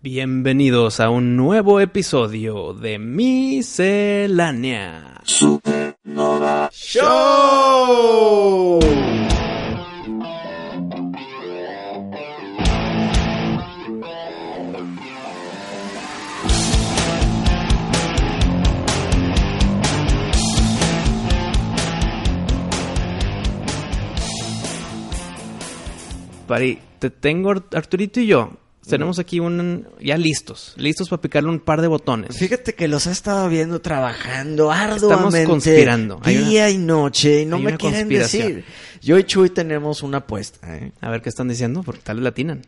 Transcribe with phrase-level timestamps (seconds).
[0.00, 3.62] Bienvenidos a un nuevo episodio de Miscelánea
[5.24, 7.18] Supernova Show.
[26.46, 28.57] Pari, te tengo Arturito y yo.
[28.88, 32.36] Tenemos aquí un ya listos, listos para picarle un par de botones.
[32.36, 35.38] Fíjate que los he estado viendo trabajando arduamente.
[35.38, 36.20] Estamos conspirando.
[36.24, 38.64] Día una- y noche y no me quieren decir.
[39.00, 40.92] Yo y Chuy tenemos una apuesta, ¿eh?
[41.00, 42.62] A ver qué están diciendo, porque tal vez latinan.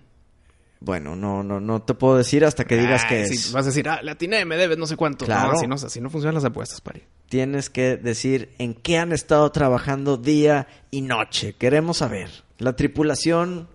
[0.82, 3.52] Bueno, no, no, no te puedo decir hasta que digas Ay, que sí, es.
[3.52, 5.26] vas a decir, ah, latiné, me debes no sé cuánto.
[5.26, 5.48] Claro.
[5.52, 7.02] No, así no, así no funcionan las apuestas, Pari.
[7.28, 11.54] Tienes que decir en qué han estado trabajando día y noche.
[11.58, 12.30] Queremos saber.
[12.58, 13.68] La tripulación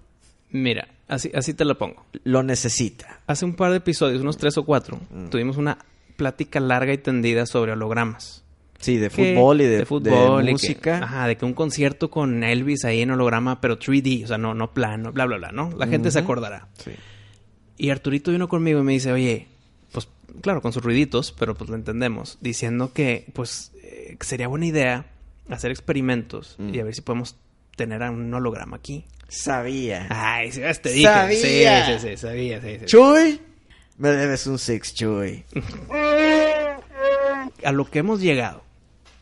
[0.50, 2.06] Mira, así, así te la pongo.
[2.24, 3.22] lo necesita.
[3.28, 5.28] Hace un par de episodios, unos tres o cuatro, Mm.
[5.30, 5.78] tuvimos una
[6.16, 8.44] plática larga y tendida sobre hologramas.
[8.80, 10.98] Sí, de Que- fútbol y de, de fútbol y que- música.
[11.04, 14.54] ajá, de que un concierto con Elvis ahí en holograma, pero 3D, o sea, no,
[14.54, 15.72] no plano, bla, bla, bla, ¿no?
[15.78, 16.68] La gente se acordará.
[16.78, 16.92] Sí.
[17.78, 19.48] Y Arturito vino conmigo y me dice, oye,
[19.92, 20.08] pues
[20.42, 25.06] claro, con sus ruiditos, pero pues lo entendemos, diciendo que pues eh, sería buena idea
[25.50, 26.74] hacer experimentos Mm.
[26.76, 27.38] y a ver si podemos
[27.76, 29.06] tener a un holograma aquí.
[29.28, 30.08] Sabía.
[30.10, 31.04] Ay, sí, te dije.
[31.08, 31.86] Sabía.
[31.88, 32.86] Sí, sí, sí, sabía, sí, sí.
[32.86, 33.42] Chuy,
[33.98, 35.44] me debes un six, Chuy.
[37.64, 38.64] A lo que hemos llegado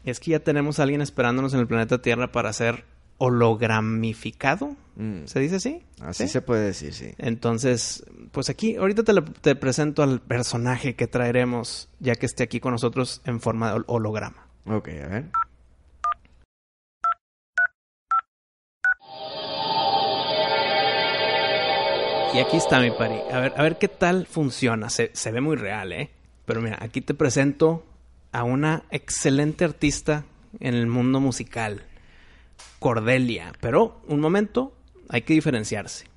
[0.05, 2.83] es que ya tenemos a alguien esperándonos en el planeta Tierra para ser
[3.17, 4.75] hologramificado.
[4.95, 5.25] Mm.
[5.25, 5.81] ¿Se dice así?
[6.01, 6.29] Así ¿Sí?
[6.29, 7.13] se puede decir, sí.
[7.17, 12.59] Entonces, pues aquí, ahorita te, te presento al personaje que traeremos ya que esté aquí
[12.59, 14.47] con nosotros en forma de hol- holograma.
[14.65, 15.25] Ok, a ver.
[22.33, 23.19] Y aquí está mi pari.
[23.31, 24.89] A ver, a ver qué tal funciona.
[24.89, 26.09] Se, se ve muy real, ¿eh?
[26.45, 27.85] Pero mira, aquí te presento
[28.31, 30.25] a una excelente artista
[30.59, 31.83] en el mundo musical.
[32.79, 33.53] Cordelia.
[33.61, 34.73] Pero, un momento,
[35.09, 36.07] hay que diferenciarse.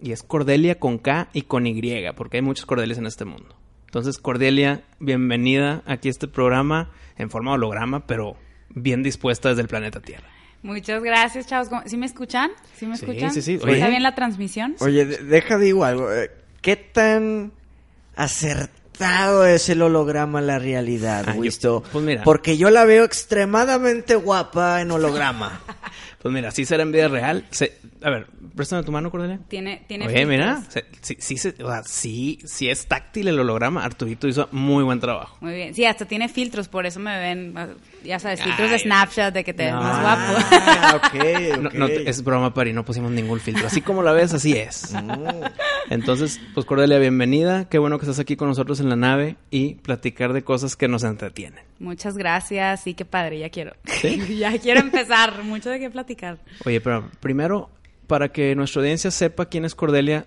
[0.00, 1.80] Y es Cordelia con K y con Y,
[2.16, 3.54] porque hay muchos Cordelias en este mundo.
[3.84, 8.36] Entonces, Cordelia, bienvenida aquí a este programa en forma holograma, pero
[8.70, 10.35] bien dispuesta desde el planeta Tierra.
[10.66, 11.68] Muchas gracias, chavos.
[11.68, 12.50] ¿Cómo- ¿Sí me escuchan?
[12.76, 13.30] ¿Sí me Sí, escuchan?
[13.32, 13.54] sí, sí.
[13.54, 13.88] ¿Está Oye.
[13.88, 14.74] bien la transmisión?
[14.80, 16.12] Oye, de- deja digo algo.
[16.12, 17.52] eh, ¿Qué tan
[18.96, 22.22] acertado es el holograma a la realidad, Ah, yo- pues mira.
[22.24, 25.60] Porque yo la veo extremadamente guapa en holograma.
[26.22, 27.44] Pues mira, sí será en vida real.
[27.52, 29.38] Se- a ver, préstame tu mano, Cordelia.
[29.46, 33.38] Tiene, tiene Oye, mira, se- sí, sí, se- o sea, sí, sí es táctil el
[33.38, 33.84] holograma.
[33.84, 35.36] Arturito hizo muy buen trabajo.
[35.40, 35.72] Muy bien.
[35.74, 37.68] Sí, hasta tiene filtros, por eso me ven, ah,
[38.02, 38.78] ya sabes, filtros de.
[38.80, 39.80] Snapchat de que te ves No.
[39.82, 40.44] más guapo.
[40.50, 41.74] Ah, ok, No, ok.
[41.74, 43.64] no, es broma, Pari, no pusimos ningún filtro.
[43.68, 44.92] Así como la ves, así es.
[45.90, 47.68] Entonces, pues Cordelia, bienvenida.
[47.68, 50.88] Qué bueno que estás aquí con nosotros en la nave y platicar de cosas que
[50.88, 51.64] nos entretienen.
[51.78, 52.82] Muchas gracias.
[52.82, 53.72] Sí, qué padre, ya quiero.
[54.00, 54.20] ¿Sí?
[54.38, 55.42] ya quiero empezar.
[55.44, 56.38] Mucho de qué platicar.
[56.64, 57.70] Oye, pero primero,
[58.06, 60.24] para que nuestra audiencia sepa quién es Cordelia,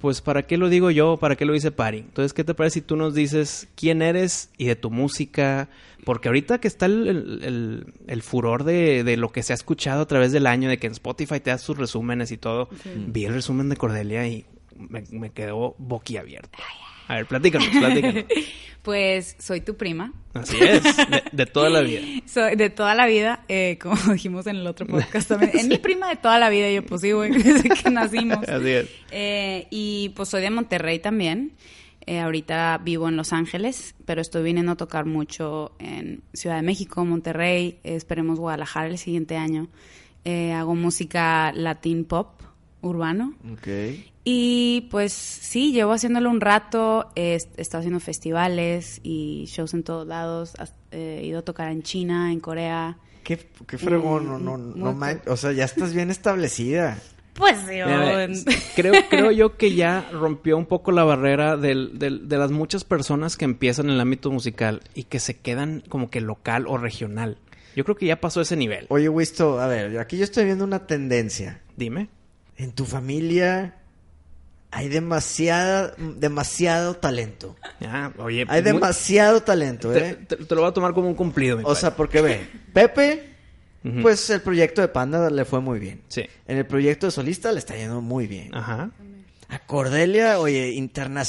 [0.00, 1.16] pues ¿para qué lo digo yo?
[1.18, 1.98] ¿Para qué lo dice Pari?
[1.98, 5.68] Entonces, ¿qué te parece si tú nos dices quién eres y de tu música?
[6.04, 9.54] Porque ahorita que está el, el- el- el furor de, de lo que se ha
[9.54, 12.70] escuchado a través del año, de que en Spotify te das sus resúmenes y todo,
[13.08, 14.46] vi el resumen de Cordelia y
[14.78, 16.58] me, me quedó boquiabierto.
[17.10, 18.24] A ver, platícanos, platícanos.
[18.82, 20.14] Pues soy tu prima.
[20.32, 22.00] Así es, de, de toda la vida.
[22.26, 25.50] Soy de toda la vida, eh, como dijimos en el otro podcast también.
[25.52, 28.48] Es mi prima de toda la vida, yo pues sí, güey, desde que nacimos.
[28.48, 28.88] Así es.
[29.10, 31.52] Eh, y pues soy de Monterrey también.
[32.06, 36.62] Eh, ahorita vivo en Los Ángeles, pero estoy viniendo a tocar mucho en Ciudad de
[36.62, 39.68] México, Monterrey, esperemos Guadalajara el siguiente año.
[40.24, 42.40] Eh, hago música latin pop,
[42.80, 43.34] urbano.
[43.52, 43.68] Ok.
[44.24, 50.06] Y pues sí, llevo haciéndolo un rato, he, estado haciendo festivales y shows en todos
[50.06, 50.52] lados,
[50.90, 52.98] he ido a tocar en China, en Corea.
[53.24, 56.98] Qué, qué fregón, Mm, no, no, muy no man- O sea, ya estás bien establecida.
[57.32, 58.34] Pues en-
[58.76, 62.84] creo, creo yo que ya rompió un poco la barrera del- del- de las muchas
[62.84, 66.76] personas que empiezan en el ámbito musical y que se quedan como que local o
[66.76, 67.38] regional.
[67.76, 68.84] Yo creo que ya pasó ese nivel.
[68.90, 71.62] Oye, Wisto, a ver, aquí yo estoy viendo una tendencia.
[71.76, 72.08] Dime.
[72.58, 73.76] En tu familia
[74.70, 77.56] hay demasiada, demasiado talento.
[77.84, 80.14] Ah, oye, Hay muy- demasiado talento, te, ¿eh?
[80.26, 81.80] te- te lo voy a tomar como un cumplido, mi O padre.
[81.80, 83.30] sea, porque ve, Pepe,
[84.02, 86.02] pues el proyecto de Panda le fue muy bien.
[86.08, 86.22] Sí.
[86.46, 88.54] En el proyecto de solista le está yendo muy bien.
[88.54, 88.90] Ajá.
[89.48, 90.70] A Cordelia, oye,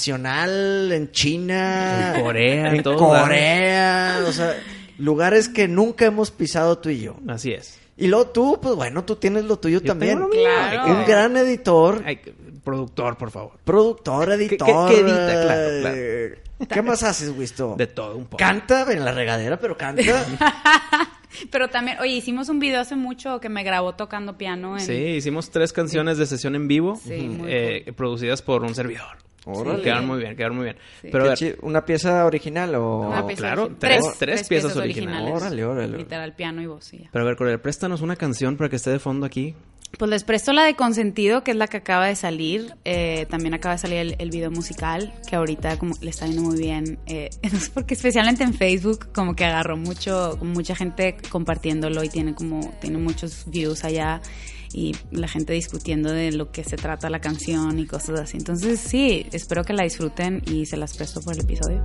[0.02, 2.14] internacional, en China.
[2.18, 4.24] En Corea, En todo Corea.
[4.28, 4.56] O sea,
[4.98, 7.16] lugares que nunca hemos pisado tú y yo.
[7.28, 7.80] Así es.
[7.98, 10.16] Y luego tú, pues bueno, tú tienes lo tuyo Yo también.
[10.16, 10.44] tengo lo mío.
[10.44, 10.94] Claro.
[11.00, 12.04] Un gran editor,
[12.64, 13.54] productor, por favor.
[13.64, 14.90] productor, qué- editor.
[14.90, 15.16] qué edita?
[15.44, 15.96] Claro, claro.
[15.98, 17.76] eh, ¿Qué más haces, Wisto?
[17.78, 18.38] De todo un poco.
[18.38, 20.02] Canta en la regadera, pero canta.
[21.50, 24.82] Pero también, oye, hicimos un video hace mucho que me grabó tocando piano en...
[24.82, 29.18] Sí, hicimos tres canciones de sesión en vivo, Sí, eh, producidas por un servidor.
[29.46, 29.82] Órale.
[29.82, 30.76] Quedaron muy bien, quedaron muy bien.
[31.02, 31.08] Sí.
[31.10, 33.00] Pero a ver, ¿Una pieza original o...?
[33.08, 33.80] Una pieza claro, original.
[33.80, 35.34] tres- tres piezas originales.
[35.34, 35.98] Órale, órale.
[35.98, 37.10] Literal, piano y voz, sí, ya.
[37.14, 39.56] pero a ver, Corel, préstanos una canción para que esté de fondo aquí.
[39.98, 42.76] Pues les presto la de Consentido, que es la que acaba de salir.
[42.86, 46.58] Eh, también acaba de salir el, video musical, que ahorita como le está yendo muy
[46.58, 47.00] bien.
[47.06, 47.30] Eh,
[47.60, 52.74] sé porque especialmente en Facebook como que agarró mucho, mucha gente compartiéndolo y tiene como,
[52.80, 54.22] tiene muchos views allá
[54.74, 58.38] y la gente discutiendo de lo que se trata la canción y cosas así.
[58.38, 61.84] Entonces sí, espero que la disfruten y se las presto por el episodio.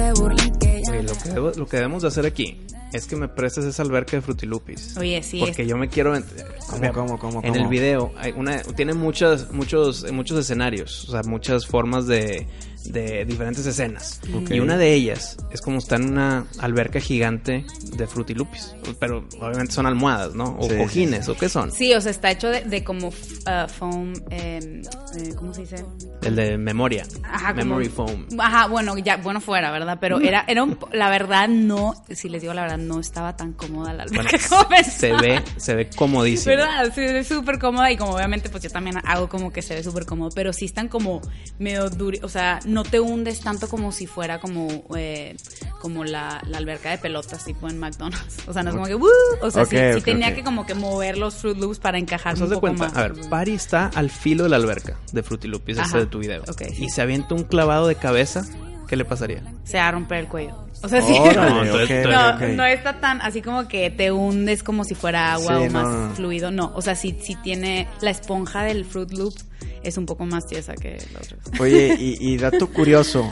[0.00, 2.58] Se burlan que ya Oye, lo que, debo- lo que debemos de hacer aquí
[2.92, 4.96] es que me prestes esa alberca de frutilupis.
[4.96, 6.16] Oye, sí, Porque es- yo me quiero...
[6.16, 6.24] en-
[6.68, 11.22] ¿Cómo, cómo, cómo, En el video hay una, tiene muchas, muchos, muchos escenarios, o sea,
[11.24, 12.46] muchas formas de,
[12.84, 14.20] de diferentes escenas.
[14.34, 14.50] Ok.
[14.50, 17.64] Y una de ellas es como está en una alberca gigante
[17.96, 18.74] de frutilupis.
[18.98, 20.56] Pero obviamente son almohadas, ¿no?
[20.58, 21.70] O Sí, cojines, ¿o qué son?
[21.72, 24.82] Sí, o sea, está hecho de, de como uh, foam, eh,
[25.16, 25.84] eh, ¿cómo se dice?
[26.22, 27.04] El de memoria.
[27.22, 28.26] Ajá, como- Memory foam.
[28.38, 29.98] Ajá, bueno, ya, bueno fuera, ¿verdad?
[30.00, 33.52] Pero era, era un, la verdad no, si les digo la verdad, no estaba tan
[33.52, 35.20] cómoda la Bueno, alberca como se pensaba.
[35.22, 36.56] ve, se ve comodísimo.
[36.56, 36.92] ¿Verdad?
[36.94, 39.82] Sí, es súper cómoda y como obviamente pues yo también hago como que se ve
[39.82, 41.20] súper cómodo, pero sí están como
[41.58, 45.36] medio duri, o sea, no te hundes tanto como si fuera como eh,
[45.80, 48.46] como la, la alberca de pelotas tipo en McDonald's.
[48.48, 49.08] O sea, no es como que ¡woo!
[49.42, 52.34] O sea, sí, Ok, sí tenía que como que mover los Fruit Loops para encajar
[52.34, 52.96] Pues un poco cuenta, más.
[52.96, 56.18] a ver, Pari está al filo de la alberca de Frutilupis, ese Ajá, de tu
[56.18, 56.42] video.
[56.78, 58.44] Y se avienta un clavado de cabeza,
[58.88, 59.42] ¿qué le pasaría?
[59.64, 60.54] Se va a romper el cuello.
[60.82, 61.14] O sea, sí.
[61.18, 64.94] Órale, No, entonces- ok, No, no está tan así como que te hundes como si
[64.94, 66.14] fuera agua Sí, o más no, no.
[66.14, 66.50] fluido.
[66.50, 69.34] No, o sea, sí, sí tiene la esponja del Fruit Loop
[69.82, 71.36] es un poco más tiesa que la otra.
[71.58, 73.30] Oye, y, y dato curioso,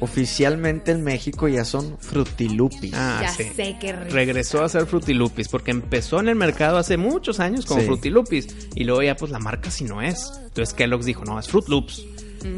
[0.00, 2.92] oficialmente en México ya son frutilupis.
[2.94, 3.44] Ah, ya sí.
[3.54, 4.14] sé qué rico.
[4.14, 7.86] Regresó a ser Frutilupis porque empezó en el mercado hace muchos años con Sí.
[7.86, 10.32] Frutilupis y luego ya pues la marca si no es.
[10.44, 12.04] Entonces Kellogg's dijo, no, es Fruit Loops.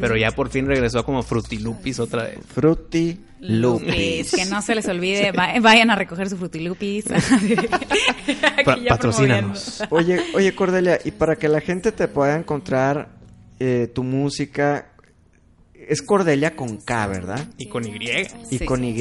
[0.01, 2.39] Pero ya por fin regresó como Frutilupis otra vez.
[2.57, 4.31] Lupis, Frutilupis.
[4.33, 7.05] que no se les olvide, va- vayan a recoger su frutilupis.
[8.89, 9.83] Patrocínanos.
[9.91, 13.09] Oye, oye Cordelia, y para que la gente te pueda encontrar
[13.59, 14.93] eh, tu música,
[15.75, 17.49] es Cordelia con K, ¿verdad?
[17.57, 17.91] Y con Y.
[18.51, 18.65] Y Sí.
[18.65, 18.95] con Y.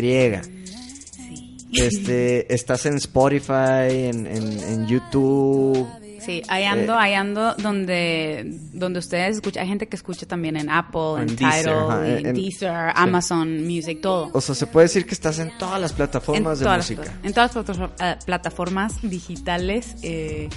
[1.72, 1.82] Sí.
[1.82, 5.88] Este, estás en Spotify, en, en, en YouTube.
[6.20, 6.98] Sí, ahí ando, Eh.
[7.00, 8.44] ahí ando donde,
[8.74, 9.64] donde ustedes escuchan.
[9.64, 12.92] Hay gente que escucha también en Apple, en, En Deezer, Tidal, ajá, en, en- Deezer,
[12.96, 14.30] Amazon Music, todo.
[14.34, 17.14] O sea, se puede decir que estás en todas las en plataformas de las, música.
[17.24, 20.50] en todas las eh, plataformas digitales eh,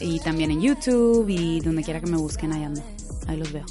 [0.00, 2.82] y también en YouTube y donde quiera que me busquen, ahí ando.
[3.28, 3.64] Ahí los veo.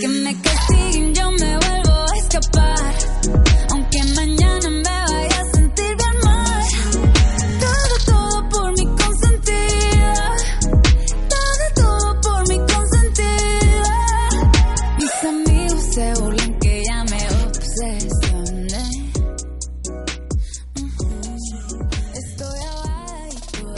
[0.00, 3.15] Que me castiguen, yo me vuelvo a escapar.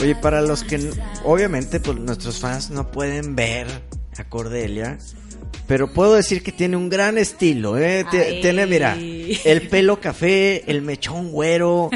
[0.01, 0.91] Oye, para los que
[1.25, 3.67] obviamente pues nuestros fans no pueden ver
[4.17, 4.97] a Cordelia,
[5.67, 8.05] pero puedo decir que tiene un gran estilo, ¿eh?
[8.09, 11.89] Tiene, mira, el pelo café, el mechón güero,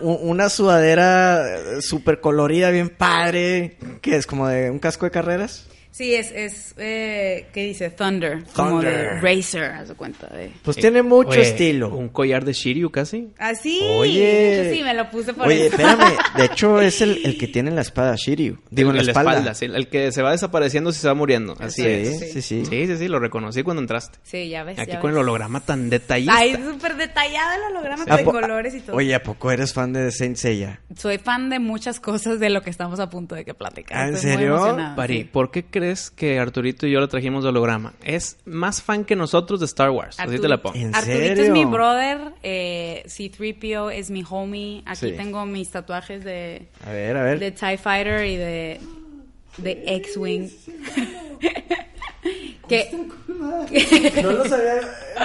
[0.00, 5.66] una sudadera eh, súper colorida, bien padre, que es como de un casco de carreras.
[5.92, 7.90] Sí, es, es eh, ¿qué dice?
[7.90, 8.42] Thunder.
[8.56, 9.20] Como de.
[9.20, 10.50] Racer, haz de cuenta de...
[10.62, 11.94] Pues tiene mucho Oye, estilo.
[11.94, 13.28] Un collar de Shiryu casi.
[13.38, 13.78] Ah, sí.
[13.90, 14.20] Oye.
[14.20, 15.76] de hecho, sí, me lo puse por Oye, eso.
[15.76, 18.56] espérame, de hecho es el, el que tiene la espada Shiryu.
[18.70, 19.52] Digo, en la, espalda.
[19.52, 21.54] sí, el que se va desapareciendo si se va muriendo.
[21.60, 22.18] Así Sí, es.
[22.32, 22.64] sí, sí.
[22.64, 24.18] Sí, sí, sí, lo reconocí cuando entraste.
[24.22, 24.78] Sí, ya ves.
[24.78, 26.34] Aquí ya con el holograma tan detallista.
[26.38, 28.96] Ay, súper detallado el holograma ¿A con po- colores y todo.
[28.96, 30.80] Oye, ¿a poco eres fan de Saint Seiya?
[30.96, 33.98] Soy fan de muchas cosas de lo que estamos a punto de que platicar.
[33.98, 34.56] ¿Ah, en Estoy muy serio?
[34.56, 35.24] emocionada, Pari, sí.
[35.24, 37.92] ¿por qué crees crees que Arturito y yo lo trajimos de holograma?
[38.04, 40.18] Es más fan que nosotros de Star Wars.
[40.20, 40.76] Así te la pongo.
[40.76, 41.52] ¿En Arturito es serio?
[41.52, 44.82] mi brother, eh, C-3PO es mi homie.
[44.86, 45.12] Aquí Sí.
[45.16, 47.38] tengo mis tatuajes de, A ver, a ver.
[47.40, 48.80] de TIE Fighter y de,
[49.58, 50.48] de X-Wing.
[53.70, 54.74] que No los había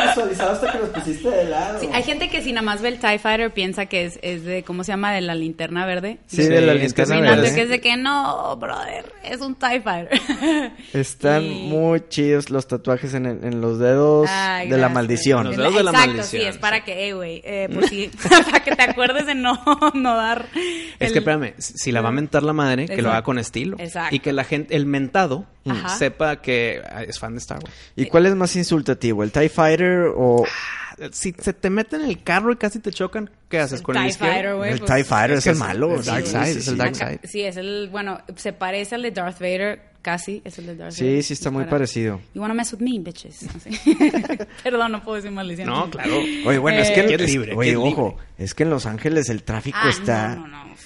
[0.08, 1.80] visualizado hasta que los pusiste de lado.
[1.80, 4.44] sí, hay gente que si nada más ve el TIE Fighter piensa que es, es
[4.44, 5.12] de, ¿cómo se llama?
[5.14, 6.18] De la linterna verde.
[6.28, 7.54] Sí, de la linterna verde.
[7.56, 10.20] que es de que no, brother, es un TIE Fighter.
[10.94, 15.46] Están Y- muy chidos los tatuajes en, el- en los dedos Ay, de la maldición.
[15.48, 18.12] Los dedos de la Exacto, maldición, sí, es para que, eh, güey, eh, pues sí,
[18.50, 19.60] para que te acuerdes de no,
[19.94, 20.48] no dar.
[21.00, 23.40] Es el- que espérame, si la va a mentar la madre, que lo haga con
[23.40, 23.78] estilo.
[23.80, 24.16] Exacto.
[24.16, 25.90] Y que la gente, el mentado, Ajá.
[25.98, 27.74] sepa que ah, es fan de Star Wars.
[27.96, 29.24] ¿Y cuál es más insultativo?
[29.24, 30.46] ¿El TIE Fighter o
[31.12, 34.02] Si se te meten en el carro y casi te chocan, ¿qué haces con el
[34.04, 34.60] TIE izquierdo?
[34.60, 35.38] Fighter, el pues, TIE Fighter?
[35.38, 35.96] es el malo.
[36.00, 36.76] es Dark sí, Side, sí, es el sí.
[36.80, 37.20] Dark Side.
[37.24, 40.94] Sí, es el, bueno, se parece al de Darth Vader, casi, es el de Darth
[40.94, 41.24] Sí, Vader.
[41.24, 42.20] sí está Es muy para- parecido.
[42.34, 43.46] You wanna mess with me, bitches.
[44.64, 45.68] Perdón, no puedo decir maldición.
[45.68, 46.18] No, claro.
[46.18, 47.06] Oye, bueno, es Eh, que...
[47.06, 47.90] que es es- libre, oye, libre.
[47.92, 50.36] ojo, es que en Los Ángeles el tráfico Ah, está...
[50.36, 50.77] no, no, no.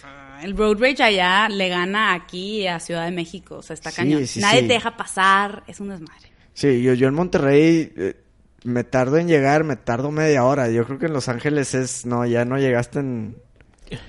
[0.42, 3.58] El road rage allá le gana aquí a Ciudad de México.
[3.58, 4.28] O sea, está Sí, cañón.
[4.28, 4.68] sí, Nadie sí.
[4.68, 5.64] te deja pasar.
[5.68, 6.32] Es un desmadre.
[6.54, 8.16] Sí, yo, yo en Monterrey eh,
[8.64, 10.70] me tardo en llegar, me tardo media hora.
[10.70, 12.06] Yo creo que en Los Ángeles es...
[12.06, 13.36] No, ya no llegaste en...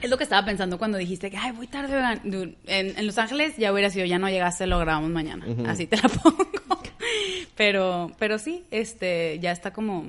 [0.01, 1.97] Es lo que estaba pensando cuando dijiste que, ay, voy tarde.
[1.97, 2.21] oigan".
[2.25, 5.45] Dude, En, en Los Ángeles ya hubiera sido, ya no llegaste, lo grabamos mañana.
[5.67, 6.37] Así te la pongo.
[7.57, 10.07] pero, pero sí, este, ya está como,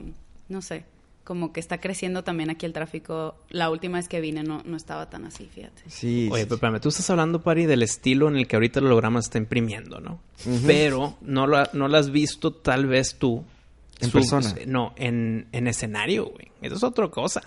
[0.47, 0.85] no sé,
[1.23, 3.35] como que está creciendo también aquí el tráfico.
[3.49, 5.81] La última vez que vine no, no estaba tan así, fíjate.
[5.87, 8.79] Sí, Oye, sí, pero espérame, tú estás hablando, Pari, del estilo en el que ahorita
[8.79, 10.19] el holograma está imprimiendo, ¿no?
[10.65, 13.43] Pero no lo, ha- no lo has visto tal vez tú.
[14.01, 14.53] ¿En persona?
[14.67, 16.51] No, en, en escenario, güey.
[16.61, 17.41] Eso es otra cosa.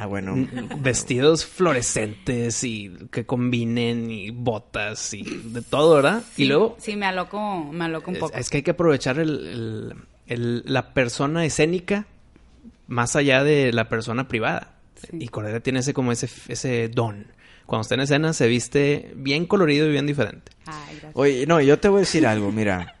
[0.00, 0.34] Ah, bueno.
[0.78, 6.22] Vestidos fluorescentes y que combinen y botas y de todo, ¿verdad?
[6.34, 6.76] Sí, y luego...
[6.78, 8.36] Sí, me aloco, me aloco un es, poco.
[8.36, 9.94] es que hay que aprovechar el, el-
[10.26, 12.06] el- la persona escénica
[12.86, 14.74] más allá de la persona privada.
[14.96, 15.18] Sí.
[15.20, 17.32] Y Cordelia tiene ese como ese, ese don.
[17.66, 20.52] Cuando está en escena se viste bien colorido y bien diferente.
[20.66, 21.12] Ay, gracias.
[21.14, 22.96] Oye, no, yo te voy a decir algo, mira.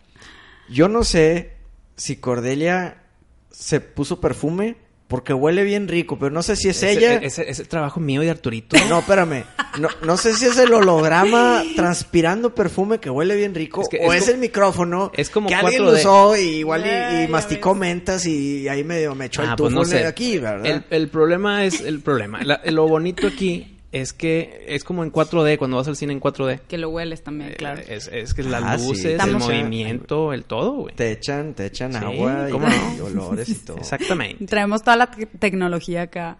[0.68, 1.52] Yo no sé
[1.96, 3.02] si Cordelia
[3.50, 4.76] se puso perfume
[5.14, 7.14] porque huele bien rico, pero no sé si es Ese- ella.
[7.22, 8.76] Ese, ese trabajo mío y de Arturito.
[8.88, 9.44] No, espérame.
[9.78, 13.98] No, no sé si es el holograma transpirando perfume que huele bien rico Es que
[14.04, 15.84] o es es, como- el micrófono es como que alguien 4D.
[15.86, 17.80] lo usó y igual y- masticó ves.
[17.80, 19.98] mentas y ahí medio me echó el Ah, tufo pues no sé.
[19.98, 20.66] de aquí, ¿verdad?
[20.66, 22.42] El, el problema es el problema.
[22.42, 26.20] La- lo bonito aquí es que es como en 4D, cuando vas al cine en
[26.20, 26.60] 4D.
[26.68, 27.80] Que lo hueles también, Eh, claro.
[27.88, 28.88] Es, es que las Ah, sí.
[28.88, 30.94] luces, el Estamos- movimiento, el todo, güey.
[30.94, 32.96] Te echan, te echan Sí, agua y, ¿cómo no?
[32.96, 33.76] y olores y todo.
[33.78, 34.44] Exactamente.
[34.46, 36.38] Traemos toda la te- tecnología acá.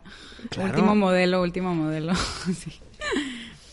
[0.51, 0.71] Claro.
[0.71, 2.13] Último modelo, último modelo.
[2.55, 2.73] Sí.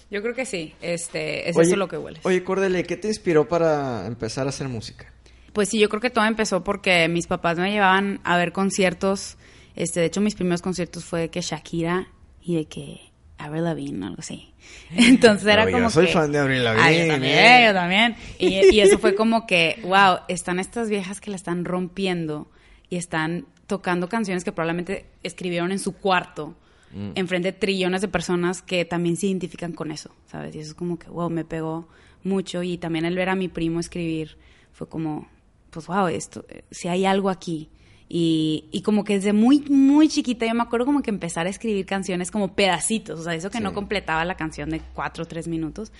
[0.09, 0.73] Yo creo que sí.
[0.81, 2.19] Este, es Oye, eso lo que hueles.
[2.25, 5.11] Oye, Cordelia, ¿qué te inspiró para empezar a hacer música?
[5.53, 9.37] Pues sí, yo creo que todo empezó porque mis papás me llevaban a ver conciertos.
[9.75, 12.07] Este, de hecho, mis primeros conciertos fue de que Shakira
[12.41, 13.10] y de que
[13.45, 14.53] Avril Lavigne, algo así.
[14.91, 17.63] Entonces era Pero yo como soy que- fan de Avril Ah, Lavigne, yo también, eh.
[17.67, 18.15] yo también.
[18.39, 22.49] Y, y eso fue como que, wow, están estas viejas que la están rompiendo
[22.89, 26.55] y están tocando canciones que probablemente escribieron en su cuarto,
[26.93, 27.11] Mm.
[27.15, 30.53] enfrente de trillones de personas que también se identifican con eso, ¿sabes?
[30.55, 31.87] Y eso es como que, wow, me pegó
[32.21, 32.63] mucho.
[32.63, 34.37] Y también el ver a mi primo escribir
[34.73, 35.29] fue como,
[35.69, 37.69] pues, wow, esto, eh, si hay algo aquí.
[38.13, 41.49] Y, y como que desde muy, muy chiquita yo me acuerdo como que empezar a
[41.49, 45.27] escribir canciones como pedacitos, o sea, eso que no completaba la canción de cuatro o
[45.27, 45.93] tres minutos.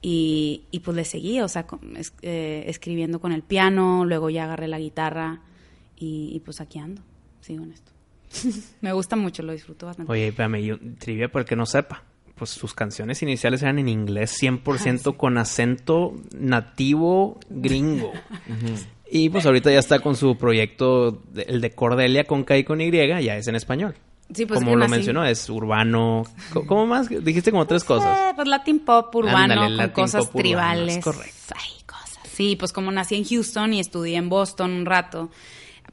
[0.00, 4.30] Y, y pues le seguí, o sea, con- es- eh, escribiendo con el piano, luego
[4.30, 5.40] ya agarré la guitarra
[5.98, 7.02] y, y pues aquí ando,
[7.42, 7.92] sigo en esto.
[8.80, 10.10] me gusta mucho, lo disfruto bastante.
[10.10, 12.04] Oye, espérame, yo, trivia para el que no sepa.
[12.36, 18.12] Pues sus canciones iniciales eran en inglés 100% con acento nativo gringo.
[19.10, 22.80] Y pues ahorita ya está con su proyecto, el de Cordelia con K y con
[22.80, 23.96] Y, ya es en español.
[24.32, 26.24] Sí, pues, como lo mencionó, es urbano.
[26.66, 27.08] ¿Cómo más?
[27.08, 28.16] Dijiste como tres cosas.
[28.16, 30.98] Eh, pues Latin pop urbano Ándale, con Latin cosas pop tribales.
[30.98, 31.54] es correcto.
[31.56, 32.18] Ay, cosas.
[32.32, 35.30] Sí, pues como nací en Houston y estudié en Boston un rato,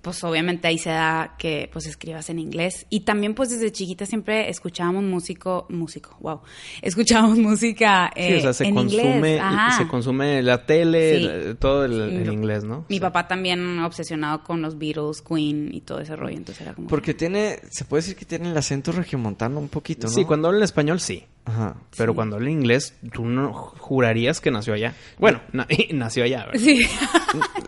[0.08, 2.86] pues obviamente ahí se da que pues escribas en inglés.
[2.90, 6.40] Y también pues desde chiquita siempre escuchábamos músico, músico, wow.
[6.82, 9.42] Escuchábamos música Sí, eh, o sea, se en consume, inglés.
[9.44, 9.78] Ajá.
[9.78, 11.26] se consume la tele, Sí.
[11.26, 12.86] el- todo el, inglés, ¿no?
[12.88, 13.00] Mi Sí.
[13.02, 16.88] papá también obsesionado con los Beatles, Queen y todo ese rollo, entonces era como...
[16.88, 20.14] Porque tiene, se puede decir que tiene el acento regiomontano un poquito, ¿no?
[20.14, 21.26] Sí, cuando habla en español sí.
[21.48, 21.76] Ajá.
[21.98, 22.16] Pero Sí.
[22.16, 24.94] cuando habla inglés, tú no jurarías que nació allá.
[25.18, 26.60] Bueno, na- nació allá, ¿verdad?
[26.62, 26.86] Sí.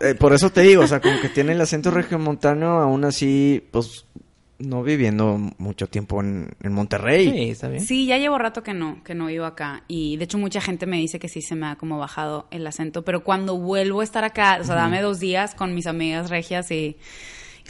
[0.02, 3.62] Eh, por eso te digo, o sea, como que tiene el acento regiomontano, aún así,
[3.70, 4.06] pues,
[4.58, 7.30] no viviendo mucho tiempo en, en Monterrey.
[7.30, 7.84] Sí, está bien.
[7.84, 9.84] Sí, ya llevo rato que no, que no vivo acá.
[9.88, 12.66] Y de hecho mucha gente me dice que sí se me ha como bajado el
[12.66, 13.02] acento.
[13.04, 16.70] Pero cuando vuelvo a estar acá, o sea, dame dos días con mis amigas regias
[16.70, 16.96] y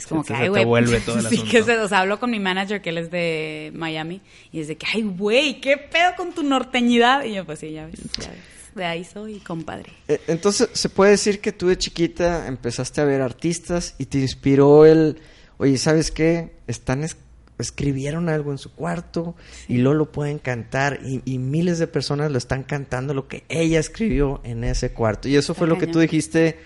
[0.01, 0.65] es como que, se ay, te güey.
[0.65, 1.51] vuelve todo el sí, asunto.
[1.51, 4.67] que se, o sea, hablo con mi manager que él es de Miami y es
[4.67, 7.23] de que, ay, güey, ¿qué pedo con tu norteñidad?
[7.23, 8.39] Y yo, pues sí, ya ves, ya ves.
[8.75, 9.91] De ahí soy, compadre.
[10.07, 14.19] Eh, Entonces, se puede decir que tú de chiquita empezaste a ver artistas y te
[14.19, 15.19] inspiró el,
[15.57, 16.51] oye, ¿sabes qué?
[16.67, 17.17] Están es-
[17.59, 19.35] escribieron algo en su cuarto
[19.67, 23.43] y luego lo pueden cantar y, y miles de personas lo están cantando lo que
[23.49, 25.27] ella escribió en ese cuarto.
[25.27, 26.57] Y eso Está fue lo que tú dijiste,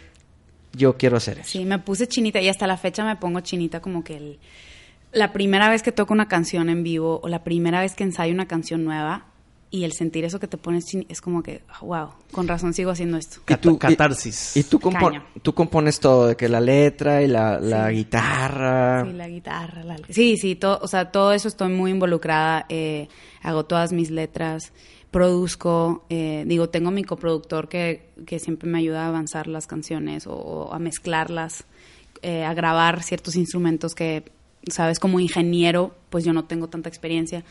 [0.76, 1.50] yo quiero hacer eso.
[1.50, 4.40] Sí, me puse chinita y hasta la fecha me pongo chinita como que el-
[5.12, 8.34] la primera vez que toco una canción en vivo o la primera vez que ensayo
[8.34, 9.26] una canción nueva
[9.72, 12.92] y el sentir eso que te pones chin es como que, wow, con razón sigo
[12.92, 13.40] haciendo esto.
[13.46, 14.56] Cata- catarsis.
[14.56, 15.24] Y, tú, compo- Caño.
[15.42, 17.96] tú compones todo, de que la letra y la, la Sí.
[17.96, 19.06] guitarra.
[19.06, 19.98] Sí, la guitarra, la...
[20.10, 22.66] Sí, sí, todo, o sea, todo eso estoy muy involucrada.
[22.70, 23.08] eh,
[23.42, 24.72] hago todas mis letras,
[25.16, 30.28] produzco, eh, digo, tengo mi coproductor que, que siempre me ayuda a avanzar las canciones
[30.28, 31.64] o, o a mezclarlas,
[32.22, 34.24] eh, a grabar ciertos instrumentos que,
[34.70, 37.46] sabes, como ingeniero, pues yo no tengo tanta experiencia.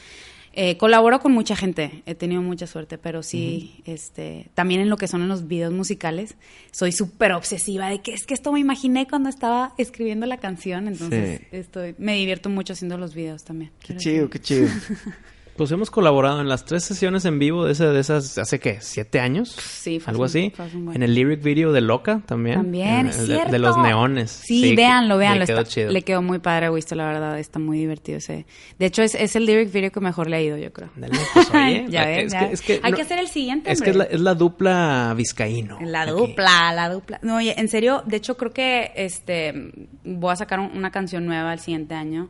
[0.52, 4.98] Eh, colaboro con mucha gente, he tenido mucha suerte, pero sí, este, también en lo
[4.98, 6.36] que son en los videos musicales,
[6.70, 10.86] soy súper obsesiva de que es que esto me imaginé cuando estaba escribiendo la canción,
[10.86, 11.46] entonces Sí.
[11.50, 13.70] estoy, me divierto mucho haciendo los videos también.
[13.80, 14.68] Qué chido, qué chido.
[15.56, 18.78] Pues hemos colaborado en las tres sesiones en vivo de, esa- de esas, ¿hace qué?
[18.80, 19.50] ¿Siete años?
[19.50, 20.52] Sí, fue Algo un- así.
[20.54, 20.96] fue hace un buen.
[20.96, 22.56] En el lyric video de Loca también.
[22.56, 23.52] También, En- es de, cierto.
[23.52, 24.32] de los neones.
[24.32, 25.46] Sí, que- véanlo, le véanlo.
[25.46, 25.92] quedó está- chido.
[25.92, 27.38] le quedó muy padre a Wisto, la verdad.
[27.38, 28.46] Está muy divertido ese.
[28.80, 30.90] De hecho, es, es el lyric video que mejor le ha ido, yo creo.
[31.34, 32.54] Pues, oye, ya es ya que- ves.
[32.54, 35.14] es que Hay no- que hacer el siguiente, Es que es la, es la dupla
[35.16, 35.78] vizcaíno.
[35.82, 36.10] La aquí.
[36.10, 37.20] dupla, la dupla.
[37.22, 39.72] No, oye, en serio, de hecho creo que este
[40.04, 42.28] voy a sacar un- una canción nueva el siguiente año.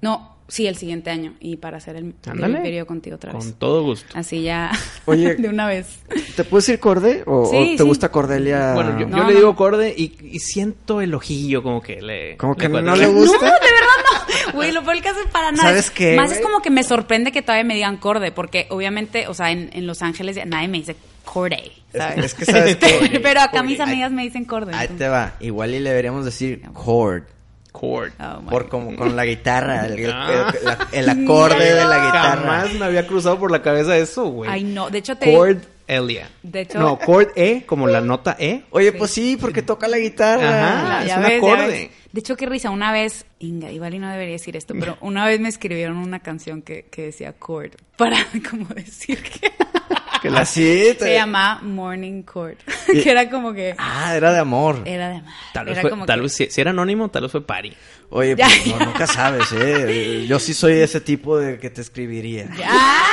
[0.00, 1.34] No, sí, el siguiente año.
[1.40, 3.44] Y para hacer el, el contigo otra vez.
[3.44, 4.06] Con todo gusto.
[4.18, 4.70] Así ya,
[5.06, 5.34] Oye.
[5.36, 5.98] de una vez.
[6.36, 7.22] ¿Te puedes ir Corde?
[7.26, 7.82] ¿O, Sí, o te sí.
[7.84, 8.74] gusta Cordelia?
[8.74, 9.38] Bueno, yo, No, yo le no.
[9.38, 12.36] digo corde y, y siento el ojillo como que le...
[12.36, 13.38] Como que le no le No, gusta.
[13.46, 14.52] de verdad no.
[14.52, 15.68] Güey, lo peor que hace para nada.
[15.68, 19.26] ¿Sabes qué, Más es como que me sorprende que todavía me digan corde, porque obviamente,
[19.28, 22.24] o sea, en, en Los Ángeles nadie me dice corde, ¿sabes?
[22.26, 22.76] Es que sabes?
[23.22, 24.72] Pero acá mis amigas me dicen corde.
[24.72, 25.34] Ahí entonces- te va.
[25.40, 27.24] Igual y le deberíamos decir chord.
[27.78, 28.12] Chord.
[28.20, 30.52] Oh, Por como con la guitarra, el, el- Ah.
[30.62, 32.36] la- el acorde de la guitarra.
[32.36, 34.50] Jamás me había cruzado por la cabeza eso, güey.
[34.50, 34.88] Ay, no.
[34.90, 35.32] De hecho, te.
[35.32, 36.28] Chord Elia.
[36.42, 38.62] De hecho- No, chord E, como la nota E.
[38.70, 40.96] Oye, pues sí, porque toca la guitarra.
[40.98, 41.04] Ajá.
[41.04, 41.90] Ya es un ves, acorde.
[42.12, 42.70] De hecho, qué risa.
[42.70, 46.20] Una vez, Inga, igual y no debería decir esto, pero una vez me escribieron una
[46.20, 47.72] canción que, que decía chord.
[47.96, 48.16] Para
[48.50, 49.52] como decir que.
[50.22, 50.94] Que la sí.
[50.98, 52.22] te- Se llamaba Morning.
[52.92, 53.74] Y- que era como que.
[53.78, 54.82] Ah, era de amor.
[54.84, 55.34] Era de amar.
[55.52, 57.44] Tal vez, Era fue, como tal que- vez si, si era anónimo, tal vez fue
[57.46, 57.76] Pari.
[58.10, 58.84] Oye, Ya, pues no, ya.
[58.86, 60.24] nunca sabes, ¿eh?
[60.28, 62.48] Yo sí soy ese tipo de que te escribiría.
[62.64, 63.04] ¡Ah!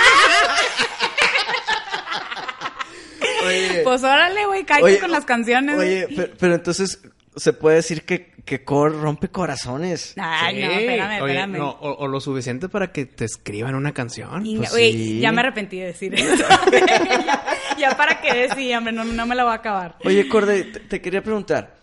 [3.45, 5.77] Oye, Pues órale, güey, cállate oye, con las canciones.
[5.77, 6.99] Oye, pero, pero entonces
[7.35, 10.13] se puede decir que, que Core rompe corazones.
[10.17, 11.57] Ay, no, espérame, Oye, espérame.
[11.57, 14.45] no, o, o lo suficiente para que te escriban una canción.
[14.45, 15.19] Inga- pues güey, sí.
[15.19, 16.43] ya me arrepentí de decir eso.
[16.71, 17.43] ya,
[17.79, 19.97] ya para qué decir, hombre, no, no me la voy a acabar.
[20.05, 21.75] Oye, Corde, te, te quería preguntar.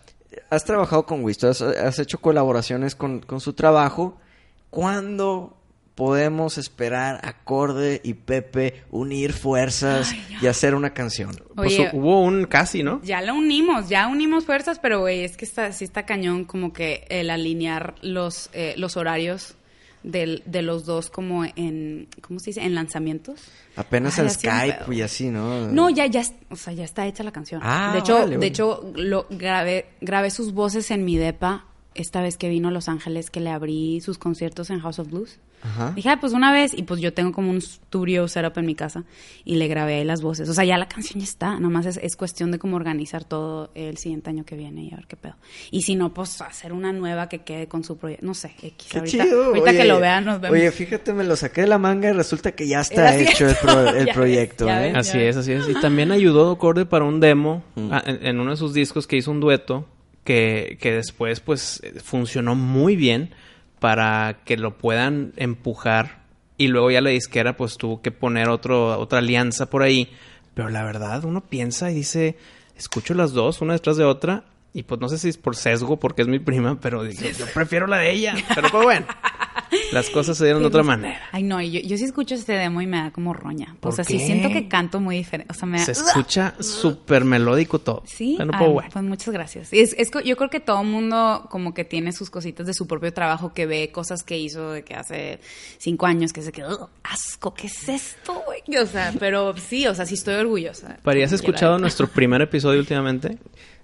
[0.49, 4.17] Has trabajado con Wisto, has, has hecho colaboraciones con, con su trabajo.
[4.69, 5.57] ¿Cuándo
[5.95, 11.31] podemos esperar a Corde y Pepe unir fuerzas y hacer una canción?
[11.55, 13.01] Pues hubo un casi, ¿no?
[13.03, 16.73] Ya lo unimos, ya unimos fuerzas, pero güey, es que está, sí está cañón como
[16.73, 19.55] que el alinear los, eh, los horarios
[20.03, 22.61] del- de los dos como en, ¿cómo se dice?
[22.63, 23.39] En lanzamientos.
[23.75, 25.67] Apenas Ay, en un Skype y así, ¿no?
[25.67, 27.61] No, ya, ya, o sea, ya está hecha la canción.
[27.63, 32.21] Ah, de hecho, órale, de hecho, lo grabé, grabé sus voces en mi depa esta
[32.21, 35.37] vez que vino a Los Ángeles, que le abrí sus conciertos en House of Blues.
[35.63, 35.93] Ajá.
[35.95, 38.75] Dije, ah, pues una vez, y pues yo tengo como un studio setup en mi
[38.75, 39.03] casa,
[39.45, 40.49] y le grabé ahí las voces.
[40.49, 43.71] O sea, ya la canción ya está, nomás es, es cuestión de cómo organizar todo
[43.75, 45.35] el siguiente año que viene y a ver qué pedo.
[45.71, 48.87] Y si no, pues hacer una nueva que quede con su proyecto, no sé, X.
[48.91, 49.43] Qué ahorita chido.
[49.45, 50.57] ahorita Oye, que lo vean nos vemos.
[50.57, 53.55] Oye, fíjate, me lo saqué de la manga y resulta que ya está hecho el,
[53.55, 53.61] cierto.
[53.67, 54.91] pro- el Ya ves, proyecto, ya ¿eh?
[54.93, 54.97] ves.
[55.09, 55.69] Así es, así es.
[55.69, 59.17] Y también ayudó Corde para un demo ah, en, en uno de sus discos que
[59.17, 59.85] hizo un dueto
[60.23, 63.31] que, que después pues funcionó muy bien
[63.81, 66.21] para que lo puedan empujar
[66.55, 70.11] y luego ya la disquera pues tuvo que poner otro, otra alianza por ahí.
[70.53, 72.37] Pero la verdad uno piensa y dice,
[72.77, 75.97] escucho las dos una detrás de otra y pues no sé si es por sesgo
[75.99, 78.35] porque es mi prima, pero digo, yo prefiero la de ella.
[78.55, 79.05] Pero pues bueno.
[79.93, 81.21] Las cosas se dieron de otra manera.
[81.31, 83.73] Ay, no, yo, yo sí escucho este demo y me da como roña.
[83.77, 85.51] O ¿Por sea, siento que canto muy diferente.
[85.51, 85.85] O sea, me da...
[85.85, 88.03] Se escucha súper melódico todo.
[88.05, 88.89] Sí, Bueno, Ah, pues bueno.
[88.91, 89.69] pues muchas gracias.
[89.71, 93.13] Es, es yo creo que todo mundo como que tiene sus cositas de su propio
[93.13, 95.39] trabajo, que ve cosas que hizo de que hace
[95.77, 98.77] cinco años, que se quedó, asco, ¿qué es esto, güey?
[98.77, 100.97] O sea, pero sí, o sea, sí estoy orgullosa.
[101.03, 103.37] ¿has escuchado nuestro primer episodio últimamente?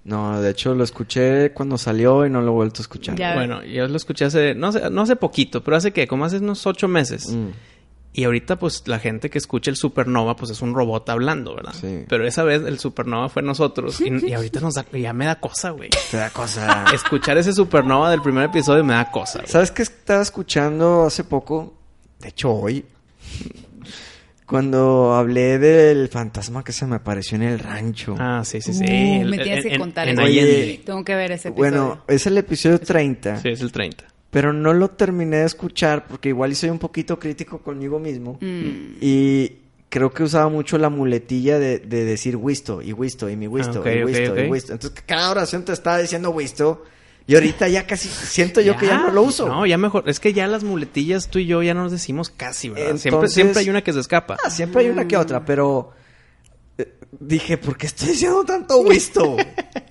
[0.08, 3.18] No, de hecho lo escuché cuando salió y no lo he vuelto a escuchar.
[3.18, 3.36] Ya.
[3.36, 6.38] Bueno, yo lo escuché hace, no sé, no hace poquito, pero hace que, como hace
[6.38, 7.28] unos ocho meses.
[7.30, 7.50] Mm.
[8.14, 11.74] Y ahorita, pues, la gente que escucha el Supernova, pues, es un robot hablando, ¿verdad?
[11.80, 12.06] Sí.
[12.08, 14.00] Pero esa vez el Supernova fue nosotros.
[14.00, 15.90] Y, y ahorita nos da, ya me da cosa, güey.
[16.12, 16.86] Te da cosa.
[16.94, 19.52] Escuchar ese Supernova del primer episodio me da cosa, güey.
[19.52, 21.74] ¿Sabes qué estaba escuchando hace poco?
[22.20, 22.86] De hecho, hoy.
[24.48, 28.16] Cuando hablé del fantasma que se me apareció en el rancho.
[28.18, 28.84] Ah, sí, sí, sí.
[28.86, 30.82] Uh, El- me tienes en- que contar en eso.
[30.86, 31.72] Tengo que ver ese episodio.
[31.72, 33.42] bueno, es el episodio 30.
[33.42, 34.06] Sí, es el 30.
[34.32, 38.38] Pero no lo terminé de escuchar porque igual soy un poquito crítico conmigo mismo.
[38.42, 38.98] Mm.
[39.02, 39.52] Y
[39.90, 43.80] creo que usaba mucho la muletilla de, de decir Wisto y Wisto y mi Wisto
[43.80, 44.40] Ah, ok, y ok, Wisto ok.
[44.40, 44.74] y Wisto.
[44.74, 46.86] Entonces cada oración te estaba diciendo Wisto.
[47.28, 49.48] Y ahorita ya casi siento yo que ya no lo uso.
[49.48, 50.08] No, ya mejor.
[50.08, 52.92] Es que ya las muletillas tú y yo ya nos decimos casi, ¿verdad?
[52.98, 54.38] siempre, Entonces- siempre hay una que se escapa.
[54.44, 55.92] Ah, siempre hay una que otra, pero
[56.78, 59.36] eh, dije, ¿por qué estoy diciendo tanto Wisto?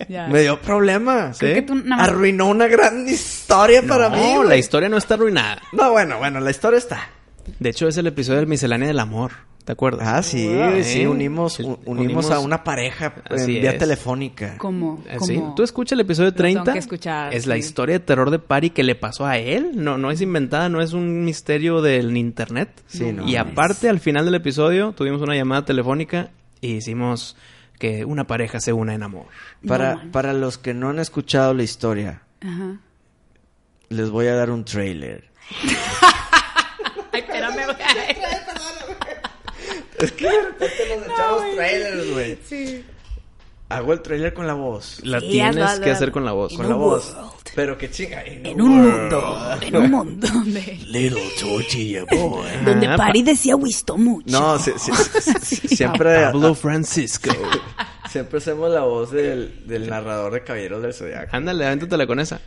[0.09, 0.29] Ya.
[0.29, 1.39] Me dio problemas.
[1.39, 4.35] Creo que tú Arruinó una gran historia para mí.
[4.35, 5.61] No, la historia no está arruinada.
[5.73, 7.11] No, bueno, bueno, la historia está.
[7.59, 9.33] De hecho, es el episodio del misceláneo del amor.
[9.67, 10.07] ¿Te acuerdas?
[10.09, 10.83] Ah, sí, Wow.
[10.85, 11.09] sí, ¿Eh?
[11.09, 13.79] unimos, un- unimos, a una pareja en vía es.
[13.79, 14.55] telefónica.
[14.59, 15.03] ¿Cómo?
[15.09, 15.27] Eh, ¿Cómo?
[15.27, 15.43] sí.
[15.57, 16.73] Tú escuchas el episodio Lo tengo 30.
[16.73, 19.73] que escuchar, es la historia de terror de Pari que le pasó a él.
[19.75, 22.71] No, no es inventada, no es un misterio del internet.
[22.87, 27.37] Sí, no y aparte, al final del episodio, tuvimos una llamada telefónica y hicimos
[27.81, 29.27] que una pareja se una en amor.
[29.67, 32.79] Para, No, para los que no han escuchado la historia, Ajá.
[33.89, 35.25] les voy a dar un trailer.
[37.13, 37.77] Ay, espérame, güey.
[39.99, 42.39] Es que de repente nos echamos trailers, güey.
[42.47, 42.85] Sí.
[43.69, 45.01] Hago el trailer con la voz.
[45.03, 46.55] La Sí, tienes que hacer con la voz.
[46.55, 47.17] Con la voz.
[47.57, 48.23] Pero que chinga.
[48.25, 52.47] En un mundo, en un mundo donde, Little tortilla boy.
[52.65, 54.29] donde Ah, Pari decía Wisto mucho.
[54.31, 57.31] No, sí, sí, sí, sí, siempre, Pablo Francisco.
[58.09, 61.35] siempre hacemos la voz del, del narrador de Caballeros del Zodiaco.
[61.35, 62.41] Ándale, avéntatela con esa.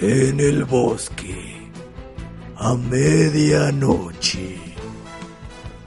[0.00, 1.72] En el bosque,
[2.56, 4.56] a medianoche,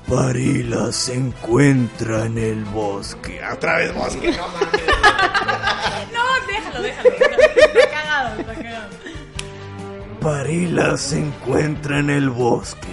[0.06, 3.40] Parila se encuentra en el bosque.
[3.54, 4.82] Otra vez bosque, no mames.
[6.12, 7.10] No, déjalo, déjalo.
[7.10, 8.90] Está cagado, está cagado.
[10.20, 12.90] Parila se encuentra en el bosque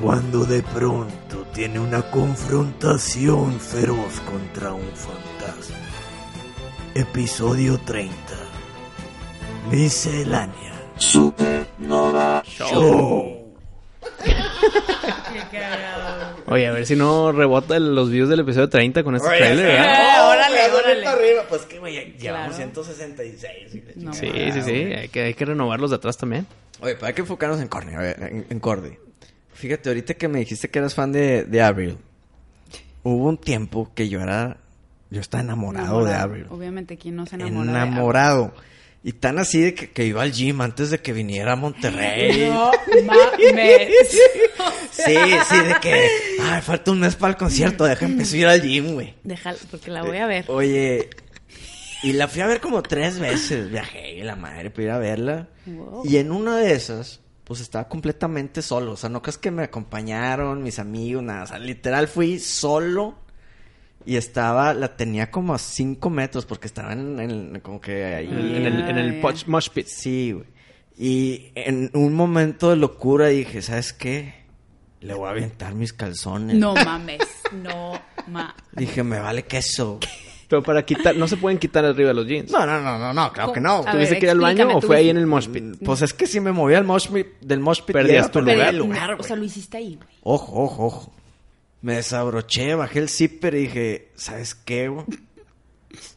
[0.00, 5.76] cuando de pronto tiene una confrontación feroz contra un fantasma.
[6.94, 8.45] Episodio 30.
[9.70, 10.72] Miscelánea.
[10.96, 13.54] Supernova Show.
[14.24, 14.32] Qué
[15.52, 16.36] cagado.
[16.46, 19.66] Oye, a ver si no rebota el- los views del episodio 30 con este trailer,
[19.66, 19.76] ¿eh?
[19.76, 21.02] Eh, órale, me duele órale.
[21.04, 21.42] para arriba.
[21.48, 22.72] Pues que, güey, ya llevamos Claro.
[22.72, 23.96] 166.
[23.96, 24.12] No.
[24.14, 24.72] Sí, sí, sí.
[24.94, 26.46] Hay que, hay que renovar los de atrás también.
[26.80, 28.96] Oye, pero hay que enfocarnos en Corny, a ver, en, en Cordy.
[29.54, 31.96] Fíjate, ahorita que me dijiste que eras fan de, de Avril,
[33.02, 34.58] hubo un tiempo que yo era...
[35.08, 36.46] Yo estaba enamorado, de Avril.
[36.50, 38.52] Obviamente, ¿quién no se enamora de Enamorado.
[39.06, 42.50] Y tan así de que, que iba al gym antes de que viniera a Monterrey.
[42.50, 42.72] No
[43.04, 43.88] mames.
[44.90, 45.14] Sí,
[45.48, 46.08] sí, de que...
[46.42, 49.14] Ay, falta un mes para el concierto, deja empezar a ir al gym, güey.
[49.22, 50.46] Déjalo, porque la voy a ver.
[50.48, 51.08] Oye,
[52.02, 53.70] y la fui a ver como tres veces.
[53.70, 55.48] Viajé, la madre, para ir a verla.
[55.66, 56.02] Wow.
[56.04, 58.90] Y en una de esas, pues estaba completamente solo.
[58.90, 61.44] O sea, no crees que me acompañaron mis amigos, nada.
[61.44, 63.18] O sea, literal fui solo.
[64.06, 68.28] Y estaba, la tenía como a cinco metros porque estaba en, en- como que ahí.
[68.28, 69.86] En el, en el mosh pit.
[69.88, 70.46] Sí, güey.
[70.98, 74.46] Y en un momento de locura dije, ¿sabes qué?
[75.00, 76.56] Le voy a aventar mis calzones.
[76.56, 77.18] No mames.
[77.52, 78.54] No mames.
[78.72, 79.98] Dije, me vale queso.
[80.48, 82.52] Pero para quitar, no se pueden quitar arriba de los jeans.
[82.52, 83.78] No, no, no, no, no, claro que no.
[83.84, 85.64] A ¿Tuviste ver, que ir al baño o fue ahí en el mosh pit?
[85.84, 88.72] Pues es que si me movía al mosh pit, del mosh pit Perdías tu lugar.
[88.72, 90.08] lugar, o sea, lo hiciste ahí, güey.
[90.22, 91.12] Ojo, ojo, ojo.
[91.86, 95.06] Me desabroché, bajé el zipper y dije, ¿sabes qué, güey?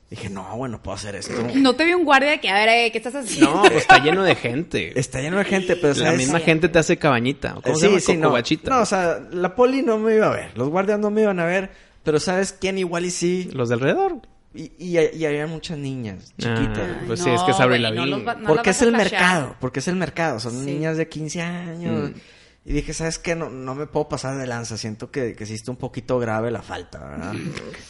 [0.09, 1.33] Dije, no, güey, no puedo hacer esto.
[1.53, 3.53] No te vi un guardia que, a ver, eh, ¿qué estás haciendo?
[3.53, 4.99] No, pues está lleno de gente.
[4.99, 6.17] Está lleno de gente, pero La ¿sabes?
[6.17, 7.55] misma gente te hace cabañita.
[7.57, 7.99] ¿o ¿Cómo Eh, se llama?
[7.99, 8.75] sí, sí, no.
[8.75, 10.57] No, o sea, la poli no me iba a ver.
[10.57, 11.69] Los guardias no me iban a ver.
[12.03, 13.49] Pero ¿sabes quién igual y sí?
[13.53, 14.15] Los de alrededor.
[14.55, 16.79] Y, y, y había muchas niñas chiquitas.
[16.79, 18.23] Ah, pues sí, es que es Avril no Lavigne.
[18.23, 20.39] va- no porque es el mercado, porque es el mercado.
[20.39, 20.65] Son Sí.
[20.65, 22.09] niñas de 15 años.
[22.65, 23.35] Y dije, ¿sabes qué?
[23.35, 24.77] No, no me puedo pasar de lanza.
[24.77, 27.33] Siento que, que está un poquito grave la falta, ¿verdad?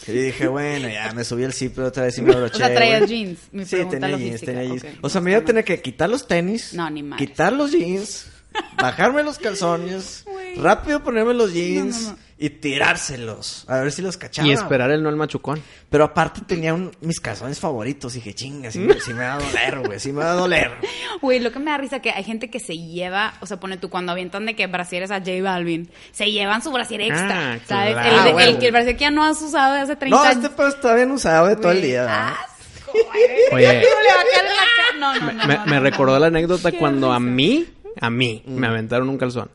[0.07, 2.55] y dije, bueno, ya me subí el zipper otra vez y me abroché.
[2.63, 3.39] O sea, traías jeans.
[3.51, 4.85] Mi sí, tenía jeans, tenía jeans.
[5.01, 6.73] O sea, me iba a tener que quitar los tenis.
[6.73, 7.03] No, ni.
[7.17, 8.27] Quitar los jeans.
[8.77, 10.25] Bajarme los calzones.
[10.57, 12.01] Rápido ponerme los jeans.
[12.01, 12.28] No, no, no.
[12.41, 13.65] Y tirárselos.
[13.67, 14.47] A ver si los cachaba.
[14.47, 15.61] Y esperar el no al machucón.
[15.89, 18.15] Pero aparte tenía un- mis calzones favoritos.
[18.15, 19.99] Y dije, chinga, sí, me- sí me va a doler, güey.
[19.99, 20.71] Sí me va a doler.
[21.21, 23.75] Güey, lo que me da risa que hay gente que se lleva, o sea, pone
[23.75, 27.59] tú cuando avientan de que brasieres a J Balvin, se llevan su brasier extra, Ah,
[27.67, 27.91] ¿sabes?
[27.93, 28.07] claro.
[28.09, 30.15] El, de- Ah, el que el brasier que ya no has usado de hace 30
[30.17, 30.43] No, años.
[30.45, 32.03] este pedo está bien usado de todo el día.
[32.03, 32.33] ¿verdad?
[32.77, 33.23] asco, güey.
[33.67, 33.83] Oye.
[34.97, 36.19] No, no, Me, no, me- no, me no, recordó no.
[36.19, 37.65] la anécdota cuando a mí,
[37.99, 39.51] a mí, me aventaron un calzón.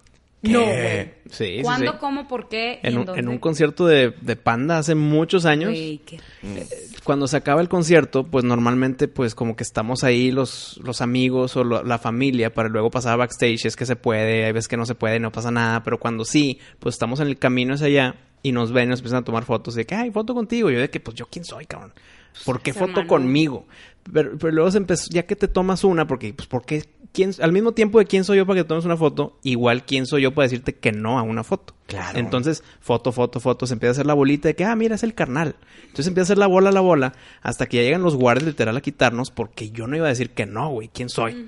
[0.52, 1.11] No, güey.
[1.30, 1.98] Sí, ¿Cuándo, sí.
[2.00, 2.78] cómo, por qué?
[2.83, 3.20] y En un, dónde?
[3.20, 5.70] en un concierto de, de Panda hace muchos años.
[5.70, 6.20] Güey, qué-
[7.02, 11.57] Cuando se acaba el concierto, pues normalmente pues como que estamos ahí los, los amigos
[11.57, 13.64] o lo- la familia para luego pasar a backstage.
[13.66, 15.83] Es que se puede, hay veces que no se puede, no pasa nada.
[15.83, 19.00] Pero cuando sí, pues estamos en el camino hacia allá y nos ven y nos
[19.00, 19.74] empiezan a tomar fotos.
[19.74, 20.70] De que, ay, foto contigo.
[20.70, 21.92] Y yo de que, pues yo quién soy, cabrón.
[22.44, 23.09] ¿Por qué foto Hermano.
[23.09, 23.66] conmigo?
[24.12, 26.85] Pero, pero luego se empezó, ya que te tomas una, porque, pues, ¿por qué?
[27.12, 30.05] ¿Quién, al mismo tiempo de quién soy yo para que tomes una foto, igual quién
[30.05, 31.75] soy yo para decirte que no a una foto.
[31.87, 32.18] Claro.
[32.18, 35.05] Entonces, foto, foto, foto, se empieza a hacer la bolita de que, ah, mira, es
[35.05, 35.55] el carnal.
[35.83, 38.77] Entonces empieza a hacer la bola, la bola, hasta que ya llegan los guardias literal
[38.77, 41.47] a quitarnos, porque yo no iba a decir que no, güey, ¿quién soy?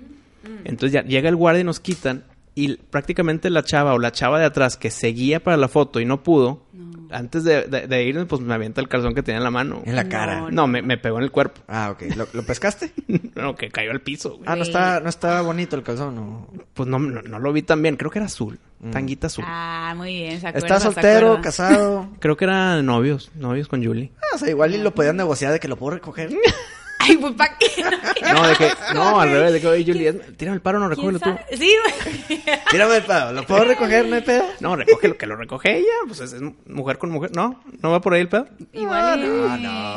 [0.65, 2.23] Entonces ya llega el guardia y nos quitan,
[2.57, 6.07] y prácticamente la chava o la chava de atrás que seguía para la foto y
[6.07, 6.63] no pudo,
[7.11, 9.83] antes de, de, de irme, pues me avienta el calzón que tenía en la mano.
[9.85, 10.49] En la cara.
[10.51, 11.61] No, me, me pegó en el cuerpo.
[11.69, 12.17] Ah, ok.
[12.17, 12.93] ¿Lo, lo pescaste?
[13.35, 14.45] no, que cayó al piso, güey.
[14.47, 16.15] Ah, no está, no está bonito el calzón.
[16.17, 16.49] ¿no?
[16.75, 17.97] Pues no, no, no lo vi tan bien.
[17.97, 18.59] Creo que era azul.
[18.91, 19.45] Tanguita azul.
[19.47, 22.09] Ah, muy bien, se acuerda, ¿Está soltero, casado?
[22.21, 23.31] Creo que era novios.
[23.35, 24.13] Novios con Julie.
[24.19, 26.31] Ah, o sea, igual y lo podían negociar de que lo puedo recoger.
[27.09, 27.67] Ay, pues, ¿para qué?
[28.33, 28.71] No, de que...
[28.95, 29.53] No, al revés.
[29.53, 31.31] De que, oye, Julie, tírame el paro, no, recógelo tú.
[31.57, 32.41] Sí, güey.
[32.71, 33.33] Tírame el pedo.
[33.33, 34.07] ¿Lo puedo recoger?
[34.09, 34.45] ¿No hay pedo?
[34.61, 35.87] No, recoge lo que lo recoge ella.
[36.07, 37.31] Pues es, es mujer con mujer.
[37.35, 38.49] No, no va por ahí el pedo.
[38.73, 39.25] Igual.
[39.25, 39.97] y- No, no.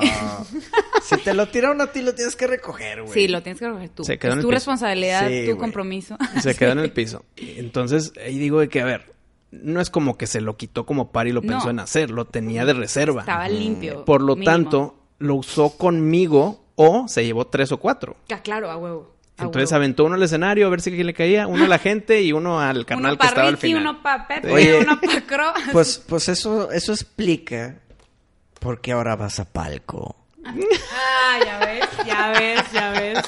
[1.03, 3.13] Si te lo tiraron a ti, lo tienes que recoger, güey.
[3.13, 4.03] Sí, lo tienes que recoger tú.
[4.03, 4.55] Se quedó en es el tu piso.
[4.55, 5.57] responsabilidad, Sí, tu güey.
[5.57, 6.17] compromiso.
[6.41, 7.25] Se quedó en el piso.
[7.37, 9.13] Entonces, ahí digo de que, a ver,
[9.51, 11.69] no es como que se lo quitó como par y lo pensó No.
[11.71, 12.11] en hacer.
[12.11, 13.21] Lo tenía de reserva.
[13.21, 14.05] Estaba limpio.
[14.05, 14.51] Por lo mínimo.
[14.51, 18.15] tanto, lo usó conmigo o se llevó tres o cuatro.
[18.31, 19.13] Ah, claro, a huevo.
[19.37, 19.75] a Entonces huevo.
[19.79, 22.61] aventó uno al escenario a ver si le caía, uno a la gente y uno
[22.61, 23.81] al carnal uno que estaba para al final.
[23.81, 25.53] uno para Pepe, Oye, uno para Cro.
[25.73, 27.79] Pues, pues eso, eso explica
[28.61, 30.15] por qué ahora vas a palco.
[30.45, 33.19] Ah, ya ves, ya ves, ya ves.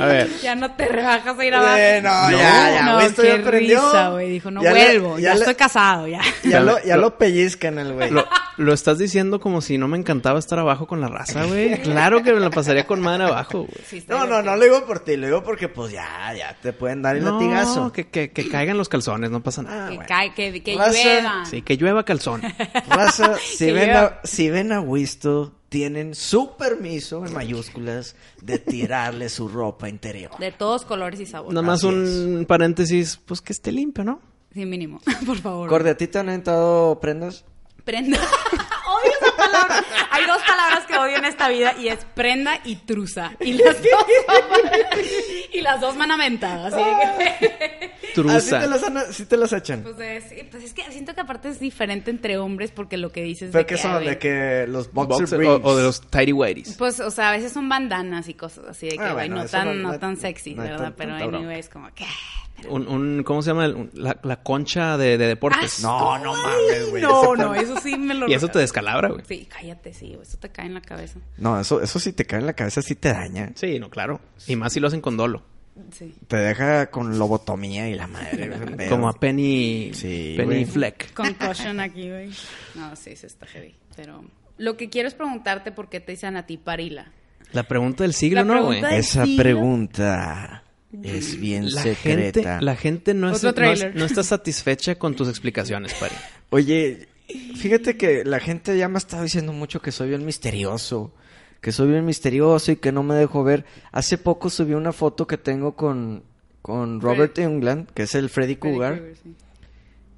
[0.00, 0.30] A ver.
[0.40, 1.76] Ya no te rebajas a ir abajo.
[1.76, 3.80] Eh, no, No, ya, ya, no, güey, esto qué ya aprendió.
[3.84, 4.30] risa, güey.
[4.30, 6.20] Dijo, no Ya le- vuelvo, ya, le- estoy casado, ya.
[6.44, 8.10] Ya lo, ya Lo- lo pellizcan el güey.
[8.10, 11.80] Lo, lo estás diciendo como si no me encantaba estar abajo con la raza, güey.
[11.82, 13.84] Claro que me la pasaría con madre abajo, güey.
[13.86, 16.72] Sí, No, no, no lo digo por ti, lo digo porque pues ya, ya te
[16.72, 17.92] pueden dar el No, latigazo.
[17.92, 19.90] que, que, que caigan los calzones, no pasa nada.
[19.90, 21.44] Que cae, que, que Raza, llueva.
[21.46, 22.42] Sí, que llueva calzón.
[22.88, 29.28] Raza, si ven, a, si ven a Wisto, tienen su permiso, en mayúsculas, de tirarle
[29.28, 30.30] su ropa interior.
[30.38, 31.52] De todos colores y sabores.
[31.52, 34.20] Nada más Así un paréntesis, pues que esté limpio, ¿no?
[34.52, 35.00] Sí, mínimo.
[35.26, 35.68] Por favor.
[35.68, 37.44] Corde, ¿a ti te han entrado prendas?
[37.84, 38.20] Prenda.
[40.10, 43.32] Hay dos palabras que odio en esta vida y es prenda y truza.
[43.40, 44.06] Y las dos,
[45.52, 46.66] y las dos aventado.
[46.66, 46.84] Así de
[47.18, 47.84] que...
[47.94, 48.60] Así Truza.
[48.60, 49.82] te las, han- sí te las echan.
[49.82, 53.22] Pues es, pues es que siento que aparte es diferente entre hombres porque lo que
[53.22, 54.04] dices ¿Pero de qué que, son?
[54.04, 56.76] De que los boxer, o, o de los tidy whities.
[56.76, 59.46] Pues, o sea, a veces son bandanas y cosas así de que, Ah, bueno, no,
[59.46, 60.78] tan, no- tan sexy, no ¿verdad?
[60.78, 61.36] tan- Pero bronca.
[61.38, 62.06] anyways, como que...
[62.68, 63.66] Un, un, ¿cómo se llama?
[63.66, 65.82] El- la, la concha de, de deportes.
[65.82, 67.02] No, no mames, güey.
[67.02, 68.28] No, no, eso sí me lo...
[68.28, 69.24] Y eso te descalabra, güey.
[69.26, 71.18] Sí, cállate, sí, güey, eso te cae en la cabeza.
[71.38, 73.52] No, eso, eso si te cae en la cabeza sí te daña.
[73.54, 74.20] Sí, no, claro.
[74.46, 75.42] Y más si lo hacen con dolo.
[75.90, 76.14] Sí.
[76.28, 78.88] Te deja con lobotomía y la madre.
[78.88, 80.64] Como a Penny, Sí, Penny.
[80.66, 81.12] Fleck.
[81.14, 82.30] Concussion aquí, güey.
[82.76, 83.74] No, sí, se está heavy.
[83.96, 84.22] Pero
[84.58, 87.10] lo que quiero es preguntarte por qué te dicen a ti Parila.
[87.52, 88.82] La pregunta del siglo, La ¿no, güey?
[88.92, 89.42] Esa siglo.
[89.42, 90.63] pregunta
[91.02, 92.40] es bien La secreta.
[92.42, 93.96] gente, la gente no, es, no, es- trailer.
[93.96, 96.14] no está satisfecha con tus explicaciones, Pari.
[96.50, 97.08] Oye,
[97.56, 101.12] fíjate que la gente ya me ha estado diciendo mucho que soy bien misterioso.
[101.60, 103.64] Que soy bien misterioso y que no me dejo ver.
[103.90, 106.22] Hace poco subí una foto que tengo con,
[106.60, 109.02] con Robert England, que es el Freddy Cougar.
[109.22, 109.34] Sí.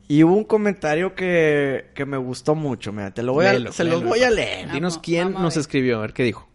[0.09, 2.93] Y hubo un comentario que, que me gustó mucho.
[2.93, 4.73] Mira, te lo voy a, Léelo, se los léelo, voy a leer.
[4.73, 6.49] Dinos quién vamos nos escribió, a ver qué dijo.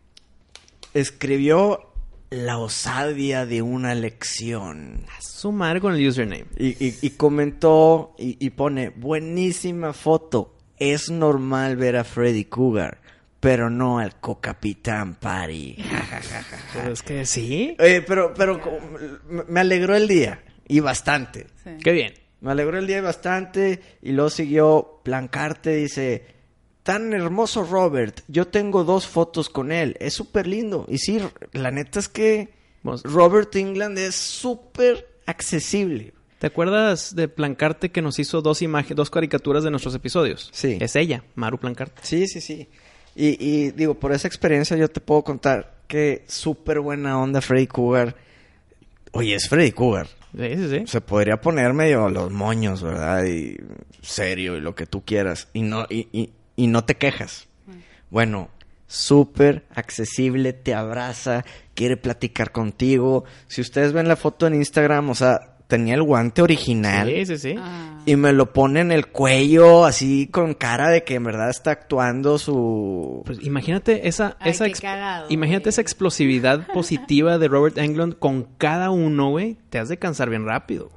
[0.93, 1.90] Escribió
[2.31, 5.05] la osadia de una lección.
[5.19, 6.45] Su madre con el username.
[6.57, 10.55] Y, y- y comentó y, y pone, buenísima foto.
[10.79, 12.99] Es normal ver a Freddy Cougar,
[13.39, 15.77] pero no al co-capitán Party.
[16.73, 17.75] Pues es que sí.
[17.77, 18.59] Eh, pero pero
[19.47, 20.41] me- alegró el día.
[20.67, 21.47] Y bastante.
[21.63, 21.71] Sí.
[21.83, 22.13] Qué bien.
[22.39, 23.81] Me alegró el día bastante.
[24.01, 26.25] Y luego siguió Plancarte, dice,
[26.91, 30.85] tan hermoso Robert, yo tengo dos fotos con él, es súper lindo.
[30.89, 31.21] Y sí,
[31.53, 32.49] la neta es que
[32.83, 36.13] Robert England es súper accesible.
[36.39, 40.49] ¿Te acuerdas de Plancarte que nos hizo dos imágenes, dos caricaturas de nuestros episodios?
[40.51, 40.79] Sí.
[40.81, 42.01] Es ella, Maru Plancarte.
[42.03, 42.67] Sí, sí, sí.
[43.15, 47.67] Y, y digo, por esa experiencia yo te puedo contar que súper buena onda Freddy
[47.67, 48.17] Cougar.
[49.13, 50.07] Oye, es Freddy Cougar.
[50.37, 50.83] Sí, sí, sí.
[50.87, 53.23] Se podría poner medio los moños, ¿verdad?
[53.23, 53.55] Y
[54.01, 55.47] serio y lo que tú quieras.
[55.53, 57.47] Y no, y, y, y no te quejas.
[58.09, 58.49] Bueno,
[58.87, 63.23] súper accesible, te abraza, quiere platicar contigo.
[63.47, 67.07] Si ustedes ven la foto en Instagram, o sea, tenía el guante original.
[67.07, 67.55] Sí, sí, sí.
[67.57, 68.01] Ah.
[68.05, 71.71] Y me lo pone en el cuello, así con cara de que en verdad está
[71.71, 73.21] actuando su...
[73.25, 75.69] Pues imagínate esa, Ay, esa qué ex- cagado, imagínate güey.
[75.69, 79.57] esa explosividad positiva de Robert Englund con cada uno, güey.
[79.69, 80.91] Te has de cansar bien rápido.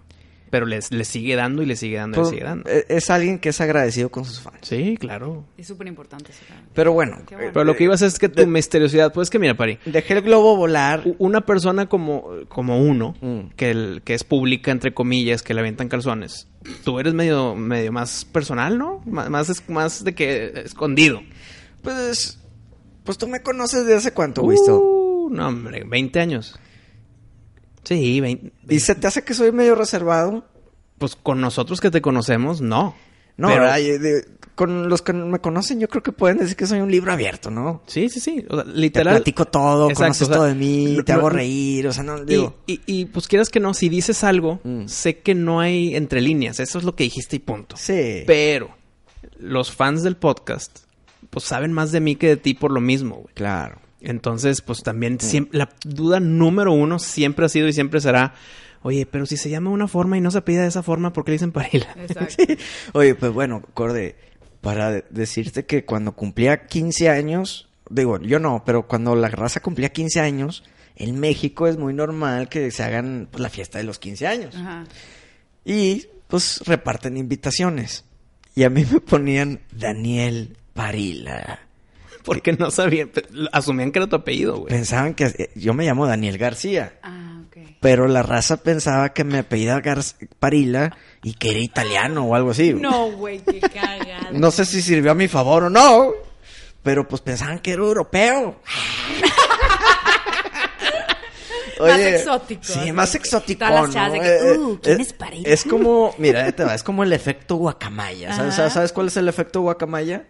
[0.54, 2.70] Pero les, le sigue dando y le sigue dando y pues, le sigue dando.
[2.70, 4.58] e- es alguien que es agradecido con sus fans.
[4.62, 5.44] Sí, claro.
[5.58, 6.30] Es súper importante.
[6.74, 7.16] Pero bueno.
[7.28, 10.22] Pero lo que ibas es que tu misteriosidad, pues es que mira, Pari, dejé el
[10.22, 11.02] globo volar.
[11.18, 13.48] una persona como, como uno, Mm.
[13.56, 16.46] que, el, que es pública, entre comillas, que le aventan calzones,
[16.84, 19.02] tú eres medio, medio más personal, ¿no?
[19.06, 21.20] Más, más, es- más de que escondido.
[21.82, 22.38] Pues,
[23.02, 24.78] pues tú me conoces de hace cuánto, Wisto.
[24.80, 26.58] Uh, no, hombre, 20 años.
[27.85, 28.53] Sí, 20.
[28.68, 30.44] ¿Y se te hace que soy medio reservado?
[30.99, 32.94] Pues con nosotros que te conocemos, no.
[33.37, 33.49] No,
[34.55, 37.51] con los que me conocen yo creo que pueden decir que soy un libro abierto,
[37.51, 37.83] ¿no?
[37.87, 38.47] Sí, sí, sí.
[38.49, 39.16] O sea, Te literal.
[39.16, 42.18] platico todo, Exacto, conoces o sea, todo de mí, te hago reír, o sea, no,
[42.18, 42.55] Y, digo...
[42.68, 44.87] y, y, pues quieras que no, si dices algo, Mm.
[44.87, 46.61] sé que no hay entre líneas.
[46.61, 47.77] Eso es lo que dijiste y punto.
[47.77, 48.23] Sí.
[48.29, 48.70] Pero
[49.40, 50.85] los fans del podcast,
[51.31, 53.35] pues saben más de mí que de ti por lo mismo, güey.
[53.35, 53.81] Claro.
[54.04, 58.34] Entonces, pues también siempre, la duda número uno siempre ha sido y siempre será,
[58.82, 61.24] oye, pero si se llama una forma y no se pide de esa forma, ¿por
[61.24, 61.88] qué le dicen Parila?
[61.96, 62.44] Exacto.
[62.92, 64.16] Oye, pues bueno, Corde,
[64.60, 69.60] para de- decirte que cuando cumplía 15 años, digo, yo no, pero cuando la raza
[69.60, 70.64] cumplía 15 años,
[70.96, 74.54] en México es muy normal que se hagan pues, la fiesta de los 15 años.
[74.54, 74.84] Ajá.
[75.64, 78.04] Y pues reparten invitaciones.
[78.54, 81.58] Y a mí me ponían Daniel Parila.
[82.24, 83.10] Porque no sabían,
[83.52, 84.68] asumían que era tu apellido, güey.
[84.72, 86.98] Pensaban que eh, yo me llamo Daniel García.
[87.02, 87.56] Ah, ok.
[87.80, 92.52] Pero la raza pensaba que me apellidaba Gar- Parila y que era italiano o algo
[92.52, 92.72] así.
[92.72, 94.32] No, güey, qué cagado.
[94.32, 96.12] No sé si sirvió a mi favor o no,
[96.82, 98.60] pero pues pensaban que era europeo.
[101.80, 103.66] Más exótico, Sí, más exótico.
[103.66, 106.82] Todas las chavas de que, "Uh, ¿quién es Parila?" Es como, mira, te va, es
[106.84, 108.32] como el efecto guacamaya.
[108.34, 108.70] ¿Sabes, Ajá.
[108.70, 110.24] ¿Sabes cuál es el efecto guacamaya?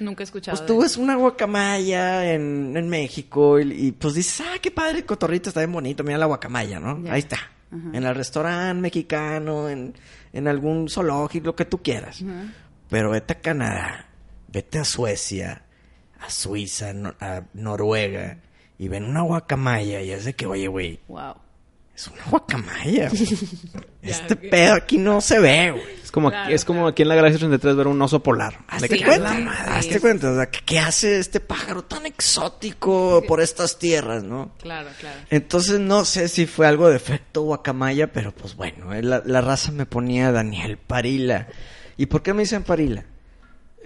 [0.00, 0.56] Nunca he escuchado.
[0.56, 4.98] Pues tú ves una guacamaya en, en México y, y, pues dices, ah, qué padre,
[4.98, 7.02] el cotorrito está bien bonito, mira la guacamaya, ¿no?
[7.10, 7.36] Ahí está.
[7.70, 9.94] En el restaurante mexicano, en,
[10.32, 12.20] en algún zoológico, lo que tú quieras.
[12.88, 14.06] Pero vete a Canadá,
[14.48, 15.62] vete a Suecia,
[16.18, 18.38] a Suiza, no- a Noruega,
[18.76, 21.34] y ven una guacamaya y es de que, oye, güey, Wow.
[22.00, 23.08] Es una guacamaya.
[23.10, 23.28] güey.
[24.02, 26.00] este pedo aquí no se ve, güey.
[26.02, 26.88] Es como, Claro, es como claro.
[26.88, 28.58] aquí en la Galaxia 33 ver un oso polar.
[28.68, 29.72] Hazte cuenta, "A la madre".
[29.72, 34.52] hazte cuenta, o sea, ¿qué, qué hace este pájaro tan exótico por estas tierras, no?
[34.58, 35.20] Claro, claro.
[35.30, 39.40] Entonces no sé si fue algo de efecto guacamaya, pero pues bueno, eh, la, la
[39.40, 41.46] raza me ponía Daniel Parila.
[41.96, 43.04] ¿Y por qué me dicen Parila?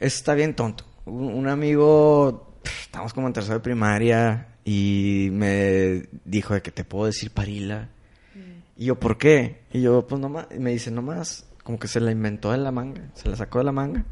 [0.00, 0.84] Está bien tonto.
[1.04, 6.84] Un, un amigo, estamos como en tercera de primaria, y me dijo de que te
[6.84, 7.90] puedo decir Parila.
[8.76, 9.62] Y yo, ¿por qué?
[9.72, 12.70] Y yo, pues nomás, y me dice, nomás, como que se la inventó de la
[12.70, 14.04] manga, se la sacó de la manga.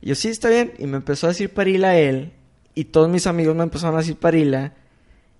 [0.00, 0.72] Y yo, sí, está bien.
[0.78, 2.32] Y me empezó a decir Parila a él,
[2.74, 4.74] y todos mis amigos me empezaron a decir Parila,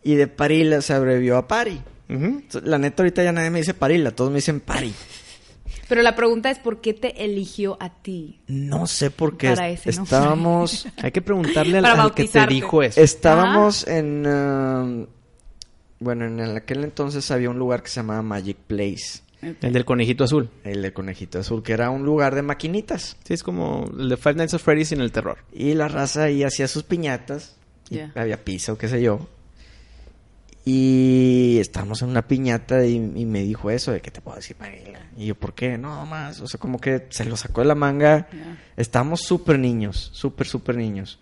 [0.03, 1.81] y de Parila se abrevió a Pari.
[2.63, 4.95] La neta, ahorita ya nadie me dice Parila, todos me dicen Pari.
[5.89, 8.41] Pero la pregunta es, ¿por qué te eligió a ti?
[8.49, 13.01] No sé por qué Para ese estábamos, Hay que preguntarle al, que te dijo eso.
[13.01, 15.07] estábamos en, um,
[16.01, 20.25] bueno, en aquel entonces había un lugar que se llamaba Magic Place, El del conejito
[20.25, 20.51] azul.
[20.65, 23.17] el de Conejito Azul, que era un lugar de maquinitas.
[23.25, 25.39] Sí, es como el de Five Nights at Freddy's sin el terror.
[25.53, 27.57] Y la raza ahí hacía sus piñatas.
[27.91, 29.29] Y había pizza o qué sé yo.
[30.65, 34.57] Y estábamos en una piñata y, y me dijo eso de que te puedo decir
[34.57, 34.99] Parila.
[35.17, 35.79] Y yo, ¿por qué?
[35.79, 36.41] No, más.
[36.41, 38.27] O sea, como que se lo sacó de la manga.
[38.33, 38.59] Ya.
[38.77, 41.21] Estábamos súper niños, súper, súper niños.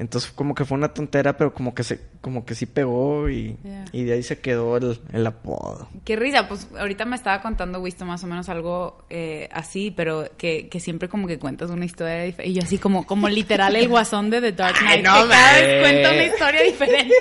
[0.00, 3.58] Entonces, como que fue una tontera, pero como que se, como que sí pegó y,
[3.92, 5.90] y de ahí se quedó el, el apodo.
[6.06, 10.26] Qué risa, pues ahorita me estaba contando Wisto más o menos algo eh, así, pero
[10.38, 12.50] que, que siempre como que cuentas una historia diferente.
[12.50, 15.52] Y yo así como, como literal el guasón de The Dark Knight, no, que cada
[15.60, 17.14] vez cuenta una historia diferente.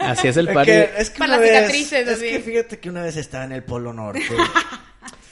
[0.00, 0.70] Así es el Es party.
[0.70, 2.28] que, es que Para las vez- cicatrices, Es así.
[2.28, 4.20] que fíjate que una vez estaba en el Polo Norte.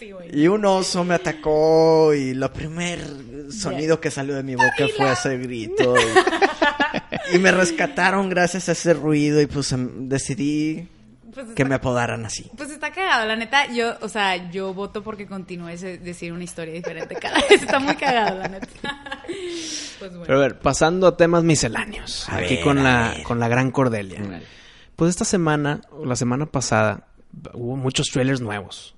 [0.00, 0.30] Sí, güey.
[0.32, 3.00] Y un oso me atacó y lo primer
[3.52, 5.94] sonido que salió de mi boca fue ese grito.
[7.32, 10.88] Y, y me rescataron gracias a ese ruido y pues em, decidí
[11.34, 12.50] Pues que me apodaran así.
[12.56, 16.44] Pues está cagado, la neta, yo, o sea, yo voto porque continúes a decir una
[16.44, 17.62] historia diferente cada vez.
[17.62, 18.66] Está muy cagado, la neta.
[19.98, 20.24] Pues bueno.
[20.24, 22.26] Pero a ver, pasando a temas misceláneos.
[22.30, 23.22] A aquí ver, con la, ver.
[23.22, 24.18] con la gran Cordelia.
[24.96, 27.06] Pues esta semana, o la semana pasada,
[27.52, 28.94] hubo muchos trailers nuevos.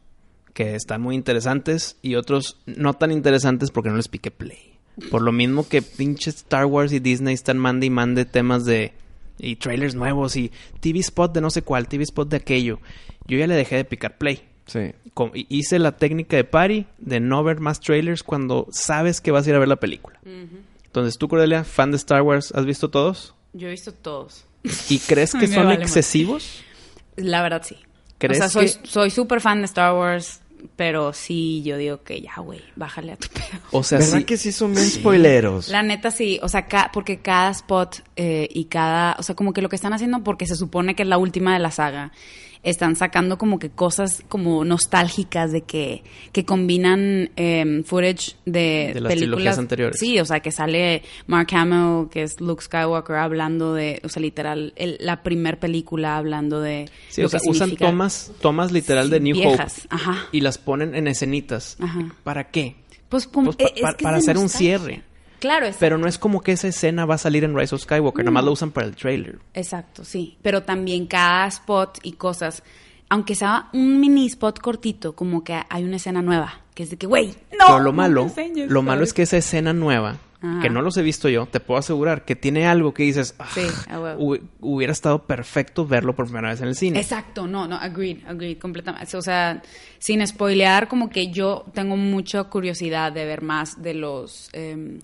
[0.53, 4.79] Que están muy interesantes y otros no tan interesantes porque no les piqué play.
[5.11, 8.93] Por lo mismo que pinches Star Wars y Disney están mande y mande temas de...
[9.39, 12.79] Y trailers nuevos y TV spot de no sé cuál, TV spot de aquello.
[13.27, 14.47] Yo ya le dejé de picar play.
[14.67, 14.93] Sí.
[15.49, 19.51] Hice la técnica de party de no ver más trailers cuando sabes que vas a
[19.51, 20.21] ir a ver la película.
[20.85, 23.35] Entonces, tú, Cordelia, fan de Star Wars, ¿has visto todos?
[23.55, 24.45] Yo he visto todos.
[24.91, 26.63] ¿Y crees que son vale excesivos?
[27.17, 27.77] La verdad, sí.
[28.19, 30.42] ¿Crees o sea, soy que- soy súper fan de Star Wars,
[30.77, 33.61] pero sí, yo digo que ya, güey, bájale a tu pedo.
[33.71, 34.25] O sea, ¿Verdad sí.
[34.25, 35.69] que sí son bien spoileros?
[35.69, 39.53] La neta sí, o sea, ca- porque cada spot eh, y cada, o sea, como
[39.53, 42.13] que lo que están haciendo porque se supone que es la última de la saga,
[42.63, 49.01] están sacando como que cosas como nostálgicas de que, que combinan em, footage de, De
[49.01, 49.99] las películas trilogías anteriores.
[49.99, 54.23] Sí, o sea, que sale Mark Hamill, que es Luke Skywalker, hablando de, o sea,
[54.23, 58.31] literal, el- la primer película hablando de Sí, lo o sea, que usan significa- tomas,
[58.41, 60.27] tomas literal de New viejas, Hope ajá.
[60.31, 61.77] y las ponen en escenitas.
[61.81, 62.15] Ajá.
[62.23, 62.77] ¿Para qué?
[63.09, 65.03] Pues, Pues pa- eh, es pa- que es para hacer un cierre.
[65.43, 67.83] Claro, es Pero no es como que esa escena va a salir en Rise of
[67.83, 69.41] Skywalker, nada más lo usan para el trailer.
[69.55, 70.39] Exacto, sí.
[70.41, 72.63] Pero también cada spot y cosas,
[73.09, 76.97] aunque sea un mini spot cortito, como que hay una escena nueva, que es de
[76.97, 77.67] que, güey, no.
[77.67, 80.61] Pero lo no malo, enseñes, lo malo es que esa escena nueva, Ajá.
[80.63, 83.49] que no los he visto yo, te puedo asegurar que tiene algo que dices, "Ah,
[83.53, 87.01] Sí, hu- hubiera estado perfecto verlo por primera vez en el cine.
[87.01, 89.17] Exacto, no, no, agreed, agreed, completamente.
[89.17, 89.61] O sea,
[89.99, 95.01] sin spoilear, como que yo tengo mucha curiosidad de ver más de los em,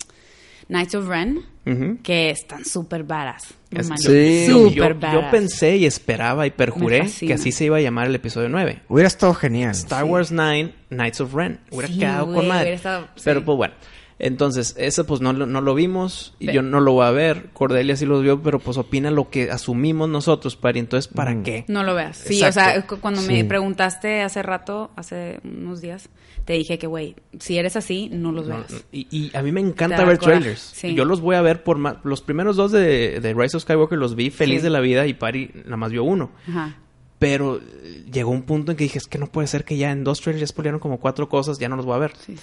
[0.69, 1.97] Knights of Ren, Ujú.
[2.01, 3.53] que están súper varas.
[3.71, 4.45] Es- Sí.
[4.47, 8.15] yo, yo- yo pensé y esperaba y perjuré que así se iba a llamar el
[8.15, 8.81] episodio 9.
[8.87, 9.71] Hubiera estado genial.
[9.71, 11.59] Star Wars 9, Knights of Ren.
[11.71, 12.61] Hubiera Sí, quedado güey, con madre.
[12.63, 13.21] hubiera estado- sí.
[13.25, 13.73] Pero pues bueno.
[14.19, 17.49] Entonces, eso pues no, lo- no lo vimos y yo no lo voy a ver.
[17.53, 20.79] Cordelia sí lo vio, pero pues opina lo que asumimos nosotros, Pari.
[20.79, 21.43] Entonces, ¿para Mm.
[21.43, 21.65] qué?
[21.69, 22.17] No lo veas.
[22.17, 22.59] Sí, Exacto.
[22.59, 26.09] o sea, cu- cuando me preguntaste hace rato, hace unos días,
[26.43, 28.85] te dije que, güey, si eres así, no los No, veas.
[28.91, 30.59] y, y a mí me encanta ver coraje, trailers.
[30.61, 30.93] sí.
[30.95, 31.95] Yo los voy a ver por más...
[32.03, 34.63] Los primeros dos de, de Rise of Skywalker los vi feliz Sí.
[34.63, 36.31] de la vida y Pari nada más vio uno.
[36.47, 36.75] Ajá.
[37.19, 39.91] Pero eh, llegó un punto en que dije, es que no puede ser que ya
[39.91, 42.13] en dos trailers ya spoilearon como cuatro cosas, ya no los voy a ver.
[42.25, 42.35] Sí.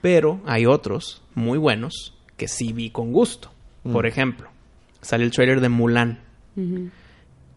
[0.00, 3.52] Pero hay otros muy buenos que sí vi con gusto.
[3.92, 4.48] Por ejemplo,
[5.00, 6.18] sale el trailer de Mulan.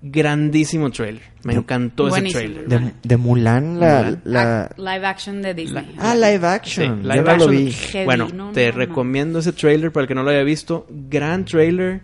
[0.02, 1.24] Grandísimo trailer.
[1.44, 2.68] Me encantó ese trailer.
[2.68, 3.98] De, de Mulan, la...
[4.04, 4.22] Mulan.
[4.26, 4.70] la...
[4.70, 5.96] Ac- live action de Disney.
[5.98, 7.02] Ah, live Sí, action.
[7.04, 7.38] live action.
[7.40, 7.72] lo vi.
[7.72, 8.78] Heavy, Bueno, no, te no, no.
[8.78, 10.86] recomiendo ese trailer para el que no lo haya visto.
[10.90, 12.02] Gran trailer.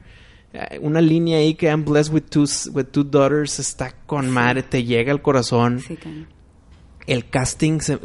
[0.53, 4.63] Eh, Una línea ahí que I'm blessed with two, with two daughters está con madre,
[4.63, 5.79] te llega al corazón.
[5.79, 6.27] Sí, cañón.
[7.07, 7.99] El casting, se-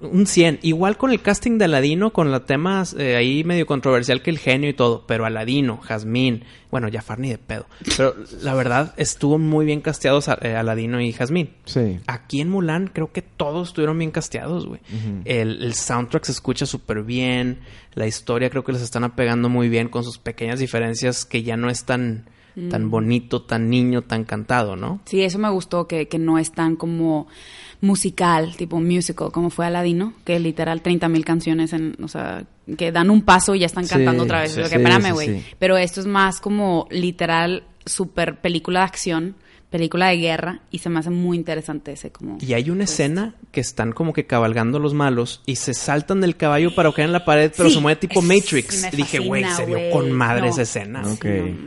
[0.00, 0.58] un 100.
[0.62, 4.38] Igual con el casting de Aladino, con los temas eh, ahí medio controversial que el
[4.38, 5.04] genio y todo.
[5.06, 7.66] Pero Aladino, Jazmín, bueno, Jafar ni de pedo.
[7.96, 11.50] Pero la verdad, estuvo muy bien casteados eh, Aladino y Jazmín.
[11.64, 11.98] Sí.
[12.06, 14.80] Aquí en Mulan creo que todos estuvieron bien casteados, güey.
[15.24, 17.60] el, el soundtrack se escucha súper bien.
[17.94, 21.56] La historia creo que les están apegando muy bien con sus pequeñas diferencias que ya
[21.56, 22.26] no es tan,
[22.70, 25.00] tan bonito, tan niño, tan cantado, ¿no?
[25.06, 27.26] Sí, eso me gustó, que, que no es tan como
[27.80, 32.44] musical, tipo musical, como fue Aladino, que literal 30 mil canciones, en, o sea,
[32.76, 34.52] que dan un paso y ya están Sí, cantando otra vez.
[34.52, 35.28] sí, que, espérame, güey.
[35.40, 35.44] sí.
[35.58, 39.34] Pero esto es más como literal super película de acción,
[39.72, 42.38] película de guerra, y se me hace muy interesante ese como...
[42.40, 46.36] Y hay una escena que están como que cabalgando los malos y se saltan del
[46.36, 48.90] caballo para caer en la pared, pero Sí, se mueve tipo es- Matrix.
[48.96, 49.90] dije, güey, se vio güey.
[49.90, 50.46] con madre No.
[50.48, 51.02] esa escena.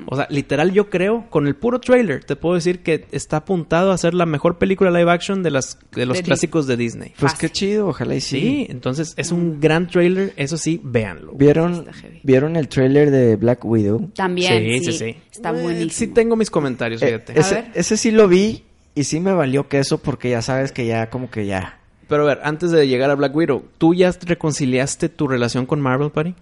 [0.06, 3.92] O sea, literal yo creo, con el puro trailer, te puedo decir que está apuntado
[3.92, 7.10] a ser la mejor película live action de, las, de los De clásicos de Disney.
[7.20, 7.50] Pues Fácil.
[7.50, 8.40] qué chido, ojalá y sí.
[8.40, 11.34] Sí, entonces es un gran trailer, eso sí, véanlo.
[11.34, 11.86] ¿Vieron.
[12.24, 14.12] ¿Vieron el trailer de Black Widow?
[14.14, 15.18] También, Sí, sí, sí, sí.
[15.36, 15.92] Está Eh, buenísimo.
[15.92, 17.34] Sí tengo mis comentarios, Eh, fíjate.
[17.34, 17.72] A ese, ver.
[17.74, 18.64] ese sí lo vi
[18.94, 21.80] y sí me valió queso porque ya sabes que ya como que ya...
[22.08, 25.82] Pero a ver, antes de llegar a Black Widow, ¿tú ya reconciliaste tu relación con
[25.82, 26.36] Marvel, Pari?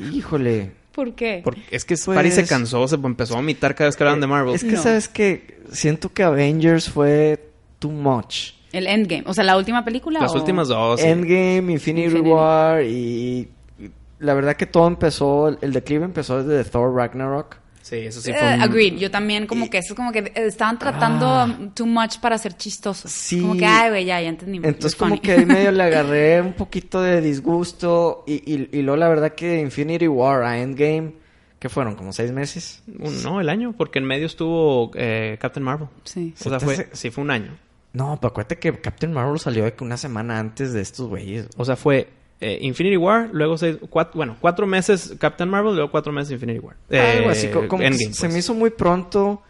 [0.00, 0.72] Híjole.
[0.92, 1.40] ¿Por qué?
[1.44, 4.20] Porque es que Pues- Pari se cansó, se empezó a vomitar cada vez que hablaban
[4.20, 4.54] de Marvel.
[4.54, 4.82] Es que No.
[4.82, 8.52] sabes que siento que Avengers fue too much.
[8.72, 10.20] El Endgame, o sea, la última película.
[10.20, 11.00] Las o- últimas dos.
[11.00, 11.06] sí.
[11.06, 12.28] Endgame, Infinity, Infinity.
[12.30, 17.56] War y, y la verdad que todo empezó, el declive empezó desde Thor Ragnarok.
[17.86, 18.94] Sí, eso sí Eh, fue un- agreed.
[18.96, 21.56] Yo también como que eso es como que estaban tratando Ah.
[21.72, 23.12] too much para ser chistosos.
[23.12, 23.40] Sí.
[23.40, 24.66] Como que, ay, güey, ya, ya entendimos.
[24.66, 25.20] Entonces como funny.
[25.20, 29.34] que ahí medio le agarré un poquito de disgusto y, y, y luego la verdad
[29.36, 31.12] que Infinity War a Endgame,
[31.60, 31.94] ¿qué fueron?
[31.94, 32.82] ¿Como seis meses?
[32.98, 35.86] un- no, el año, porque en medio estuvo eh, Captain Marvel.
[36.02, 36.34] Sí.
[36.44, 37.56] O sea, fue, sí, fue un año.
[37.92, 41.46] No, pero acuérdate que Captain Marvel salió de que una semana antes de estos güeyes.
[41.56, 42.08] O sea, fue
[42.40, 46.58] eh, Infinity War, luego seis, cuatro, bueno, cuatro meses Captain Marvel, luego cuatro meses Infinity
[46.58, 46.76] War.
[46.90, 48.32] Algo Eh, así, co- como Endgame, se pues.
[48.32, 49.42] me hizo muy pronto.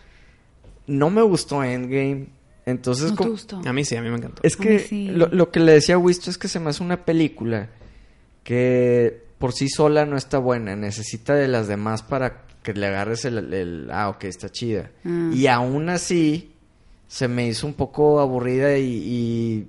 [0.87, 2.27] No me gustó Endgame.
[2.65, 3.61] Entonces, ¿No te como- gustó?
[3.65, 4.43] A mí sí, a mí me encantó.
[4.45, 5.09] es que sí.
[5.09, 7.71] lo, lo que le decía a Wisto es que se me hace una película
[8.45, 10.77] que por sí sola no está buena.
[10.77, 13.53] Necesita de las demás para que le agarres el...
[13.53, 14.91] el- ah, ok, está chida.
[15.05, 15.31] Ah.
[15.33, 16.53] Y aún así
[17.09, 18.85] se me hizo un poco aburrida y...
[18.85, 19.67] y, eh,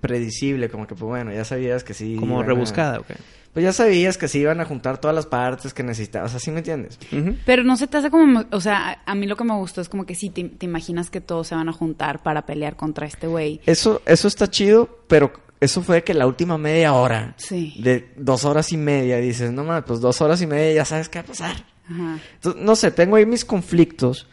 [0.00, 2.16] predecible, como que pues bueno, ya sabías que sí.
[2.18, 3.06] Como iban a- rebuscada, ok.
[3.52, 6.58] Pues ya sabías que sí iban a juntar todas las partes que necesitabas, así me
[6.58, 6.98] entiendes.
[7.46, 9.80] Pero no se te hace como, o sea, a- a mí lo que me gustó
[9.80, 12.76] es como que sí, te, te imaginas que todos se van a juntar para pelear
[12.76, 13.60] contra este güey.
[13.64, 17.74] Eso, eso está chido, pero eso fue que la última media hora, Sí.
[17.82, 21.08] de dos horas y media, dices, no mames, pues dos horas y media ya sabes
[21.08, 21.64] qué va a pasar.
[21.88, 22.18] Ajá.
[22.34, 24.28] Entonces, no sé, tengo ahí mis conflictos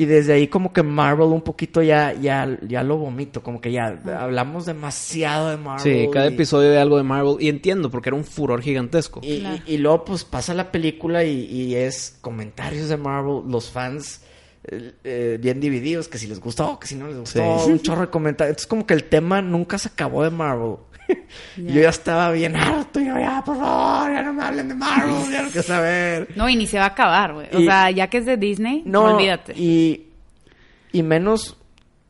[0.00, 3.72] y desde ahí como que Marvel un poquito ya, ya, ya lo vomito, como que
[3.72, 5.82] ya hablamos demasiado de Marvel.
[6.06, 7.36] Sí, cada y- episodio de algo de Marvel.
[7.40, 9.18] Y entiendo, porque era un furor gigantesco.
[9.24, 9.58] Y, Claro.
[9.66, 14.22] y- y luego pues pasa la película y, y es comentarios de Marvel, los fans
[14.70, 17.70] eh, eh, bien divididos, que si les gustó, que si no les gustó, Sí.
[17.70, 18.50] un chorro de comentarios.
[18.52, 20.76] Entonces como que el tema nunca se acabó de Marvel.
[21.56, 24.74] Yo ya estaba bien harto, y yo ya, por favor, ya no me hablen de
[24.74, 26.28] Marvel, ya no quiero saber.
[26.36, 27.48] No, y ni se va a acabar, güey.
[27.54, 29.54] O Y- sea, ya que es de Disney, no, No, olvídate.
[29.56, 30.06] Y,
[30.92, 31.56] y menos,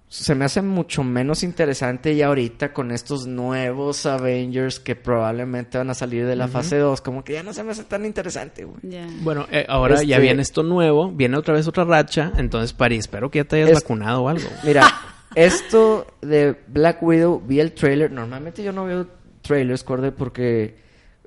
[0.09, 5.91] se me hace mucho menos interesante ya ahorita con estos nuevos Avengers que probablemente van
[5.91, 7.01] a salir de la fase 2.
[7.03, 8.79] Como que ya no se me hace tan interesante, güey.
[8.83, 9.07] Ya.
[9.21, 12.97] Bueno, eh, ahora ya Este- viene esto nuevo, viene otra vez otra racha, entonces Pari,
[12.97, 14.49] espero que ya te hayas Es- vacunado o algo.
[14.65, 14.83] Mira,
[15.45, 18.11] esto de Black Widow, vi el trailer.
[18.11, 19.07] Normalmente yo no veo
[19.43, 20.77] trailers, Corde, porque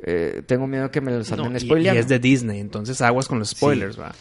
[0.03, 3.28] eh, tengo miedo que me los No, anden y, y es de Disney, entonces aguas
[3.28, 4.14] con los spoilers, va.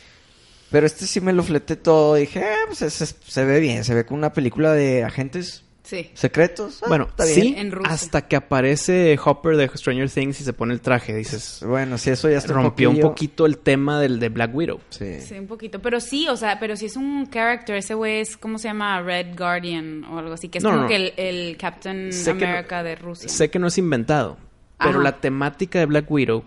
[0.70, 2.14] Pero este sí me lo fleté todo.
[2.14, 3.82] Dije, eh, pues se, se- se ve bien.
[3.84, 6.08] Se ve como una película de agentes Sí.
[6.14, 6.80] secretos.
[6.82, 7.34] Ah, Bueno, está bien.
[7.40, 7.92] sí, En Rusia.
[7.92, 12.10] hasta que aparece Hopper de Stranger Things y se pone el traje, dices, Bueno, sí,
[12.10, 13.08] eso ya está rompió un poquillo.
[13.08, 14.80] poquito el tema del de Black Widow.
[14.90, 15.20] Sí.
[15.20, 15.80] Sí, un poquito.
[15.80, 19.02] Pero sí, o sea, pero si es un character, ese güey es, ¿cómo se llama?
[19.02, 20.88] Red Guardian o algo así, que es No, como no.
[20.88, 23.28] que el, el Captain Sé que no- America de Rusia.
[23.28, 24.36] Sé que no es inventado,
[24.78, 25.02] pero Ajá.
[25.02, 26.44] la temática de Black Widow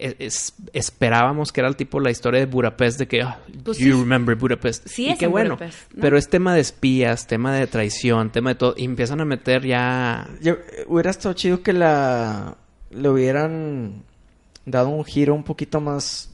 [0.00, 3.24] es- es- esperábamos que era el tipo la historia de Budapest de que
[3.64, 4.00] Pues you sí.
[4.02, 6.00] remember Budapest Sí y es qué en bueno Budapest, ¿no?
[6.00, 9.64] pero es tema de espías tema de traición tema de todo y empiezan a meter
[9.66, 12.56] ya Yo, hubiera estado chido que la
[12.90, 14.02] le hubieran
[14.66, 16.30] dado un giro un poquito más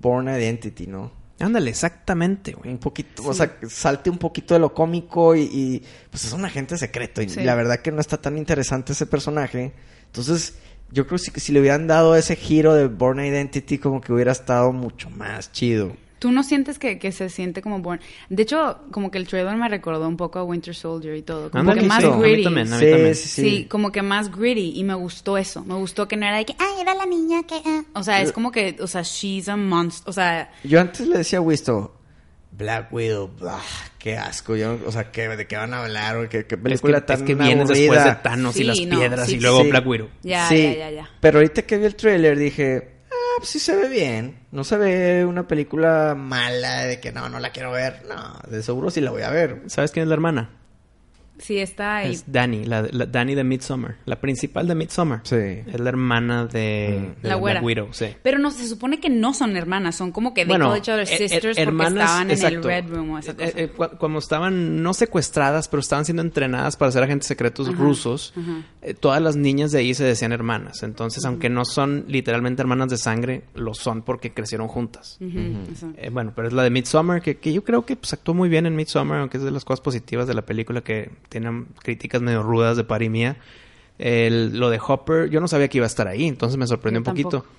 [0.00, 1.12] Born Identity, ¿no?
[1.40, 5.42] ándale exactamente güey Un poquito, o sea, que salte un poquito de lo cómico y,
[5.42, 7.42] y, pues es un agente secreto y Sí.
[7.44, 9.72] la verdad que no está tan interesante ese personaje.
[10.06, 10.58] Entonces,
[10.90, 14.32] yo creo que si le hubieran dado ese giro de Born Identity como que hubiera
[14.32, 15.92] estado mucho más chido.
[16.18, 18.00] ¿Tú no sientes que, que se siente como Born?
[18.28, 21.48] De hecho, como que el trailer me recordó un poco a Winter Soldier y todo.
[21.52, 22.42] Como que más sí, a mí gritty.
[22.44, 23.14] también, a mí Sí, también.
[23.14, 23.42] sí, Sí.
[23.58, 23.64] sí.
[23.66, 25.64] como que más gritty y me gustó eso.
[25.64, 27.60] Me gustó que no era de que, ay, era la niña que...
[27.64, 27.84] ah".
[27.94, 30.10] O sea, es como que, o sea, she's a monster.
[30.10, 31.94] O sea, Yo antes le decía a Wisto,
[32.50, 33.62] Black Widow, bah,
[34.08, 34.56] qué asco.
[34.56, 36.28] Yo, o sea, ¿qué, ¿de qué van a hablar?
[36.28, 38.14] ¿Qué, qué es que, película tan es que vienes después de?
[38.16, 39.70] Thanos y Sí, las no, piedras sí, y luego sí.
[39.70, 41.10] Black Widow ya, Sí, ya, ya, ya.
[41.20, 44.38] Pero ahorita que vi el tráiler dije, ah, pues sí se ve bien.
[44.50, 48.02] No se ve una película mala de que no, no la quiero ver.
[48.08, 49.62] No, de seguro sí la voy a ver.
[49.66, 50.50] ¿sabes quién es la hermana?
[51.38, 52.12] Sí, está ahí.
[52.12, 55.20] Es Dani, la, la Dani de Midsommar, la principal de Midsommar.
[55.24, 55.36] Sí.
[55.36, 57.60] Es la hermana de, de La güera.
[57.60, 58.06] Black Widow, sí.
[58.22, 61.14] Pero no, se supone que no son hermanas, son como que Bueno, each other eh,
[61.14, 62.68] eh, sisters porque hermanas, estaban en el exacto.
[62.68, 63.84] Red Room o esa Eh, cosa.
[63.94, 68.32] eh, como estaban no secuestradas, pero estaban siendo entrenadas para ser agentes secretos Ajá, rusos,
[68.36, 68.62] ajá.
[68.82, 70.82] eh, todas las niñas de ahí se decían hermanas.
[70.82, 75.18] Entonces, aunque no son literalmente hermanas de sangre, lo son porque crecieron juntas.
[75.20, 78.48] Eh, bueno, pero es la de Midsommar, que, que yo creo que pues, actuó muy
[78.48, 82.22] bien en Midsommar, aunque es de las cosas positivas de la película que tienen críticas
[82.22, 83.36] medio rudas de par y mía.
[83.98, 86.98] El- lo de Hopper, yo no sabía que iba a estar ahí, entonces me sorprendió
[86.98, 87.30] Yo un poquito.
[87.42, 87.54] tampoco.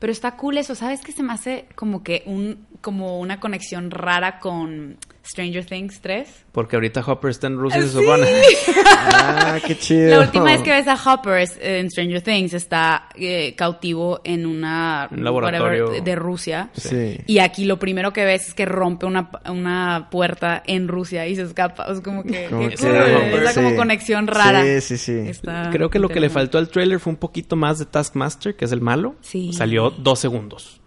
[0.00, 3.90] Pero está cool eso, ¿sabes qué se me hace como que un como una conexión
[3.90, 4.96] rara con
[5.26, 6.28] Stranger Things 3?
[6.52, 7.94] Porque ahorita Hopper está en Rusia, se Sí.
[7.94, 8.26] supone.
[9.06, 10.10] Ah, qué chido.
[10.10, 14.46] La última vez que ves a Hopper es- en Stranger Things está eh, cautivo en
[14.46, 15.84] una Un laboratorio.
[15.86, 16.70] whatever, de Rusia.
[16.74, 17.18] Sí.
[17.26, 21.36] Y aquí lo primero que ves es que rompe una, una puerta en Rusia y
[21.36, 21.86] se escapa.
[21.92, 23.76] Es como que, Como es la como sí.
[23.76, 24.62] conexión rara.
[24.62, 25.28] Sí, sí, sí.
[25.28, 28.56] Está Creo que lo que le faltó al trailer fue un poquito más de Taskmaster,
[28.56, 29.16] que es el malo.
[29.20, 29.52] Sí.
[29.52, 30.80] Salió dos segundos.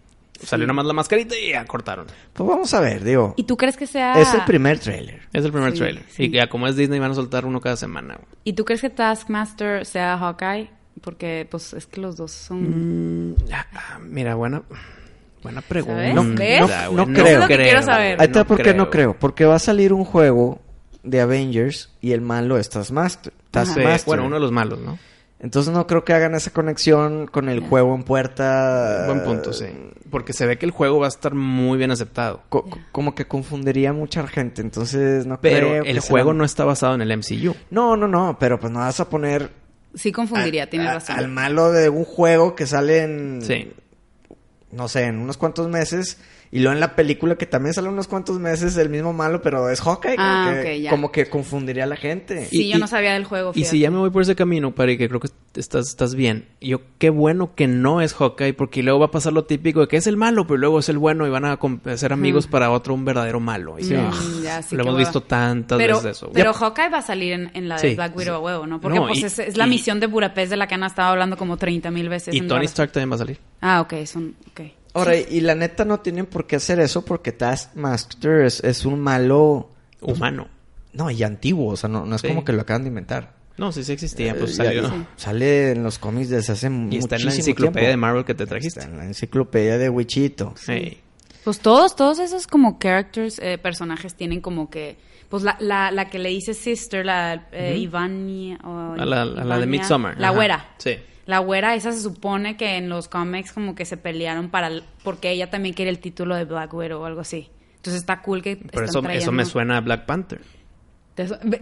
[0.44, 2.08] Salió nomás la mascarita y ya cortaron.
[2.34, 3.34] Pues vamos a ver, digo.
[3.38, 4.20] ¿Y tú crees que sea...
[4.22, 5.22] Es el primer trailer.
[5.34, 6.04] Es el primer Sí, trailer.
[6.10, 6.24] sí.
[6.26, 8.16] Y ya como es Disney van a soltar uno cada semana.
[8.16, 8.28] güey.
[8.44, 10.70] ¿Y tú crees que Taskmaster sea Hawkeye?
[11.02, 13.30] Porque, pues, es que los dos son...
[13.32, 14.64] Mm, ah, mira, buena,
[15.44, 15.96] buena pregunta.
[16.02, 16.16] ¿Sabes?
[16.16, 16.62] No, ¿Ves?
[16.62, 17.28] no, no No creo.
[17.28, 18.20] Es lo que quiero saber.
[18.20, 19.14] Ahí está por qué no creo.
[19.18, 20.60] Porque va a salir un juego
[21.04, 23.32] de Avengers y el malo es Taskmaster.
[23.34, 24.06] Sí, Taskmaster.
[24.06, 24.98] bueno, uno de los malos, ¿no?
[25.40, 29.04] Entonces no creo que hagan esa conexión con el juego en puerta.
[29.06, 29.66] Buen punto, sí.
[30.10, 32.42] Porque se ve que el juego va a estar muy bien aceptado.
[32.50, 34.62] Co- co- como que confundiría a mucha gente.
[34.62, 37.56] Entonces no Pero creo que el juego no está basado en el MCU.
[37.70, 38.38] No, no, no.
[38.40, 39.52] Pero pues no vas a poner.
[39.94, 41.18] Sí confundiría, a- tienes a- razón.
[41.20, 43.42] Al malo de un juego que sale en.
[43.44, 43.72] Sí.
[44.72, 46.18] No sé, en unos cuantos meses.
[46.52, 49.70] Y luego en la película que también sale unos cuantos meses el mismo malo, pero
[49.70, 50.16] es Hawkeye.
[50.16, 50.89] Como, Ah, que, ok, ya.
[50.91, 52.45] como que confundiría a la gente.
[52.45, 53.52] Sí, Y- yo y- no sabía del juego.
[53.54, 56.45] Y si ya me voy por ese camino, Pari, que creo que estás, estás bien.
[56.62, 59.88] Yo, qué bueno que no es Hawkeye, porque luego va a pasar lo típico de
[59.88, 61.60] que es el malo, pero luego es el bueno y van a
[61.98, 63.78] ser amigos para otro, un verdadero malo.
[63.78, 63.95] Y Sí.
[63.95, 65.06] ah, Mm, ya, sí, lo hemos hueva.
[65.10, 66.30] visto tantas pero, veces eso.
[66.34, 68.43] Pero Ya- Hawkeye va a salir en, en la de Sí, Black Widow a sí.
[68.45, 68.80] huevo, ¿no?
[68.80, 70.84] Porque No, pues y- es, es la y- misión de Budapest de la que han
[70.84, 72.34] estado hablando como 30 mil veces.
[72.34, 73.39] y en Tony Stark también va a salir.
[73.62, 74.36] Ah, ok, son...
[74.52, 74.62] ok.
[74.98, 79.00] Ahora, y la neta no tienen por qué hacer eso porque Taskmaster es, es un
[79.00, 79.70] malo.
[80.02, 80.48] Humano.
[80.93, 81.74] No, y antiguo.
[81.74, 82.28] O sea, no, no es Sí.
[82.28, 83.36] como que lo acaban de inventar.
[83.58, 84.82] No, sí, sí existía, pues Eh, ya- salió.
[84.84, 87.89] ya- Sale en los cómics desde hace Y muchísimo está en la enciclopedia tiempo.
[87.89, 88.80] de Marvel que te trajiste.
[88.82, 90.54] Está en la enciclopedia de Wichito.
[90.58, 91.00] Sí.
[91.43, 94.98] Pues todos, todos esos como characters, eh, personajes tienen como que...
[95.30, 98.60] Pues la, la, la que le dice Sister, la eh, Ivania...
[98.64, 100.18] o A la, a la de Midsommar.
[100.20, 100.36] La Ajá.
[100.36, 100.70] güera.
[100.78, 100.91] Sí.
[101.28, 104.68] La güera, esa se supone que en los cómics como que se pelearon para...
[104.68, 107.50] el- porque ella también quiere el título de Black Widow o algo así.
[107.76, 110.42] Entonces está cool que Pero están eso, eso me suena a Black Panther.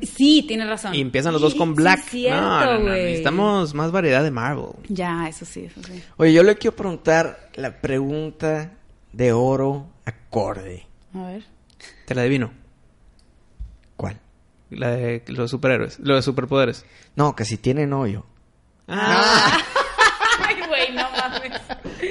[0.03, 0.93] Sí, tienes razón.
[0.95, 2.01] Y empiezan los dos con Black.
[2.03, 4.67] sí, cierto, no, no, necesitamos más variedad de Marvel.
[4.89, 6.03] Ya, eso sí, eso sí.
[6.17, 8.73] Oye, yo le quiero preguntar la pregunta
[9.13, 10.85] de oro acorde.
[11.13, 11.43] A ver.
[12.05, 12.51] Te la adivino.
[13.95, 14.19] ¿Cuál?
[14.69, 15.99] La de los superhéroes.
[15.99, 16.85] Lo de superpoderes.
[17.15, 18.25] No, que si tiene novio.
[18.87, 19.57] Ah.
[20.47, 21.61] Ay, güey, no mames.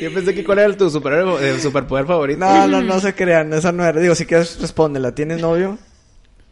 [0.01, 2.41] Yo pensé que cuál era tu superhéroe, eh, superpoder favorito.
[2.41, 3.53] No, no, no se crean.
[3.53, 4.01] Esa no era.
[4.01, 5.15] Digo, si quieres, respóndela.
[5.15, 5.79] ¿Tienes novio?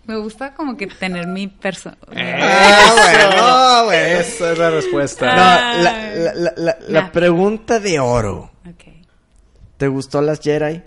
[0.05, 1.97] Me gusta como que tener mi persona.
[2.15, 4.13] Ah, bueno, güey.
[4.21, 5.27] Esa es la respuesta.
[5.27, 8.51] No, la, la, la, la- pregunta de oro.
[8.69, 8.85] Ok.
[9.77, 10.83] ¿Te gustó las Jedi?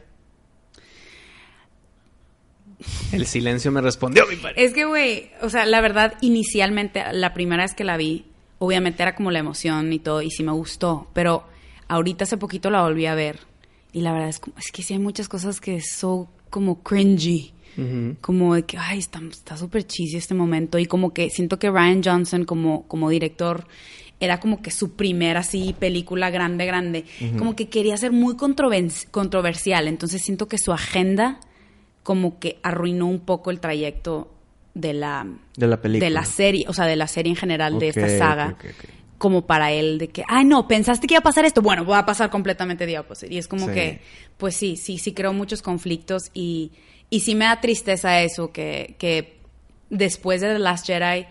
[3.11, 4.63] El silencio me respondió, mi padre.
[4.63, 8.25] Es que, güey, o sea, la verdad, inicialmente, la primera vez que la vi,
[8.66, 11.43] obviamente era como la emoción y todo, y sí me gustó, pero
[11.88, 13.39] ahorita hace poquito la volví a ver,
[13.91, 17.53] y la verdad es, como, es que sí hay muchas cosas que son como cringy.
[18.22, 20.80] Como de que, ay, está está súper cheesy este momento.
[20.80, 23.68] Y como que siento que Ryan Johnson, como, como director,
[24.20, 27.05] era como que su primera así película grande, grande.
[27.38, 29.89] Como que quería ser muy controversial.
[29.89, 31.39] Entonces siento que su agenda
[32.03, 34.34] como que arruinó un poco el trayecto
[34.76, 35.26] de la,
[35.57, 36.05] De la película.
[36.05, 38.55] de la serie, o sea, de la serie en general de esta saga.
[39.17, 41.61] Como para él, de que, ay, no, pensaste que iba a pasar esto.
[41.63, 43.34] Bueno, va a pasar completamente de opposite.
[43.34, 43.73] Y es como Sí.
[43.73, 44.01] que,
[44.38, 46.73] pues sí, sí, sí creo muchos conflictos y,
[47.09, 49.39] y sí me da tristeza eso, que, que
[49.89, 51.26] después de The Last Jedi,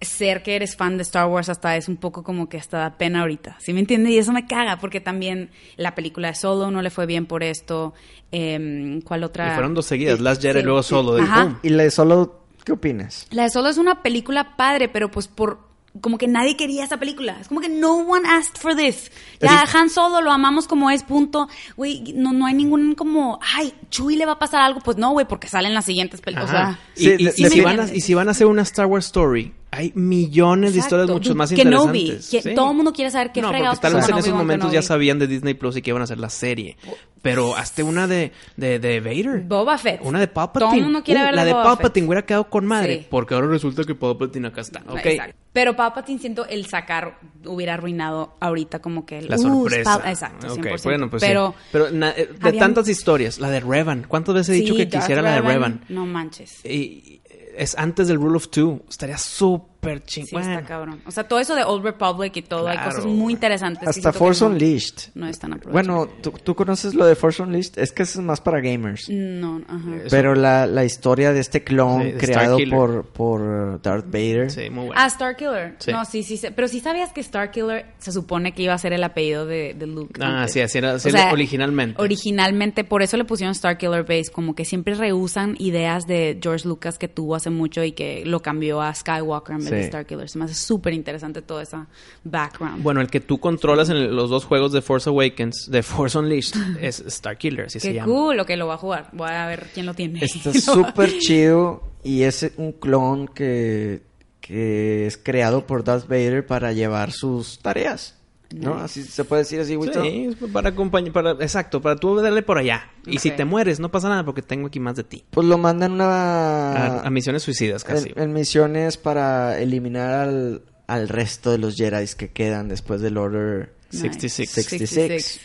[0.00, 2.98] ser que eres fan de Star Wars hasta es un poco como que hasta da
[2.98, 3.56] pena ahorita.
[3.60, 4.12] ¿Sí me entiendes?
[4.14, 7.44] Y eso me caga, porque también la película de Solo no le fue bien por
[7.44, 7.94] esto.
[8.32, 9.52] Em, ¿Cuál otra?
[9.52, 10.58] Y fueron dos seguidas, Last Jedi Sí.
[10.58, 11.22] y luego Solo.
[11.22, 11.60] Ajá.
[11.62, 13.26] ¿Y la de solo qué opinas?
[13.30, 16.96] La de Solo es una película padre, pero pues por como que nadie quería esa
[16.96, 17.36] película.
[17.38, 19.12] Es como que no one asked for this.
[19.40, 21.48] Ya Han Solo lo amamos como es, punto.
[21.76, 24.80] Güey, no, no hay ningún como, ay, Chuy le va a pasar algo.
[24.80, 26.48] Pues no, güey, porque salen las siguientes películas.
[26.48, 27.92] O sea, Sí, y- si van a, entiendes.
[27.96, 31.12] y si van a hacer una Star Wars story, hay millones de historias Exacto.
[31.30, 32.30] mucho más Kenobi, interesantes.
[32.30, 32.54] que Sí.
[32.54, 34.78] todo el mundo quiere saber qué no, fregados porque tal vez en esos momentos ya
[34.80, 34.86] Kenobi.
[34.86, 36.76] sabían de Disney Plus y que iban a hacer la serie.
[37.22, 39.42] Pero hazte una de, de, de Vader.
[39.42, 40.00] Boba Fett.
[40.02, 40.68] Una de Palpatine.
[40.70, 42.08] Todo el mundo quiere Uh, ver La de de Boba Palpatine Fett.
[42.08, 42.96] hubiera quedado con madre.
[42.98, 43.06] Sí.
[43.08, 44.82] Porque ahora resulta que Palpatine acá está.
[44.88, 45.06] Ok.
[45.06, 45.36] Exacto.
[45.52, 50.00] Pero Palpatine siento el sacar hubiera arruinado ahorita como que el, La uh, sorpresa.
[50.02, 50.82] Pal- Exacto, Ok, 100%.
[50.84, 51.64] bueno, pues pero sí.
[51.70, 54.04] Pero na- eh, de había- tantas historias, la de Revan.
[54.08, 55.84] ¿Cuántas veces he dicho sí, que Darth quisiera la de Revan?
[55.90, 56.64] No manches.
[56.64, 57.20] Y
[57.56, 58.82] es antes del Rule of Two.
[58.88, 60.42] Estaría súper Sí, chingón.
[60.42, 61.00] está cabrón.
[61.06, 62.90] O sea, todo eso de Old Republic y todo, hay Claro.
[62.90, 63.88] cosas muy interesantes.
[63.88, 65.10] Hasta Force no- Unleashed.
[65.14, 65.86] No están aprovechadas.
[65.86, 67.78] Bueno, ¿tú, tú conoces lo de Force Unleashed?
[67.78, 69.08] Es que eso es más para gamers.
[69.10, 69.96] No, ajá.
[69.96, 70.06] Eso.
[70.10, 74.50] Pero la, la historia de este clon Sí, de creado por, por Darth Vader.
[74.52, 74.94] Sí, muy bueno.
[74.96, 75.74] Ah, Starkiller.
[75.80, 75.90] Sí.
[75.90, 76.48] No, sí, sí, sí.
[76.54, 79.86] Pero sí sabías que Starkiller se supone que iba a ser el apellido de, de
[79.88, 80.20] Luke.
[80.22, 80.52] Ah, antes.
[80.52, 82.00] sí, así era, así O sea, originalmente.
[82.00, 86.98] Originalmente, por eso le pusieron Starkiller Base, como que siempre rehusan ideas de George Lucas
[86.98, 89.86] que tuvo hace mucho y que lo cambió a Skywalker en vez de.
[89.88, 90.28] Starkiller.
[90.28, 91.86] Se me hace súper interesante toda esa
[92.24, 92.82] background.
[92.82, 96.54] Bueno, el que tú controlas en los dos juegos de Force Awakens, de Force Unleashed,
[96.80, 98.12] es Starkiller, así se Qué llama.
[98.12, 99.08] cool, ok, lo voy a jugar.
[99.12, 100.20] Voy a ver quién lo tiene.
[100.22, 104.02] Está súper chido y es un clon que,
[104.40, 108.18] que es creado por Darth Vader para llevar sus tareas.
[108.54, 108.74] ¿No?
[108.74, 110.02] Así se puede decir así, Wisto?
[110.02, 112.90] Sí, es para acompañar, para, exacto, para tú darle por allá.
[113.06, 115.24] Y si te mueres, no pasa nada porque tengo aquí más de ti.
[115.30, 117.00] Pues lo mandan A, una...
[117.00, 118.10] a misiones suicidas casi.
[118.14, 123.16] en, en misiones para eliminar al, al resto de los Jedi que quedan después del
[123.16, 124.08] Order Nice.
[124.20, 124.50] 66.
[124.50, 125.40] 66.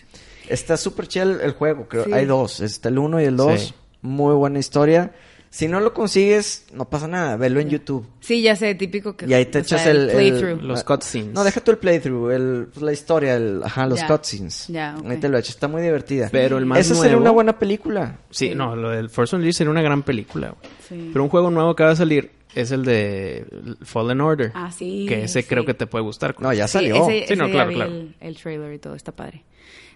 [0.50, 2.06] Está súper chido el, el juego, creo.
[2.06, 2.14] Sí.
[2.14, 3.62] Hay dos, está el 1 y el 2.
[3.62, 3.74] Sí.
[4.02, 5.12] Muy buena historia.
[5.50, 8.06] Si no lo consigues, no pasa nada, velo en YouTube.
[8.20, 9.26] Sí, ya sé, típico que...
[9.28, 10.62] Y ahí te o sea, echas el, el- playthrough.
[10.62, 11.34] Los cutscenes.
[11.34, 14.68] No, deja tú el playthrough, el, pues, la historia, el, ajá, los cutscenes.
[14.68, 15.10] Ya, ok.
[15.10, 16.30] Ahí te lo echas, está muy divertida.
[16.32, 18.20] Pero el más Esa sería una buena película.
[18.30, 20.50] Sí, no, lo del Force Unleashed sería una gran película.
[20.60, 20.72] güey.
[20.88, 21.10] Sí.
[21.14, 23.46] Pero un juego nuevo que va a salir es el de
[23.84, 24.52] Fallen Order.
[24.54, 25.48] Ah, sí, Que ese sí.
[25.48, 26.36] creo que te puede gustar.
[26.40, 27.10] No, ya Sí, salió.
[27.10, 27.92] ese, Sí, no, ese claro, vi claro.
[27.92, 29.44] El, el trailer y todo, está padre.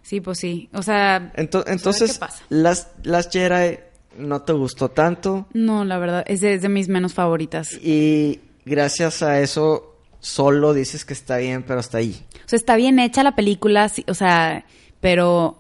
[0.02, 0.70] Sí, pues sí.
[0.74, 1.32] O sea...
[1.36, 2.44] Ento- pues, entonces, qué pasa.
[2.50, 3.78] las, las Jedi
[4.18, 5.48] no te gustó tanto.
[5.54, 7.74] No, la verdad, es de, es de mis menos favoritas.
[7.82, 12.24] Y gracias a eso, solo dices que está bien, pero hasta ahí.
[12.46, 14.66] O sea, está bien hecha la película, sí, o sea,
[15.00, 15.58] pero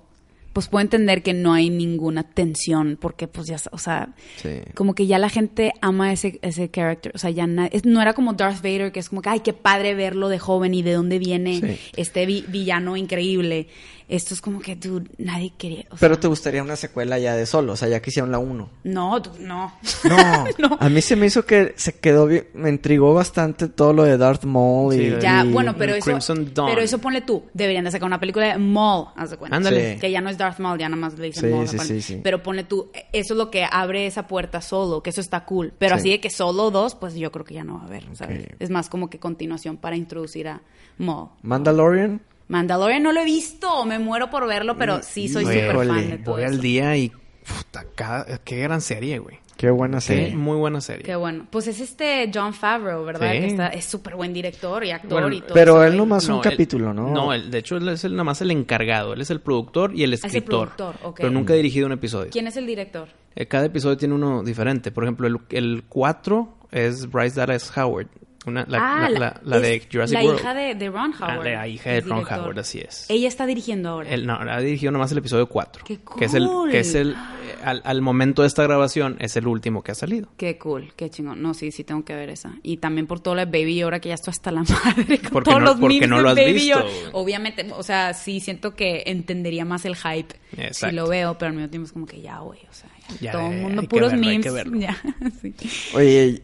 [0.54, 4.50] pues puedo entender que no hay ninguna tensión porque pues ya, o sea, Sí.
[4.76, 8.02] como que ya la gente ama ese ese character, o sea, ya na- es- no
[8.02, 10.82] era como Darth Vader que es como que ay, qué padre verlo de joven y
[10.82, 11.80] de dónde viene Sí.
[11.96, 13.68] este vi- villano increíble.
[14.12, 17.46] Esto es como que dude, nadie quería, o Pero te gustaría una secuela ya de
[17.46, 18.70] solo, o sea, ya que hicieron la 1.
[18.84, 19.74] no, no.
[20.04, 20.78] No, No.
[20.80, 24.18] a mí se me hizo que se quedó bien, me intrigó bastante todo lo de
[24.18, 24.98] Darth Maul y...
[25.12, 26.70] Sí, Ya, y- bueno, pero eso, Crimson Dawn.
[26.70, 27.46] pero eso ponle tú.
[27.54, 29.56] Deberían de sacar una película de Maul, haz de cuenta.
[29.56, 29.94] Ándale.
[29.94, 30.00] Sí.
[30.02, 31.68] Que ya no es Darth Maul, ya nada más le dicen Sí, Maul.
[31.70, 31.94] sí, aparte.
[31.94, 32.20] sí, sí.
[32.22, 35.72] Pero ponle tú, eso es lo que abre esa puerta solo, que eso está cool.
[35.78, 36.00] Pero Sí.
[36.02, 38.46] así de que solo dos, pues yo creo que ya no va a haber, ¿sabes?
[38.46, 38.56] Ok.
[38.60, 40.62] Es más como que continuación para introducir a
[40.98, 41.30] Maul.
[41.44, 42.22] Mandalorian.
[42.52, 46.18] Mandalorian no lo he visto, me muero por verlo, pero sí soy súper fan de
[46.18, 46.54] todo Voy eso.
[46.54, 47.10] al día y...
[47.10, 49.40] Puta, cada- qué gran serie, güey.
[49.58, 50.36] Qué buena Qué serie.
[50.36, 51.04] muy buena serie.
[51.04, 51.48] Qué bueno.
[51.50, 53.32] Pues es este John Favreau, ¿verdad?
[53.32, 53.40] Sí.
[53.40, 55.54] Que está, es súper buen director y actor Bueno, y todo.
[55.54, 57.10] Pero él nomás un él- capítulo, ¿no?
[57.12, 59.14] No, él- de hecho él es el, nada más el encargado.
[59.14, 60.70] Él es el productor y el es el escritor.
[60.76, 61.18] productor, ok.
[61.18, 62.30] Pero nunca ha dirigido un episodio.
[62.32, 63.08] ¿Quién es el director?
[63.36, 64.92] Eh, Cada episodio tiene uno diferente.
[64.92, 68.08] Por ejemplo, el, el 4 es Bryce Dallas Howard.
[68.44, 70.40] Una, la, ah, la, la- la de es Jurassic la World.
[70.40, 71.46] hija de, de Ron Ah, Howard.
[71.46, 72.26] la hija de Ron.
[72.26, 73.06] Howard, así es.
[73.08, 74.10] Ella está dirigiendo ahora.
[74.10, 75.84] Él no, ha dirigido nomás el episodio 4.
[75.86, 76.72] ¡Qué Que es el, cool!
[76.72, 77.16] que es el
[77.64, 80.30] al, al momento de esta grabación, es el último que ha salido.
[80.38, 81.40] Qué cool, qué chingón.
[81.44, 82.56] No, sí, sí tengo que ver esa.
[82.64, 85.30] Y también por todo lo de Baby Yoda, que ya estoy hasta la madre con
[85.32, 86.90] Porque todos no- los porque memes no de lo has Baby visto, Yoda.
[87.12, 90.96] Obviamente, o sea, sí siento que entendería más el hype si Exacto.
[90.96, 93.32] lo veo, pero al mismo tiempo es como que ya, güey, o sea, ya, Ya,
[93.34, 94.46] todo el mundo, hay que puros verlo, hay memes.
[94.48, 94.78] que verlo.
[94.80, 94.98] Ya,
[95.40, 95.54] sí.
[95.94, 96.42] Oye,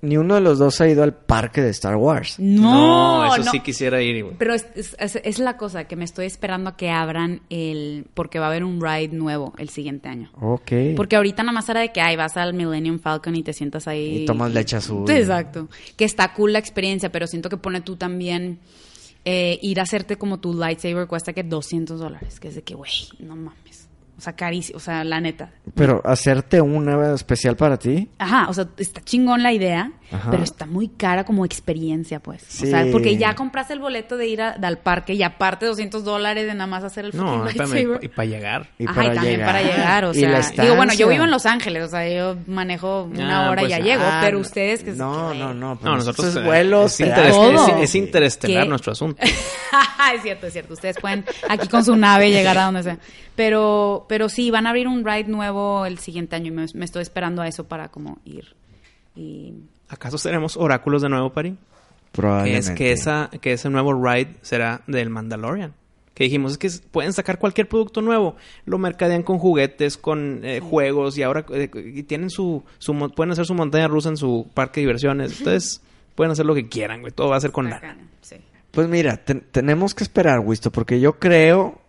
[0.00, 2.38] ni uno de los dos ha ido al parque de Star Wars.
[2.38, 3.50] No, eso no.
[3.50, 4.22] sí quisiera ir.
[4.24, 4.36] güey.
[4.38, 8.06] Pero es, es- es- es la cosa que me estoy esperando a que abran el...
[8.14, 10.30] Porque va a haber un ride nuevo el siguiente año.
[10.40, 10.72] Ok.
[10.96, 13.88] Porque ahorita nada más era de que ay, vas al Millennium Falcon y te sientas
[13.88, 14.22] ahí.
[14.22, 15.04] Y tomas leche azul.
[15.06, 15.68] Sí, Exacto.
[15.96, 18.60] Que está cool la experiencia, pero siento que pone tú también
[19.24, 22.38] eh, ir a hacerte como tu lightsaber cuesta que 200 dólares.
[22.40, 23.77] Que es de que, güey, no mames.
[24.18, 24.76] O sea, carísimo.
[24.78, 25.50] O sea, la neta.
[25.76, 28.08] Pero hacerte una especial para ti.
[28.18, 30.30] Ajá, o sea, está chingón la idea, Ajá.
[30.32, 32.42] pero está muy cara como experiencia, pues.
[32.48, 32.66] Sí.
[32.66, 36.02] O sea, porque ya compraste el boleto de ir a- al parque y aparte 200
[36.02, 38.00] dólares de nada más hacer el No, lightsaber.
[38.02, 38.70] y para llegar.
[38.78, 39.46] Y Ajá, para y también llegar.
[39.54, 42.36] para llegar, o Y sea, digo, bueno, yo vivo en Los Ángeles, o sea, yo
[42.48, 45.54] manejo una Ah, hora y pues, ya llego, Ah, pero ustedes que No, que- no,
[45.54, 45.78] no.
[45.80, 48.68] No, nosotros es eh, vuelos, es, es- es interestelar ¿Qué?
[48.68, 49.22] nuestro asunto.
[50.14, 50.74] es cierto, es cierto.
[50.74, 52.98] Ustedes pueden aquí con su nave llegar a donde sea.
[53.36, 56.84] Pero, pero sí, van a abrir un ride nuevo el siguiente año y me, me
[56.84, 58.54] estoy esperando a eso para como ir.
[59.14, 59.54] Y
[59.88, 61.50] ¿Acaso seremos oráculos de nuevo, Pari?
[61.52, 61.56] Que
[62.12, 62.58] Probablemente.
[62.58, 65.74] es que, esa, que ese nuevo ride será del Mandalorian.
[66.14, 68.34] Que dijimos, es que pueden sacar cualquier producto nuevo.
[68.64, 72.92] Lo mercadean con juguetes, con eh, juegos y ahora eh, y tienen su, su...
[73.14, 75.38] Pueden hacer su montaña rusa en su parque de diversiones.
[75.38, 75.80] Entonces,
[76.16, 77.12] pueden hacer lo que quieran, güey.
[77.12, 77.96] Todo va a ser con lana.
[78.20, 78.36] sí.
[78.72, 81.80] Pues mira, ten- tenemos que esperar, Wisto, porque yo creo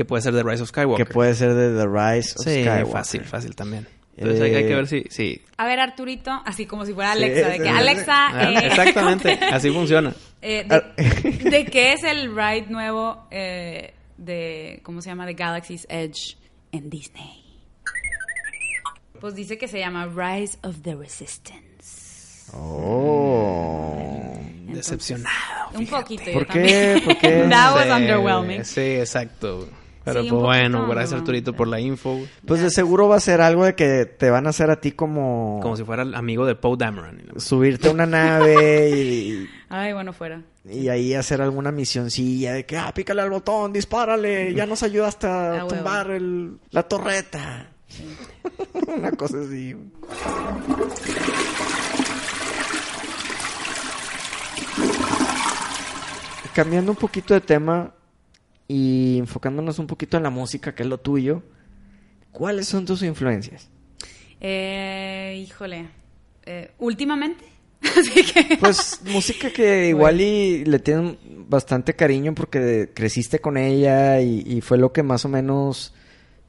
[0.00, 1.06] Que puede ser de Rise of Skywalker.
[1.06, 2.86] que puede ser de The Rise of Sí, Skywalker.
[2.86, 3.86] fácil, fácil también.
[4.16, 5.04] Entonces hay, hay que ver si...
[5.10, 7.76] si A ver, Arturito, así como si fuera Sí, Alexa, de sí, que sí, sí.
[7.78, 10.14] Alexa, Ah, eh, Exactamente, así funciona.
[10.40, 10.80] eh, Ah.
[10.96, 15.26] de, de qué es el ride nuevo eh, de, ¿cómo se llama?
[15.26, 16.38] De Galaxy's Edge
[16.72, 17.44] en Disney.
[19.20, 22.50] Pues dice que se llama Rise of the Resistance.
[22.54, 24.38] Oh.
[24.68, 25.70] Decepcionado.
[25.74, 26.24] Un poquito.
[26.26, 27.00] yo ¿Por también.
[27.00, 27.04] qué?
[27.04, 27.46] ¿Por qué?
[27.50, 28.64] That was Sí, underwhelming.
[28.64, 29.68] Sí, exacto.
[30.04, 31.20] Pero Sí, pues bueno, poquito, gracias.
[31.20, 32.18] Arturito por la info.
[32.46, 34.92] Pues de seguro va a ser algo de que te van a hacer a ti
[34.92, 35.60] como...
[35.62, 37.20] Como si fuera el amigo de Poe Dameron.
[37.36, 40.42] subirte a una nave y, Ay, bueno, fuera.
[40.64, 45.26] y ahí hacer alguna misioncilla de que, ah, pícale al botón, dispárale, ya nos ayudaste
[45.26, 47.68] a tumbar el, la torreta.
[48.96, 49.76] una cosa así.
[56.54, 57.92] Cambiando un poquito de tema
[58.72, 61.42] y enfocándonos un poquito en la música, que es lo tuyo,
[62.30, 63.68] ¿cuáles son tus influencias?
[64.40, 65.88] Eh, híjole.
[66.46, 67.44] Eh, últimamente.
[67.82, 68.56] Así que.
[68.58, 71.18] Pues música que igual y le tienen
[71.48, 75.92] bastante cariño porque creciste con ella y, y fue lo que más o menos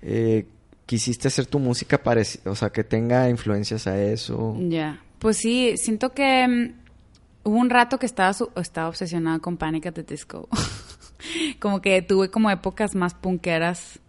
[0.02, 0.46] eh,
[0.86, 2.02] quisiste hacer tu música
[2.46, 4.56] o sea, que tenga influencias a eso.
[4.70, 5.02] Ya.
[5.20, 9.88] Pues sí, siento que mm, hubo un rato que estaba, su- estaba obsesionada con Panic
[9.88, 10.48] at the Disco.
[11.60, 14.00] como que tuve como épocas más punkeras.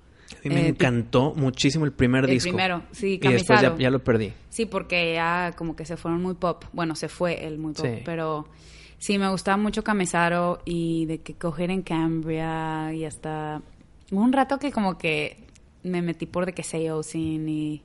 [0.45, 2.49] A mí me Eh, encantó muchísimo el primer el disco.
[2.51, 3.79] primero, sí, Y después ya, Camisaro.
[3.79, 4.33] ya lo perdí.
[4.49, 6.65] Sí, porque ya como que se fueron muy pop.
[6.73, 8.03] Bueno, se fue el muy pop, Sí.
[8.05, 8.49] pero
[8.99, 13.61] sí, me gustaba mucho Camisaro y de que coger en Cambria y hasta...
[14.11, 15.45] Hubo un rato que como que
[15.83, 17.83] me metí por de que Say Ocean y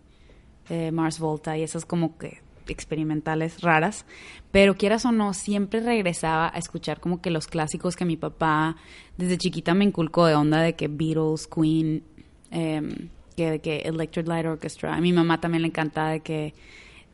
[0.70, 2.40] eh, Mars Volta y esas como que
[2.74, 4.06] experimentales raras,
[4.52, 8.76] pero quieras o no, siempre regresaba a escuchar como que los clásicos que mi papá
[9.18, 12.04] desde chiquita me inculcó de onda de que Beatles, Queen,
[12.52, 14.96] em, que de que Electric Light Orchestra.
[14.96, 16.54] A mi mamá también le encanta de que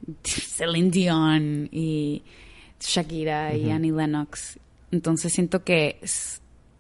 [0.24, 2.24] Celine Dion y
[2.80, 4.60] Shakira y Annie Lennox.
[4.92, 6.00] Entonces siento que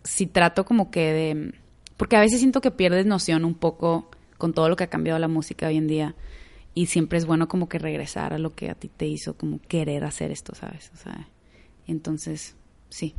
[0.03, 1.53] si trato como que de...
[1.97, 5.19] Porque a veces siento que pierdes noción un poco con todo lo que ha cambiado
[5.19, 6.15] la música hoy en día.
[6.75, 9.59] Y siempre es bueno como que regresar a lo que a ti te hizo como
[9.67, 10.89] querer hacer esto, ¿sabes?
[10.93, 11.27] O sea,
[11.87, 12.55] entonces,
[12.89, 13.13] sí.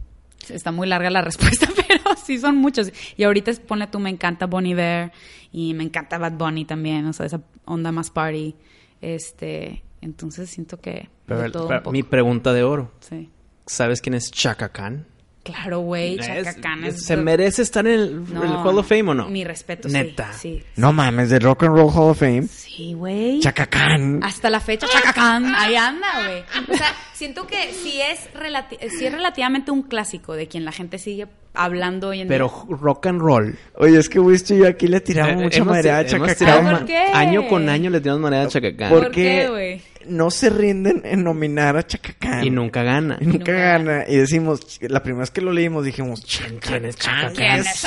[0.49, 2.93] Está muy larga la respuesta, pero sí son muchos.
[3.17, 5.13] Y ahorita es- ponle tú, me encanta Bonnie Iver
[5.53, 8.57] y me encanta Bad Bunny también, o sea, esa onda más party.
[9.01, 11.93] Este, entonces siento que Pero, de todo un pero poco.
[11.93, 12.93] mi pregunta de oro.
[13.01, 13.31] Sí.
[13.67, 15.07] ¿Sabes quién es Chaka Khan?
[15.45, 19.11] Claro, güey, Chaka Khan es- ¿Se merece estar en el, No, el Hall of Fame
[19.11, 19.29] o no?
[19.29, 20.33] Mi respeto, sí, Neta.
[20.33, 20.65] Sí.
[20.77, 22.45] No mames, de Rock and Roll Hall of Fame.
[22.49, 23.41] Sí, güey.
[23.41, 24.21] Chaka Khan.
[24.25, 26.43] Hasta la fecha, Chacacán, ahí anda, güey.
[26.73, 30.73] O sea, siento que sí es, relati- sí es relativamente un clásico de quien la
[30.73, 32.77] gente sigue hablando hoy en Pero día.
[32.81, 33.57] rock and roll.
[33.77, 36.11] Oye, es que Wisto y yo aquí le tiramos Eh, mucha hemos- madera a hemos
[36.13, 36.71] Chaka tirado Khan.
[36.73, 36.99] ¿Por ma- qué?
[37.15, 38.91] Año con año le tiramos manera a Chaka Khan.
[38.91, 39.83] ¿Por Porque qué, güey?
[40.09, 42.45] no se rinden en nominar a Chaka Khan.
[42.45, 43.19] Y nunca gana.
[43.21, 44.05] Y nunca nunca gana.
[44.09, 46.23] Y decimos, la primera vez que lo leímos dijimos,
[46.61, 47.87] ¿Quién es Chaka ¿Quién es?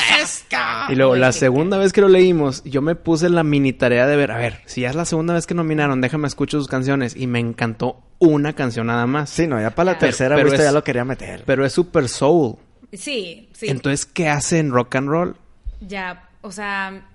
[0.87, 4.15] Y luego la segunda vez que lo leímos, yo me puse la mini tarea de
[4.15, 7.17] ver, a ver, si ya es la segunda vez que nominaron, déjame escuchar sus canciones.
[7.17, 9.29] Y me encantó una canción nada más.
[9.29, 11.43] Sí, no, ya para la Pero- tercera pero es- ya lo quería meter.
[11.45, 12.55] Pero es super soul.
[12.93, 13.67] Sí, sí.
[13.67, 15.35] Entonces, ¿qué hace en rock and roll?
[15.81, 17.05] Ya, o sea,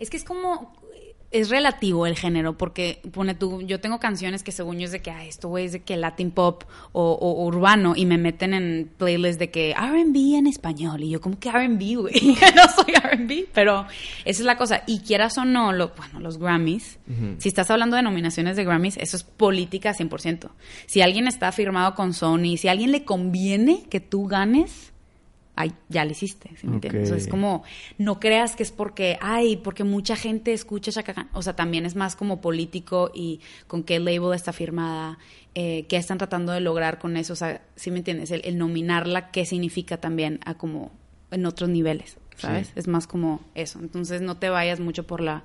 [0.00, 0.74] es que es como
[1.30, 5.00] es relativo el género porque pone tú, yo tengo canciones que según yo es de
[5.00, 8.90] que ah, esto es de que Latin pop o, o urbano y me meten en
[8.96, 12.14] playlists de que R&B en español y yo como que R&B güey,
[12.56, 13.86] no soy R&B, pero
[14.24, 16.98] esa es la cosa y quieras o no, lo, bueno, los Grammys,
[17.38, 20.50] si estás hablando de nominaciones de Grammys, eso es política 100%.
[20.86, 24.92] Si alguien está firmado con Sony, si a alguien le conviene que tú ganes,
[25.58, 27.04] ay, ya lo hiciste, ¿sí me entiendes?
[27.04, 27.64] O sea, es como,
[27.98, 31.30] no creas que es porque, ay, porque mucha gente escucha Chaka Khan.
[31.32, 35.18] O sea, también es más como político y con qué label está firmada,
[35.56, 37.32] eh, qué están tratando de lograr con eso.
[37.32, 38.30] O sea, ¿sí me entiendes?
[38.30, 40.92] El, el nominarla, qué significa también a como
[41.32, 42.72] en otros niveles, ¿sabes?
[42.76, 43.78] Es más como eso.
[43.80, 45.42] Entonces, no te vayas mucho por la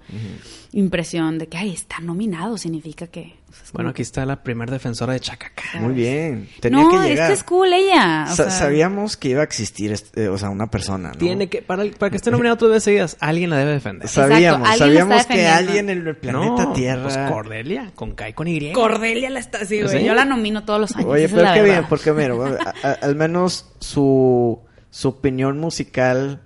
[0.72, 3.36] impresión de que, ay, está nominado, significa que...
[3.50, 5.84] o sea, es Bueno, como- aquí está la primer defensora de Khan.
[5.84, 6.50] Muy bien.
[6.60, 7.32] Tenía no, que llegar.
[7.32, 8.26] esta es cool ella.
[8.32, 11.18] o Sa- sea, sabíamos que iba a existir, este, eh, o sea, una persona, ¿no?
[11.18, 14.08] Tiene que, para, para que esté nominado otras veces seguidas, alguien la debe defender.
[14.08, 17.04] Sabíamos, Exacto, sabíamos que alguien en el planeta no, Tierra...
[17.04, 18.72] Pues Cordelia, con K y con Y.
[18.74, 20.00] Cordelia la está así, güey.
[20.00, 20.06] ¿Sí?
[20.06, 21.10] Yo la nomino todos los años.
[21.10, 26.42] Oye, pero qué bien, porque mira, bueno, a- a- al menos su, su opinión musical,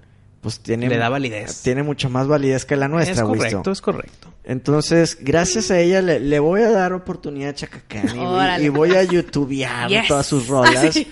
[0.48, 0.88] pues tiene...
[0.90, 1.62] Le da validez.
[1.62, 3.38] Tiene mucho más validez que la nuestra, es Wisto.
[3.38, 4.34] correcto, es correcto.
[4.44, 8.64] Entonces, gracias a ella le, le voy a dar oportunidad a Chacacán y, voy- Órale,
[8.66, 10.08] y voy a youtubear Yes.
[10.08, 11.08] todas sus rolas y,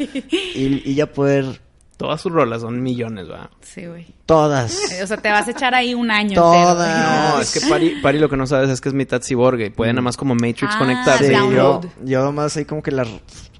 [0.85, 1.61] y ya poder
[1.97, 3.49] Todas sus rolas son millones, ¿va?
[3.61, 4.05] Sí, güey.
[4.25, 4.77] todas.
[5.01, 6.89] O sea, te vas a echar ahí un año Todas.
[6.89, 7.35] entero.
[7.37, 9.69] No, es que Pari, Pari lo que no sabes es que es mitad cyborg y
[9.69, 11.27] puede nada más como Matrix Ah, conectarse.
[11.29, 13.03] Sí, yo, yo más ahí como que la,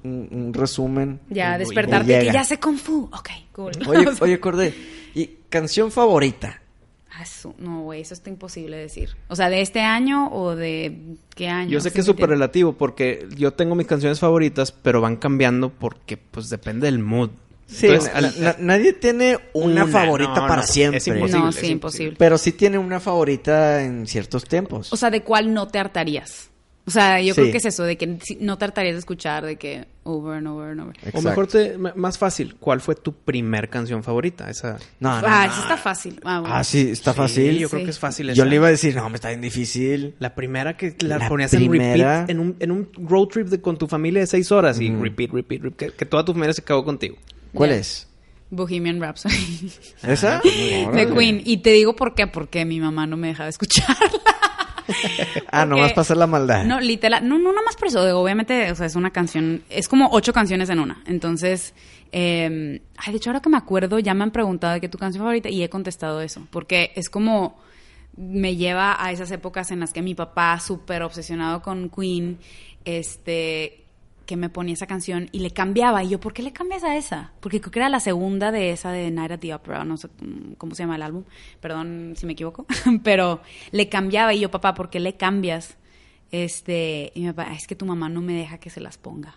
[0.04, 1.18] un, un resumen.
[1.30, 3.04] Ya, despertarte que ya sé Kung Fu.
[3.10, 3.72] Ok, cool.
[3.86, 4.74] Oye, oye, Cordé,
[5.20, 6.60] ¿y canción favorita?
[7.10, 7.24] Ah,
[7.58, 9.16] no, güey, eso está imposible decir.
[9.28, 10.98] O sea, ¿de este año o de
[11.34, 11.70] qué año?
[11.70, 15.16] Yo sé Sí, que es súper relativo porque yo tengo mis canciones favoritas, pero van
[15.16, 17.30] cambiando porque pues depende del mood.
[17.66, 20.98] Sí, Entonces, na- al- na- nadie tiene una, Una, favorita no, para no, siempre.
[20.98, 21.40] es imposible.
[21.40, 22.16] no, es sí, imposible.
[22.18, 24.92] Pero sí tiene una favorita en ciertos tiempos.
[24.92, 26.50] O sea, ¿de cuál no te hartarías?
[26.86, 27.40] O sea, yo Sí.
[27.40, 30.46] creo que es eso, de que no te hartarías de escuchar, de que over and
[30.48, 30.94] over and over.
[31.12, 34.48] O mejor te, más fácil, ¿cuál fue tu primer canción favorita?
[34.48, 34.78] Esa.
[35.00, 35.52] no, no, ah, no.
[35.52, 36.20] eso está fácil.
[36.24, 36.54] Ah, bueno.
[36.54, 37.58] Ah, sí, está Sí, fácil.
[37.58, 37.84] yo creo Sí.
[37.84, 38.26] que es fácil.
[38.28, 38.44] Yo esa.
[38.46, 40.14] le iba a decir, no, me está bien difícil.
[40.18, 41.84] La primera que la, La ponías primera.
[41.84, 44.80] en repeat en un, en un road trip de, con tu familia de seis horas
[44.80, 45.90] y repeat, repeat, repeat.
[45.92, 47.16] Que, que toda tu familia se cagó contigo.
[47.52, 48.08] ¿Cuál es?
[48.48, 49.72] Bohemian Rhapsody.
[50.04, 50.40] ¿Esa?
[50.44, 51.12] de.
[51.16, 51.42] Queen.
[51.44, 53.96] Y te digo por qué, porque mi mamá no me dejaba escucharla.
[55.50, 56.64] Ah, Porque- nomás para hacer la maldad.
[56.64, 58.00] No, literal, no, no, no más por eso.
[58.20, 61.02] Obviamente, o sea, es una canción, es como ocho canciones en una.
[61.06, 61.74] Entonces,
[62.12, 64.92] eh, ay, de hecho, ahora que me acuerdo, ya me han preguntado de qué es
[64.92, 66.46] tu canción favorita y he contestado eso.
[66.50, 67.58] Porque es como,
[68.16, 72.38] me lleva a esas épocas en las que mi papá, súper obsesionado con Queen,
[72.84, 73.85] este,
[74.26, 76.02] que me ponía esa canción y le cambiaba.
[76.04, 77.32] Y yo, ¿por qué le cambias a esa?
[77.40, 80.08] Porque creo que era la segunda de esa de Night at the Opera, no sé
[80.58, 81.24] cómo se llama el álbum,
[81.60, 82.66] perdón si me equivoco,
[83.04, 85.76] pero le cambiaba y yo, papá, ¿por qué le cambias?
[86.32, 89.36] Este, y mi papá, es que tu mamá no me deja que se las ponga.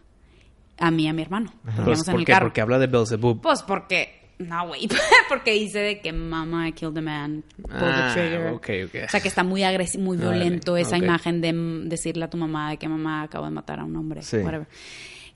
[0.79, 1.51] A mí y a mi hermano.
[1.63, 2.31] Porque Pues, en ¿Por el qué?
[2.31, 2.45] carro.
[2.47, 3.41] Porque habla de Beelzebub.
[3.41, 4.87] Pues porque, no, güey,
[5.29, 8.47] porque dice de que mamá I killed a man, pull Ah, the trigger.
[8.53, 9.05] ok, ok.
[9.05, 11.53] O sea, que está muy agresivo, muy violento esa imagen de
[11.87, 14.37] decirle a tu mamá de que mamá acaba de matar a un hombre, Sí.
[14.37, 14.67] whatever.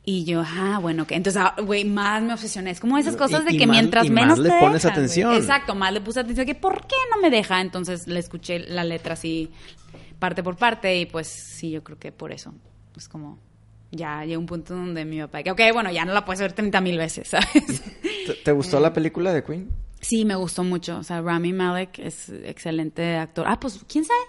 [0.06, 2.72] Y yo, ah, bueno, que entonces, ah, güey, más me obsesioné.
[2.72, 4.84] Es como esas cosas Y- de que más- mientras y más menos le te pones
[4.84, 5.34] deja, atención.
[5.36, 7.62] Exacto, más le puse atención que ¿por qué no me deja?
[7.62, 9.49] Entonces le escuché la letra así
[10.20, 12.54] parte por parte y pues sí, yo creo que por eso.
[12.97, 13.39] Es como,
[13.91, 16.51] ya llegó un punto donde mi papá, que ok, bueno, ya no la puedes ver
[16.51, 17.82] 30 mil veces, ¿sabes?
[18.26, 19.69] ¿Te, te gustó la película de Queen?
[20.01, 20.97] Sí, me gustó mucho.
[20.97, 23.45] O sea, Rami Malek es excelente actor.
[23.47, 24.19] Ah, pues, ¿quién sabe?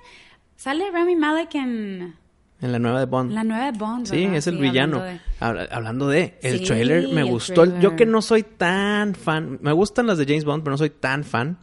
[0.57, 2.15] Sale Rami Malek en
[2.61, 3.33] En la nueva de Bond.
[3.33, 4.07] la nueva de Bond.
[4.07, 4.37] Sí, ¿verdad?
[4.37, 4.97] es el Sí, villano.
[4.99, 7.55] hablando de- Habla- Hablando de, el Sí, trailer me el gustó.
[7.63, 7.81] trailer.
[7.81, 10.91] Yo que no soy tan fan, me gustan las de James Bond, pero no soy
[10.91, 11.59] tan fan.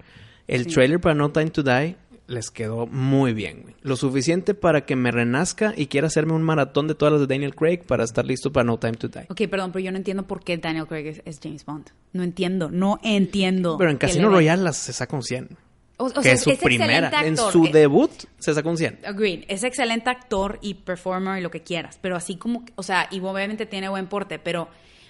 [0.47, 0.71] El Sí.
[0.73, 1.95] trailer para No Time to Die
[2.31, 3.61] les quedó muy bien.
[3.63, 3.75] güey.
[3.81, 7.27] Lo suficiente para que me renazca y quiera hacerme un maratón de todas las de
[7.27, 9.25] Daniel Craig para estar listo para No Time to Die.
[9.29, 11.89] Ok, perdón, pero yo no entiendo por qué Daniel Craig es, es James Bond.
[12.13, 13.77] No entiendo, no entiendo.
[13.77, 15.49] Pero en Casino Royale las se saca un 100.
[15.97, 17.11] O, o que sea, es su primera.
[17.23, 18.09] En su Eh, debut
[18.39, 19.01] se sacó un 100.
[19.05, 19.43] Agreed.
[19.47, 21.99] Es excelente actor y performer y lo que quieras.
[22.01, 24.67] Pero así como, o sea, y obviamente tiene buen porte, pero,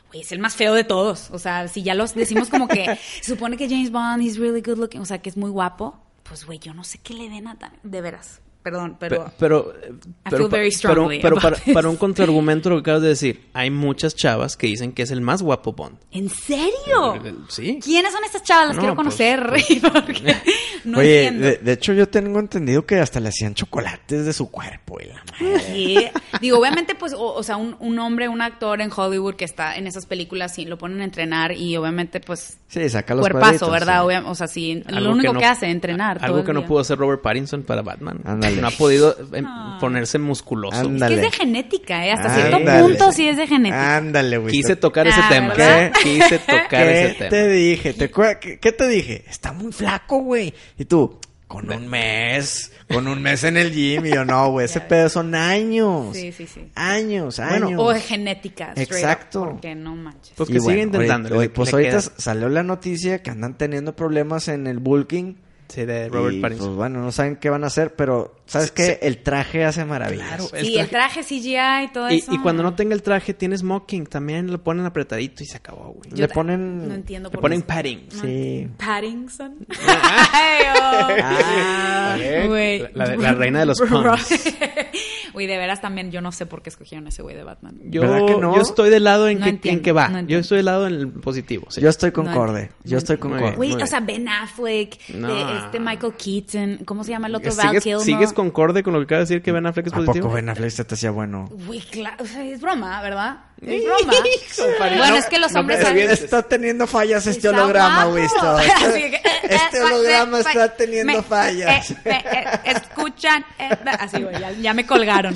[0.10, 1.30] güey, es el más feo de todos.
[1.32, 4.62] O sea, si ya los decimos como que se supone que James Bond is really
[4.62, 5.98] good looking, o sea, que es muy guapo,
[6.32, 8.40] pues, güey, yo no sé qué le den a De veras.
[8.64, 9.26] Perdón, pero.
[9.26, 11.74] Pe- pero, eh, I pero, feel pa- very pero, strongly pero about para, this.
[11.74, 15.10] para un contraargumento lo que acabas de decir, hay muchas chavas que dicen que es
[15.12, 15.98] el más guapo Bond.
[16.12, 17.16] ¿En serio?
[17.24, 17.80] Eh, Sí.
[17.84, 18.68] ¿Quiénes son estas chavas?
[18.68, 19.52] Las No, quiero pues, conocer.
[20.86, 21.48] no Oye, entiendo.
[21.48, 25.06] de, de hecho yo tengo entendido que hasta le hacían chocolates de su cuerpo y
[25.08, 25.60] la madre.
[25.62, 25.98] Sí.
[26.40, 29.76] Digo, obviamente, pues, o, o sea, un, un hombre, un actor en Hollywood que está
[29.76, 33.70] en esas películas, sí, lo ponen a entrenar y obviamente, pues, Sí, saca los cuerpazo,
[33.70, 34.02] ¿verdad?
[34.02, 34.06] sí.
[34.08, 36.18] Obvia- o sea, sí, Algo lo único que, no- hace, entrenar.
[36.18, 38.22] todo Algo el que no pudo hacer Robert Pattinson para Batman.
[38.52, 38.62] Ándale.
[38.62, 39.78] No ha podido eh, Ah.
[39.80, 40.82] ponerse musculoso.
[40.82, 42.12] Es que es de genética, ¿eh?
[42.12, 43.98] Hasta cierto punto sí es de genética.
[43.98, 44.52] Ándale, güey.
[44.52, 45.54] Quise tocar ese Ah, tema.
[45.54, 45.92] ¿verdad?
[46.04, 47.30] Quise tocar ese ¿Qué tema.
[47.30, 47.94] te dije?
[47.94, 49.26] ¿Te acuer- ¿Qué, qué te dije?
[49.30, 50.54] Está muy flaco, güey.
[50.78, 54.06] Y tú, con un mes, con un mes en el gym.
[54.06, 56.16] Y yo, no, güey, ese pedo son años.
[56.16, 56.70] Sí, sí, sí.
[56.76, 57.82] Años, Bueno, años.
[57.84, 58.74] O de genética.
[58.76, 59.50] up, Exacto.
[59.52, 60.34] Porque no manches.
[60.38, 61.52] Pues Y que bueno, siga intentando.
[61.54, 62.02] pues ahorita queda.
[62.18, 65.36] salió la noticia que andan teniendo problemas en el bulking.
[65.72, 66.68] Sí, de Robert y, Pattinson.
[66.68, 68.86] Pues bueno, no saben qué van a hacer, pero ¿sabes Sí, qué?
[68.86, 68.92] sí.
[69.02, 70.28] El traje hace maravillas.
[70.28, 72.34] Claro, Sí, el traje CGI y todo y, eso.
[72.34, 74.06] y cuando no tenga el traje, tiene smoking.
[74.08, 76.12] También lo ponen apretadito y se acabó, güey.
[76.12, 77.68] Le ta- ponen- No entiendo Le por ponen qué.
[77.68, 78.08] padding.
[78.22, 78.68] Sí.
[78.78, 79.66] Paddington.
[80.34, 81.08] Ay, oh.
[81.24, 82.18] Ah,
[82.48, 82.80] Güey.
[82.94, 84.28] La- la- la reina de los puns.
[85.34, 87.78] Güey, de veras también, yo no sé por qué escogieron ese güey de Batman.
[87.86, 88.56] Yo, ¿Verdad que no?
[88.56, 90.08] yo estoy del lado en, No que, entiendo, en que va.
[90.10, 91.68] no yo estoy del lado en el positivo.
[91.70, 91.82] sí.
[91.82, 92.62] Yo estoy con No Corde.
[92.64, 93.56] entiendo, Yo estoy con entiendo.
[93.58, 93.70] Corde.
[93.74, 95.30] Güey, o sea, Ben Affleck, No.
[95.66, 97.52] este Michael Keaton, ¿cómo se llama el otro?
[97.56, 98.02] Val ¿Sigues, Kilmer.
[98.02, 100.32] ¿Sigues concorde con lo que acaba de decir que Ben Affleck es ¿A poco positivo?
[100.34, 101.50] Ben Affleck se te hacía bueno?
[101.66, 103.38] Güey, claro, o sea, es broma, ¿verdad?
[103.62, 104.14] Es broma.
[104.58, 106.22] Compadre, bueno, no- es que los no hombres me revientes.
[106.24, 108.08] Está teniendo fallas este holograma.
[108.08, 108.50] Wisto.
[108.58, 111.92] Así que, eh, Este eh, holograma eh, está eh, teniendo me- fallas.
[111.92, 113.46] eh, eh, eh, escuchan.
[113.60, 115.36] eh, así, güey, ya, ya me colgaron.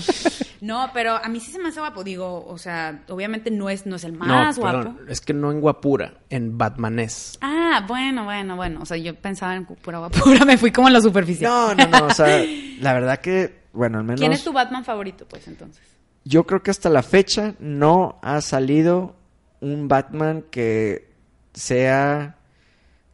[0.62, 2.04] No, pero a mí sí se me hace guapo.
[2.04, 4.78] Digo, o sea, obviamente no es, no es el más no, guapo.
[4.80, 5.00] perdón.
[5.08, 7.38] Es que no en guapura, en Batmanés.
[7.42, 8.80] Ah, bueno, bueno, bueno.
[8.82, 11.46] O sea, yo pensaba en pura guapura, me fui como en la superficie.
[11.48, 12.06] No, no, no.
[12.08, 12.44] O sea,
[12.80, 14.20] la verdad que, bueno, al menos.
[14.20, 15.84] ¿Quién es tu Batman favorito, pues, entonces?
[16.26, 19.16] Yo creo que hasta la fecha no ha salido
[19.62, 21.08] un Batman que
[21.54, 22.38] sea.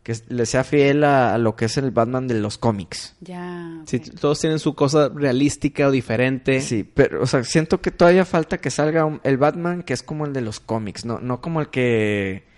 [0.03, 3.15] que le sea fiel a, a lo que es el Batman de los cómics.
[3.21, 3.77] Ya.
[3.81, 3.87] ok.
[3.87, 6.59] Sí, todos tienen su cosa realística o diferente.
[6.61, 10.01] Sí, pero, o sea, siento que todavía falta que salga un- el Batman que es
[10.01, 12.49] como el de los cómics, no, no como el que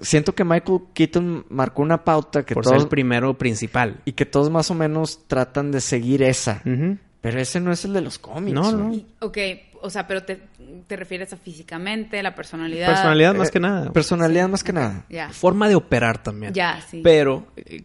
[0.00, 4.00] siento que Michael Keaton marcó una pauta que Por ser todos el primero principal.
[4.06, 6.62] y que todos más o menos tratan de seguir esa.
[6.64, 6.96] Ujú.
[7.20, 8.54] Pero ese no es el de los cómics.
[8.54, 8.86] No, no.
[8.88, 9.04] güey.
[9.20, 9.38] Ok,
[9.82, 10.40] o sea, pero te,
[10.86, 12.86] te refieres a físicamente, la personalidad.
[12.86, 13.92] Personalidad más Eh, que nada.
[13.92, 15.04] Personalidad más que nada.
[15.32, 16.54] Forma de operar también.
[16.54, 17.00] Ya, sí.
[17.02, 17.82] Pero, eh,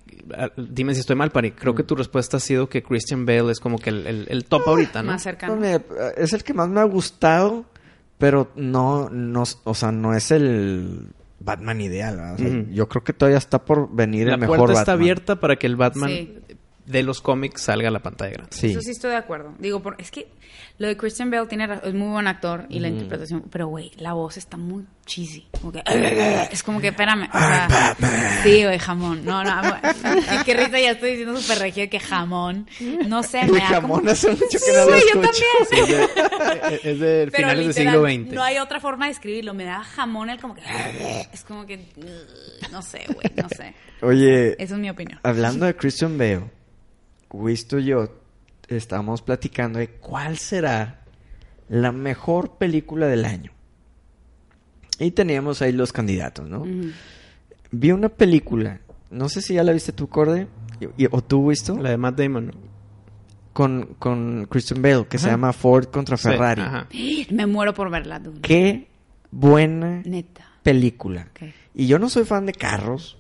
[0.56, 1.52] dime si estoy mal, Pari.
[1.52, 4.46] Creo que tu respuesta ha sido que Christian Bale es como que el, el- el
[4.46, 5.12] top ahorita, ¿no?
[5.14, 5.56] Más cercano.
[5.56, 5.66] No,
[6.16, 7.66] es el que más me ha gustado,
[8.20, 11.08] pero no, no, o sea, no es el
[11.40, 12.36] Batman ideal.
[12.72, 15.02] Yo creo que todavía está por venir La el mejor puerta está Batman.
[15.02, 16.38] abierta para que el Batman Sí.
[16.86, 18.56] De los cómics salga a la pantalla grande.
[18.56, 18.72] Sí.
[18.72, 19.54] Eso sí estoy de acuerdo.
[19.60, 20.28] Digo, por- es que
[20.78, 23.92] lo de Christian Bale tiene ra- es muy buen actor y la interpretación, pero güey,
[23.98, 25.48] la voz está muy cheesy.
[25.62, 25.82] Como que-
[26.52, 27.30] es como que, espérame.
[27.34, 27.96] o sea,
[28.44, 29.24] sí, güey, jamón.
[29.24, 29.52] No, no.
[30.40, 32.68] Y qué risa, ya estoy diciendo súper regio que jamón.
[33.08, 34.12] No sé, me jamón como...
[34.12, 36.10] hace mucho que Sí, no lo güey, yo también.
[36.70, 38.34] Es de, es de Pero finales del siglo XX.
[38.34, 39.54] No hay otra forma de escribirlo.
[39.54, 40.62] Me da jamón el como que...
[41.32, 41.80] Es como que...
[42.72, 43.74] No sé, güey, no sé.
[44.02, 45.20] Oye, Esa es mi opinión.
[45.24, 46.44] hablando de Christian Bale,
[47.34, 48.08] Wisto y yo
[48.70, 51.02] estábamos platicando de cuál será
[51.68, 53.52] la mejor película del año.
[55.00, 56.64] Y teníamos ahí los candidatos, ¿no?
[57.72, 58.80] Vi una película,
[59.10, 60.48] no sé si ya la viste tú, Corde,
[60.80, 62.52] y- y- o tú, Wisto, La de Matt Damon.
[63.54, 66.62] con, con Christian Bale, que se llama Ford contra Sí, Ferrari.
[66.62, 66.88] ajá.
[67.32, 68.42] Me muero por verla, dude.
[68.42, 68.88] Qué
[69.32, 70.46] buena Neta.
[70.64, 71.28] película.
[71.74, 73.18] Y yo no soy fan de carros.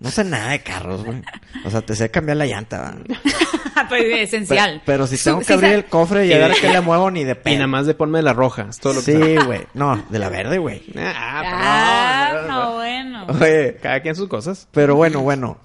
[0.00, 1.22] No sé nada de carros, güey.
[1.64, 2.94] O sea, te sé cambiar la llanta, ¿va?
[3.88, 4.82] Pero es esencial.
[4.86, 7.24] Pero, pero si tengo que abrir el cofre y a ver qué le muevo ni
[7.24, 7.54] de Y pedo.
[7.54, 8.66] nada más de ponme la roja.
[8.70, 9.66] Es todo lo que Sí, güey.
[9.74, 10.82] No, de la verde, güey.
[10.96, 12.74] Ah, Ah, pero no, no, no, no.
[12.76, 13.26] bueno.
[13.40, 14.68] Oye, Cada quien sus cosas.
[14.72, 15.58] pero bueno, bueno.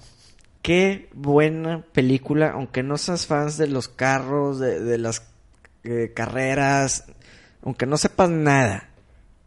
[0.62, 5.22] Qué buena película, aunque no seas fans de los carros, de, de las
[5.84, 7.04] eh, carreras,
[7.62, 8.88] aunque no sepas nada.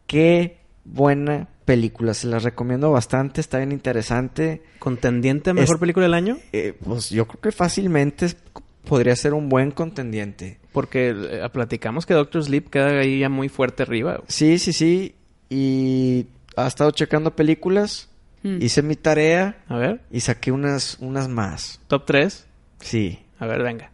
[0.06, 4.62] Qué buena película, se las recomiendo bastante, está bien interesante.
[4.78, 6.38] ¿Contendiente a mejor Es- película del año?
[6.52, 8.36] Eh, pues yo creo que fácilmente es-
[8.84, 10.58] podría ser un buen contendiente.
[10.72, 14.22] Porque eh, platicamos que Doctor Sleep queda ahí ya muy fuerte arriba.
[14.28, 15.14] Sí, sí, sí.
[15.50, 18.08] Y ha estado checando películas.
[18.42, 18.62] Mm.
[18.62, 21.80] Hice mi tarea A ver, y saqué unas, unas más.
[21.86, 22.46] top 3.
[22.80, 23.18] Sí.
[23.38, 23.90] A ver, venga.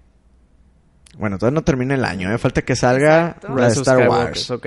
[1.18, 2.28] Bueno, todavía no termina el año.
[2.28, 3.54] Me falta que salga Exacto.
[3.56, 4.50] la de Star Skywalker, Wars.
[4.50, 4.66] Ok.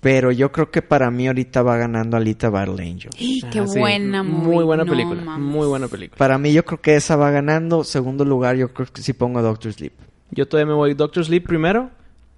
[0.00, 3.10] Pero yo creo que para mí ahorita va ganando Alita Battle Angel.
[3.16, 3.78] Qué Ah, sí.
[3.80, 5.20] buena, Muy buena no película.
[5.22, 5.46] mames.
[5.46, 6.16] Muy buena película.
[6.16, 7.82] Para mí yo creo que esa va ganando.
[7.82, 9.92] Segundo lugar yo creo que sí pongo Doctor Sleep.
[10.30, 11.90] Yo todavía me voy Doctor Sleep primero.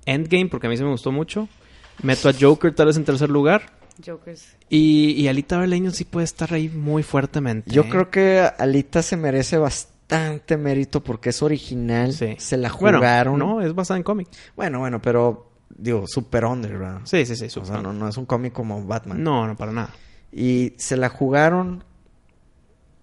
[0.07, 1.49] Endgame, porque a mí se me gustó mucho.
[2.03, 3.79] Meto a Joker tal vez en tercer lugar.
[4.05, 4.57] Jokers.
[4.71, 7.71] Y, y Alita Battle sí puede estar ahí muy fuertemente.
[7.71, 7.89] Yo ¿eh?
[7.91, 12.15] creo que Alita se merece bastante mérito porque es original.
[12.15, 12.37] Sí.
[12.39, 13.39] Se la Bueno, jugaron.
[13.39, 14.29] no, es basada en cómic.
[14.57, 17.01] Bueno, bueno, pero digo, super under, ¿verdad?
[17.05, 17.47] Sí, sí, sí.
[17.47, 17.69] O super.
[17.69, 19.23] sea, no, no es un cómic como Batman.
[19.23, 19.91] no, no, para nada.
[20.33, 21.85] Y se la jugaron.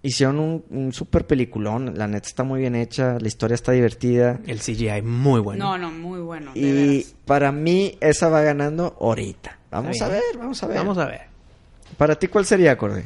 [0.00, 1.98] Hicieron un, un super peliculón.
[1.98, 3.18] La neta está muy bien hecha.
[3.18, 4.38] La historia está divertida.
[4.46, 5.64] El CGI muy bueno.
[5.64, 6.52] No, no, muy bueno.
[6.54, 7.14] de y veras.
[7.24, 9.58] para mí, esa va ganando ahorita.
[9.70, 10.76] Vamos a ver, vamos a ver.
[10.78, 11.22] Vamos a ver.
[11.96, 13.02] Para ti, ¿cuál sería, Cordy?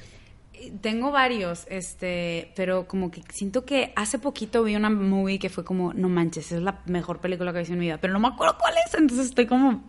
[0.80, 5.64] Tengo varios, este, pero como que siento que hace poquito vi una movie que fue
[5.64, 8.20] como, no manches, es la mejor película que he visto en mi vida, pero no
[8.20, 9.82] me acuerdo cuál es, entonces estoy como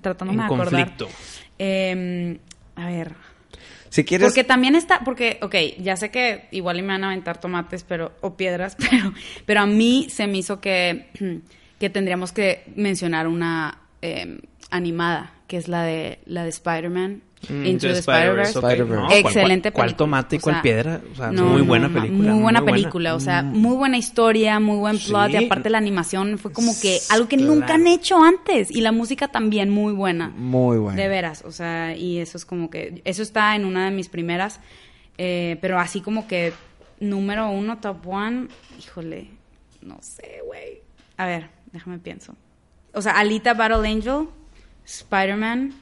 [0.00, 0.68] tratándome En de acordar.
[0.70, 1.08] conflicto.
[1.58, 2.38] Eh,
[2.76, 3.14] a ver,
[3.88, 4.26] Si quieres.
[4.28, 8.12] porque también está, porque, ok, ya sé que igual me van a aventar tomates pero,
[8.20, 9.12] o piedras, pero,
[9.46, 11.08] pero a mí se me hizo que,
[11.78, 14.40] que tendríamos que mencionar una eh,
[14.70, 17.22] animada, que es la de, la de Spider-Man.
[17.48, 18.58] Mm, Into the Spider-Verse, Spider-Verse.
[18.58, 18.64] ok.
[18.70, 18.94] Spider-Verse.
[19.02, 19.72] No, ¿cuál- Excelente cuál, película.
[19.72, 21.00] ¿Cuál tomate y O cuál sea, piedra?
[21.10, 22.32] O sea, no, muy no, buena película.
[22.32, 23.56] Muy buena película, o sea, Mm.
[23.58, 25.36] muy buena historia, muy buen plot Sí.
[25.38, 27.54] y aparte la animación fue como que algo que Claro.
[27.54, 30.28] nunca han hecho antes y la música también muy buena.
[30.36, 30.96] Muy bueno.
[30.96, 34.08] De veras, o sea, y eso es como que, eso está en una de mis
[34.08, 34.60] primeras,
[35.18, 36.52] eh, pero así como que
[37.00, 38.46] número uno, top one,
[38.78, 39.30] híjole,
[39.80, 40.80] no sé, güey.
[41.16, 42.36] A ver, déjame pienso.
[42.94, 44.28] O sea, Alita Battle Angel,
[44.84, 45.72] Spider-Man,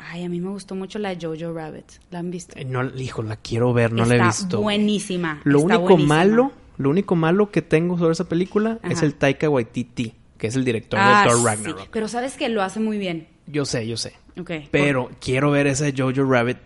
[0.00, 2.58] ay, a mí me gustó mucho la Jojo Rabbit, ¿la han visto?
[2.58, 4.60] Eh, No, hijo, la quiero ver, no está la he visto.
[4.60, 5.40] buenísima.
[5.44, 6.14] Lo está único buenísima.
[6.14, 10.56] malo, lo único malo que tengo sobre esa película es el Taika Waititi, que es
[10.56, 11.88] el director Ah, de Thor sí, Ragnarok.
[11.92, 13.28] pero sabes que lo hace muy bien.
[13.46, 14.14] Yo sé, yo sé.
[14.38, 14.50] Ok.
[14.70, 16.56] Pero quiero ver esa Jojo Rabbit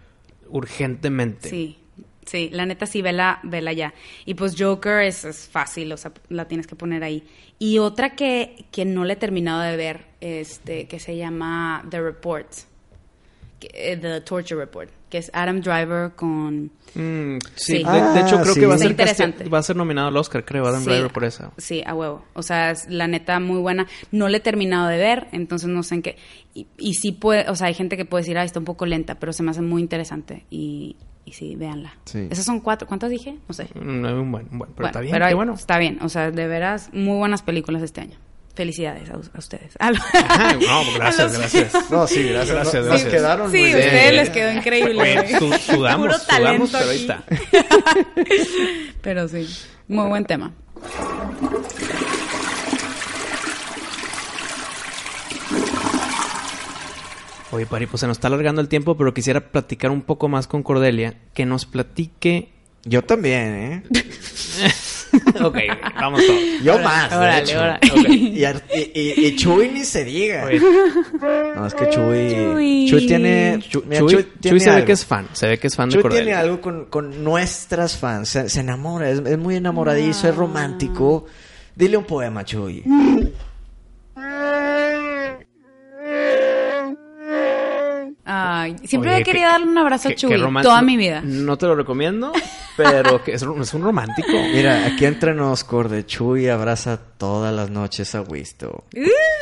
[0.49, 1.49] urgentemente.
[1.49, 1.79] Sí,
[2.27, 3.95] sí, la neta sí, vela, vela ya.
[4.25, 7.25] Y pues Joker es, es fácil, o sea, la tienes que poner ahí.
[7.59, 12.01] Y otra que, que no le he terminado de ver, este, que se llama The
[12.01, 12.49] Report.
[13.73, 16.70] Eh, The Torture Report, que es Adam Driver con...
[16.95, 17.85] Mm, sí, Sí.
[17.85, 18.61] De, de hecho Ah, creo sí.
[18.61, 19.49] que va a ser interesante.
[19.49, 20.91] va a ser nominado al Oscar, creo, Adam Sí.
[20.91, 21.51] Driver por esa.
[21.59, 22.24] Sí, a huevo.
[22.35, 23.86] O sea, es la neta muy buena.
[24.12, 26.16] No la he terminado de ver, entonces no sé en qué.
[26.55, 28.86] Y, y sí puede, o sea, hay gente que puede decir, ah, está un poco
[28.86, 30.45] lenta, pero se me hace muy interesante.
[30.51, 31.95] Y, y sí, véanla.
[32.05, 32.28] Sí.
[32.31, 32.86] Esas son cuatro.
[32.86, 33.36] ¿Cuántas dije?
[33.49, 33.69] No sé.
[33.74, 35.55] Mm, un buen, un buen, pero Bueno, está bien, pero qué hay- bueno.
[35.55, 35.99] Está bien.
[36.03, 38.19] O sea, de veras, muy buenas películas este año.
[38.55, 39.75] Felicidades a, a ustedes.
[39.81, 41.91] A lo- Ajá, no, gracias, los- gracias.
[41.91, 42.55] No, sí, gracias.
[42.55, 43.13] Gracias, Nos gracias.
[43.13, 43.79] quedaron Sí, muy bien.
[43.79, 45.03] ustedes les quedó increíble.
[45.03, 47.01] Oye, su- sudamos, Puro sudamos, talento pero ahí aquí.
[47.03, 47.25] está.
[49.03, 49.47] Pero sí,
[49.89, 50.53] muy buen tema.
[57.51, 60.47] Oye, Pari, pues se nos está alargando el tiempo, pero quisiera platicar un poco más
[60.49, 62.49] con Cordelia, que nos platique...
[62.87, 63.83] Yo también, ¿eh?
[65.45, 65.59] ok,
[65.97, 66.41] vamos todos.
[66.62, 67.59] Yo más, de órale, hecho.
[67.59, 67.78] órale.
[67.93, 68.09] Ok.
[68.74, 70.45] Y, y, y- Chuy ni se diga.
[70.47, 70.61] Oye,
[71.57, 72.35] No, es que Chuy...
[72.35, 72.86] Chuy.
[72.91, 73.59] Chuy tiene...
[73.70, 74.86] Chu- mira, Chuy, Chuy Chuy tiene se ve algo.
[74.86, 77.97] que es fan, se ve que es fan de Chuy tiene algo con, con nuestras
[77.97, 78.28] fans.
[78.28, 80.31] Se, se enamora, es, es muy enamoradizo, Ah.
[80.31, 81.27] es romántico.
[81.77, 82.82] Dile un poema, Chuy.
[88.65, 91.20] Ay, siempre Oye, he querido darle un abrazo a Chuy toda mi vida.
[91.23, 92.32] No te lo recomiendo,
[92.77, 94.28] pero que es, un- es un romántico.
[94.55, 98.85] Mira, aquí entre nos, Corde, Chuy abraza todas las noches a Wisto.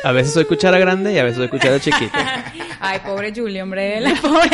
[0.03, 2.53] A veces soy cuchara grande y a veces soy cuchara chiquita.
[2.79, 4.49] Ay, pobre Julie, hombre, la pobre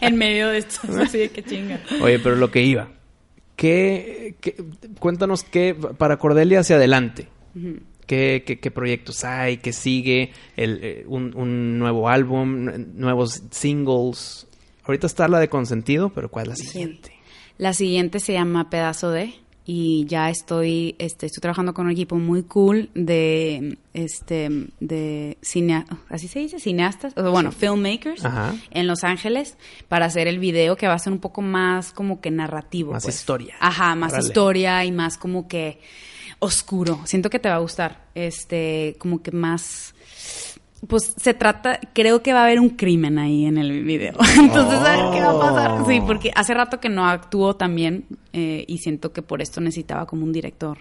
[0.00, 1.80] en medio de esto, así de que chinga.
[2.00, 2.88] Oye, pero lo que iba.
[3.54, 4.56] ¿Qué, qué-
[4.98, 7.28] cuéntanos qué para Cordelia hacia adelante.
[8.12, 9.56] ¿Qué, qué, qué proyectos hay?
[9.56, 10.32] ¿Qué sigue?
[10.54, 14.46] El, eh, un, un nuevo álbum, nuevos singles.
[14.84, 17.12] Ahorita está la de Consentido, pero ¿cuál es la siguiente?
[17.56, 19.32] La siguiente se llama Pedazo de
[19.64, 25.84] y ya estoy este estoy trabajando con un equipo muy cool de este de cine
[26.08, 28.56] así se dice cineastas o bueno filmmakers Ajá.
[28.72, 29.56] en Los Ángeles
[29.86, 33.04] para hacer el video que va a ser un poco más como que narrativo Más
[33.04, 33.14] pues.
[33.14, 33.54] historia.
[33.60, 35.78] ajá más historia y más como que
[36.42, 39.94] oscuro siento que te va a gustar este como que más
[40.88, 44.14] pues se trata, creo que va a haber un crimen ahí en el video.
[44.36, 45.86] Entonces, a ver qué va a pasar.
[45.86, 49.60] Sí, porque hace rato que no actuó tan bien eh, y siento que por esto
[49.60, 50.78] necesitaba como un director.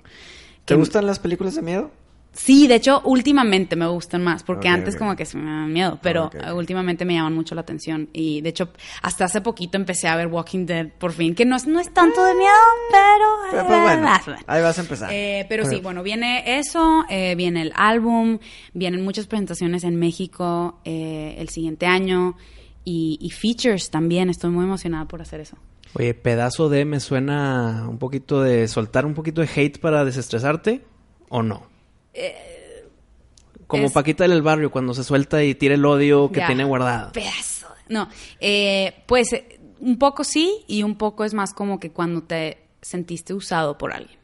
[0.66, 1.92] ¿Te gustan las películas de miedo?
[2.34, 6.00] Sí, de hecho, últimamente me gustan más, porque antes como que se me daban miedo,
[6.02, 8.10] pero eh, últimamente me llaman mucho la atención.
[8.14, 8.70] Y de hecho,
[9.02, 11.94] hasta hace poquito empecé a ver Walking Dead por fin, que no es, no es
[11.94, 12.54] tanto de miedo,
[12.90, 13.26] pero...
[13.52, 14.10] Pero, pues, bueno,
[14.48, 15.10] ahí vas a empezar.
[15.12, 18.40] Eh, pero sí, bueno, viene eso, eh, viene el álbum,
[18.74, 22.38] vienen muchas presentaciones en México eh, el siguiente año
[22.86, 24.30] y, y features también.
[24.30, 25.58] Estoy muy emocionada por hacer eso.
[25.94, 30.86] Oye, pedazo de me suena un poquito de soltar un poquito de hate para desestresarte
[31.28, 31.71] o no.
[33.68, 36.48] Como es- Paquita del barrio cuando se suelta y tira el odio que Ya.
[36.48, 37.12] tiene guardado.
[37.14, 37.68] Pedazo.
[37.88, 38.10] de- No,
[38.40, 42.58] eh, pues eh, un poco sí y un poco es más como que cuando te
[42.82, 44.20] sentiste usado por alguien.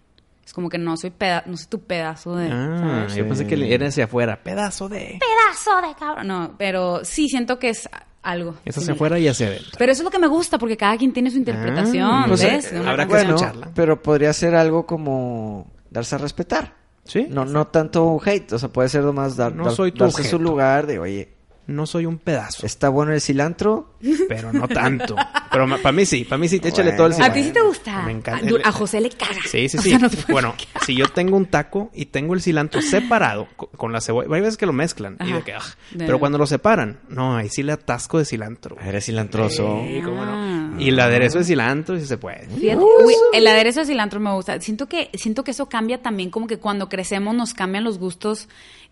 [0.46, 2.48] Es como que no soy peda no soy tu pedazo de...
[2.50, 3.16] Ah, ¿sabes?
[3.16, 4.42] yo pensé que era hacia afuera.
[4.44, 5.20] Pedazo de.
[5.20, 6.28] Pedazo de cabrón.
[6.28, 7.90] No, pero sí siento que es
[8.24, 8.52] algo.
[8.64, 8.96] Es hacia similar.
[8.96, 9.72] afuera y hacia adentro.
[9.78, 12.42] Pero eso es lo que me gusta porque cada quien tiene su interpretación, Ah, pues,
[12.44, 12.72] ¿ves?
[12.72, 13.72] eh, habrá que bueno, escucharla.
[13.76, 16.76] pero podría ser algo como darse a respetar.
[17.08, 17.26] ¿Sí?
[17.30, 20.24] No, no tanto hate, o sea, puede ser nomás dar, No dar- soy tu darse
[20.24, 21.30] su lugar de, oye,
[21.68, 23.94] No soy un pedazo, está bueno el cilantro,
[24.30, 25.16] pero no tanto.
[25.52, 26.98] Pero para mí sí, para mí sí, échale Bueno.
[26.98, 27.42] todo el ¿A cilantro.
[27.42, 28.02] ti sí te gusta?
[28.04, 28.56] Me encanta.
[28.64, 29.40] A, a José le caga.
[29.46, 29.90] Sí, sí, O sí.
[29.90, 33.48] sea, no te puedes bueno, si yo tengo un taco y tengo el cilantro separado
[33.58, 35.62] co- con la cebolla, hay veces que lo mezclan y de que, ah,
[35.92, 38.78] De- pero cuando lo separan, no, ahí sí le atasco de cilantro.
[38.82, 39.84] eres cilantroso.
[39.86, 40.32] Sí, cómo no.
[40.34, 40.74] Ah.
[40.80, 42.48] Y el aderezo de cilantro sí se puede.
[42.48, 44.60] Fíjate, uy, el aderezo de cilantro me gusta.
[44.62, 48.48] Siento que, siento que eso cambia también, como que cuando crecemos nos cambian los gustos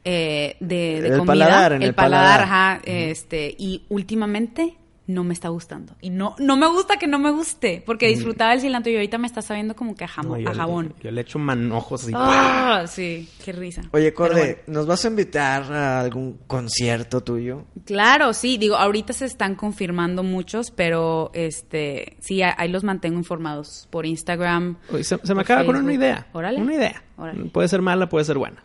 [0.05, 1.25] eh, de, de El comida.
[1.25, 2.41] paladar, en el paladar.
[2.43, 2.81] ajá.
[2.85, 4.77] Este, y últimamente
[5.07, 5.93] no me está gustando.
[6.01, 9.19] Y no, no me gusta que no me guste, porque disfrutaba el cilantro y ahorita
[9.19, 10.95] me está sabiendo como que a, jamo- No, yo, a jabón.
[11.03, 12.11] Yo, le echo manojos así.
[12.15, 13.83] Ah, sí, qué risa.
[13.91, 14.79] Oye, Corde, bueno.
[14.79, 17.65] ¿nos vas a invitar a algún concierto tuyo?
[17.85, 23.87] Claro, sí, digo, ahorita se están confirmando muchos, pero este, sí, ahí los mantengo informados
[23.91, 24.77] por Instagram.
[24.91, 26.25] Oye, se, se me acaba con una idea.
[26.33, 26.59] Órale.
[26.59, 27.03] Una idea.
[27.17, 27.45] Órale.
[27.51, 28.63] Puede ser mala, puede ser buena.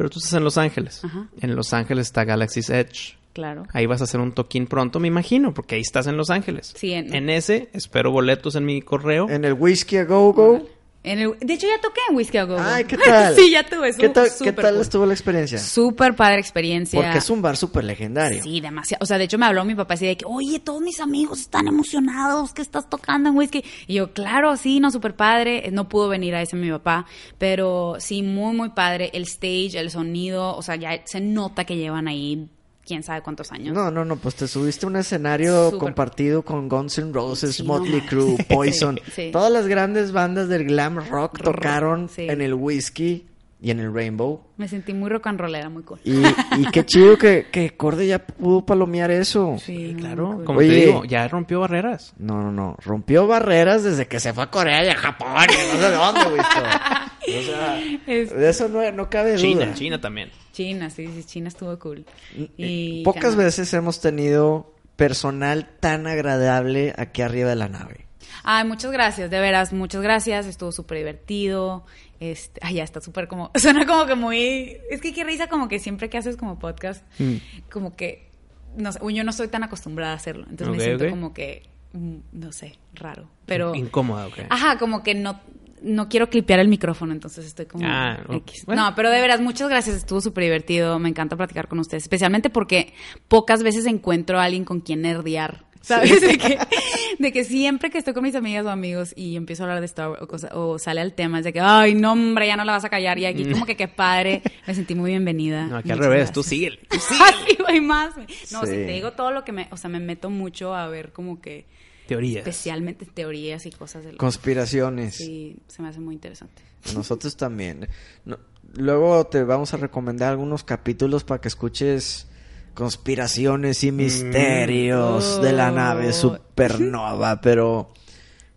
[0.00, 1.04] Pero tú estás en Los Ángeles.
[1.04, 1.26] Ajá.
[1.42, 3.18] En Los Ángeles está Galaxy's Edge.
[3.34, 3.64] Claro.
[3.74, 6.72] Ahí vas a hacer un toquín pronto, me imagino, porque ahí estás en Los Ángeles.
[6.74, 9.28] Sí, en- ese, espero boletos en mi correo.
[9.28, 10.66] ¿En el Whisky a Go Go?
[11.02, 12.60] En el- de hecho, ya toqué en Whisky a Go Go.
[12.62, 13.34] Ay, ¿qué tal?
[13.36, 13.94] sí, ya tuve.
[13.96, 14.80] ¿Qué tal, ¿qué tal cool.
[14.82, 15.58] estuvo la experiencia?
[15.58, 17.00] Súper padre experiencia.
[17.00, 18.42] Porque es un bar súper legendario.
[18.42, 19.02] Sí, demasiado.
[19.02, 21.40] O sea, de hecho me habló mi papá así de que, oye, todos mis amigos
[21.40, 23.64] están emocionados que estás tocando en whisky.
[23.86, 25.66] Y yo, claro, sí, no, súper padre.
[25.66, 27.06] Eh, No pudo venir a ese mi papá,
[27.38, 29.08] pero sí, muy, muy padre.
[29.14, 32.46] El stage, el sonido, o sea, ya se nota que llevan ahí
[32.84, 33.74] quién sabe cuántos años.
[33.74, 37.62] No, no, no, pues te subiste a un escenario compartido con Guns N' Roses, Sí,
[37.62, 38.36] Motley no Crue.
[38.48, 38.98] Poison.
[39.06, 39.30] Sí, sí.
[39.32, 42.26] Todas las grandes bandas del glam rock tocaron sí.
[42.28, 43.26] en el Whiskey
[43.62, 44.40] y en el Rainbow.
[44.56, 46.00] Me sentí muy rock and rollera, muy cool.
[46.02, 46.16] Y,
[46.56, 49.56] y qué chido que, que Corde ya pudo palomear eso.
[49.58, 50.32] Sí, claro.
[50.36, 50.44] cool.
[50.44, 50.68] Como Oye.
[50.68, 52.14] te digo, ya rompió barreras.
[52.18, 52.76] No, no, no.
[52.82, 55.28] Rompió barreras desde que se fue a Corea y a Japón.
[55.50, 56.40] y no sé de dónde, güey.
[57.38, 59.40] O sea, Es- de eso no, no cabe duda.
[59.40, 60.30] China, China también.
[60.52, 62.04] China, sí, sí, China estuvo cool.
[62.36, 63.44] Eh, Y Pocas ganó.
[63.44, 68.06] veces hemos tenido personal tan agradable aquí arriba de la nave.
[68.42, 70.46] Ay, muchas gracias, de veras, muchas gracias.
[70.46, 71.84] Estuvo súper divertido.
[72.20, 73.50] Este, ay, ya está súper como.
[73.56, 74.76] Suena como que muy.
[74.90, 77.36] Es que qué risa, como que siempre que haces como podcast, Mm.
[77.70, 78.30] como que.
[78.76, 80.46] No sé, yo no estoy tan acostumbrada a hacerlo.
[80.48, 81.62] Entonces me siento como que.
[81.92, 83.28] mm, No sé, raro.
[83.46, 83.74] Pero.
[83.74, 84.38] Incómoda, ok.
[84.48, 85.40] Ajá, como que no.
[85.82, 88.18] No quiero clipear el micrófono, entonces estoy como Ah.
[88.30, 88.64] X.
[88.66, 88.84] Bueno.
[88.90, 89.96] No, pero de veras, muchas gracias.
[89.96, 90.98] Estuvo súper divertido.
[90.98, 92.02] Me encanta platicar con ustedes.
[92.04, 92.92] Especialmente porque
[93.28, 95.64] pocas veces encuentro a alguien con quien nerdear.
[95.82, 96.20] ¿Sabes?
[96.20, 96.58] De, que,
[97.18, 99.86] de que siempre que estoy con mis amigas o amigos y empiezo a hablar de
[99.86, 102.56] Star Wars o, cosa- o sale el tema, es de que, ay, no, hombre, ya
[102.56, 103.18] no la vas a callar.
[103.18, 104.42] Y aquí, como que qué padre.
[104.66, 105.64] Me sentí muy bienvenida.
[105.68, 106.32] No, aquí al revés.
[106.32, 106.78] Tú síguele.
[106.90, 108.14] Tú Ah, sí, güey, más.
[108.52, 108.66] No, Sí.
[108.66, 109.68] si te digo todo lo que me.
[109.70, 111.64] O sea, me meto mucho a ver como que.
[112.10, 112.38] Teorías.
[112.46, 114.16] Especialmente teorías y cosas del.
[114.16, 115.14] Conspiraciones.
[115.16, 116.62] Sí, se me hace muy interesante.
[116.94, 117.88] Nosotros también.
[118.24, 118.38] No-
[118.74, 122.26] luego te vamos a recomendar algunos capítulos para que escuches
[122.74, 126.12] conspiraciones y misterios de la nave Oh.
[126.12, 127.40] supernova.
[127.40, 127.92] Pero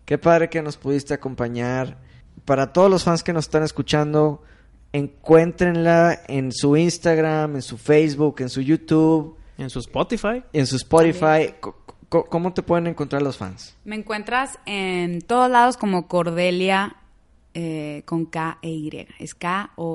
[0.04, 1.98] qué padre que nos pudiste acompañar.
[2.44, 4.42] Para todos los fans que nos están escuchando,
[4.92, 10.42] encuéntrenla en su Instagram, en su Facebook, en su YouTube, En su Spotify.
[10.52, 11.54] en su Spotify.
[12.08, 13.76] ¿Cómo te pueden encontrar los fans?
[13.84, 16.96] Me encuentras en todos lados como Cordelia
[17.54, 19.06] eh, con K e Y.
[19.20, 19.90] Es K-O-R-D-E-L-Y-A.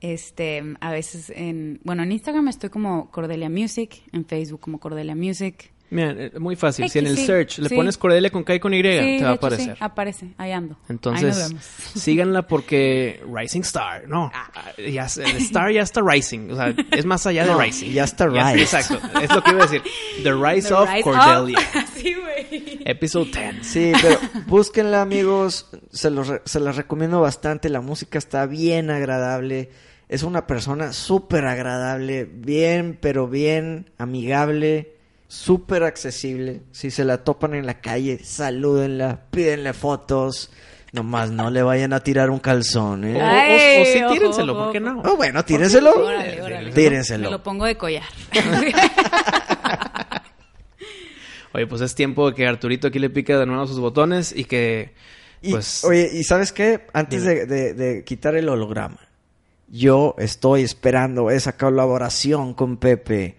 [0.00, 5.14] Este, a veces en, bueno, en Instagram estoy como Cordelia Music, en Facebook como Cordelia
[5.14, 5.73] Music.
[5.90, 6.88] Mira, eh, muy fácil.
[6.88, 7.74] Si en el X, sí, search le sí.
[7.76, 9.76] pones Cordelia con K y con Y, Sí, te va a hecho, sí, aparecer.
[9.78, 10.74] aparece, ahí ando.
[10.74, 11.64] Ahí nos Entonces, vemos.
[11.94, 14.50] síganla porque Rising Star, no, Ah.
[14.78, 17.92] ya, se- el Star ya está Rising, o sea, es más allá No, de Rising.
[17.92, 18.62] ya está Rise.
[18.62, 19.82] Exacto, es lo que iba a decir.
[20.22, 21.58] The Rise The of Rise Cordelia,
[21.94, 22.78] sí, güey.
[22.86, 23.66] episode 10.
[23.66, 25.68] Sí, pero búsquenla, amigos.
[25.92, 27.68] Se, los re- se las recomiendo bastante.
[27.68, 29.70] La música está bien agradable.
[30.08, 32.24] Es una persona súper agradable.
[32.24, 34.93] Bien, pero bien amigable.
[35.28, 36.62] Súper accesible.
[36.72, 39.22] Si se la topan en la calle, salúdenla.
[39.30, 40.50] Pídenle fotos.
[40.92, 43.16] Nomás no le vayan a tirar un calzón, O, ¿eh?
[43.82, 45.02] o- sí, ojo, tírenselo, ojo, ¿por qué no?
[45.04, 45.92] Oh, bueno, tírenselo.
[45.92, 46.70] Órale, órale.
[46.70, 47.24] Tírenselo.
[47.24, 48.04] Me lo pongo de collar.
[51.52, 54.44] Oye, pues es tiempo de que Arturito aquí le pique de nuevo sus botones y
[54.44, 54.92] que,
[55.40, 55.84] Y, pues...
[55.84, 56.86] Oye, ¿y sabes qué?
[56.92, 58.98] Antes de, de- de quitar el holograma,
[59.68, 63.36] yo estoy esperando esa colaboración con Pepe.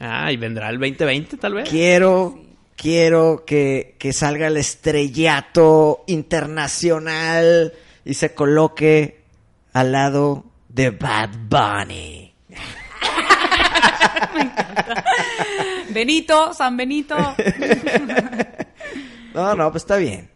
[0.00, 1.68] Ah, y vendrá el 2020 tal vez.
[1.68, 2.38] Quiero,
[2.76, 7.72] quiero que, que salga el estrellato internacional
[8.04, 9.20] y se coloque
[9.72, 12.34] al lado de Bad Bunny.
[15.90, 17.16] Benito, San Benito.
[19.34, 20.30] No, no, pues está bien.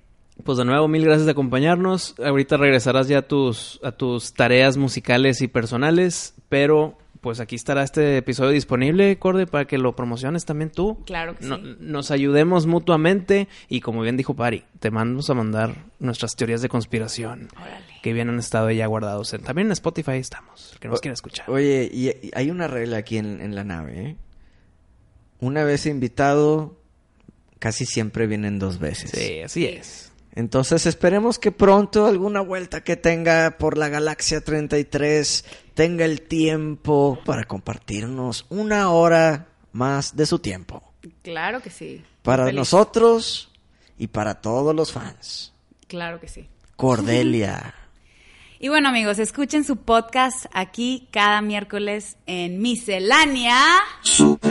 [0.44, 2.14] Pues de nuevo, mil gracias de acompañarnos.
[2.22, 7.82] Ahorita regresarás ya a tus, a tus tareas musicales y personales, pero pues aquí estará
[7.82, 11.02] este episodio disponible, Corde, para que lo promociones también tú.
[11.04, 11.76] Claro que No- sí.
[11.80, 16.68] Nos ayudemos mutuamente y como bien dijo Pari, te mandamos a mandar nuestras teorías de
[16.70, 17.84] conspiración Órale.
[18.02, 19.34] que bien han estado ya guardados.
[19.34, 21.50] En- también en Spotify estamos, el que nos O- quiera escuchar.
[21.50, 24.16] Oye, y, y hay una regla aquí en, en la nave, ¿eh?
[25.40, 26.76] Una vez invitado,
[27.58, 29.10] casi siempre vienen dos veces.
[29.10, 30.09] Sí, así es.
[30.34, 35.44] Entonces esperemos que pronto alguna vuelta que tenga por la galaxia 33
[35.74, 40.82] tenga el tiempo para compartirnos una hora más de su tiempo.
[41.22, 42.04] Claro que sí.
[42.22, 42.58] Para Feliz.
[42.58, 43.50] nosotros
[43.98, 45.52] y para todos los fans.
[45.88, 46.48] Claro que sí.
[46.76, 47.74] Cordelia.
[48.62, 53.58] Y bueno, amigos, escuchen su podcast aquí cada miércoles en Miscelánea.
[54.04, 54.50] ¡Show!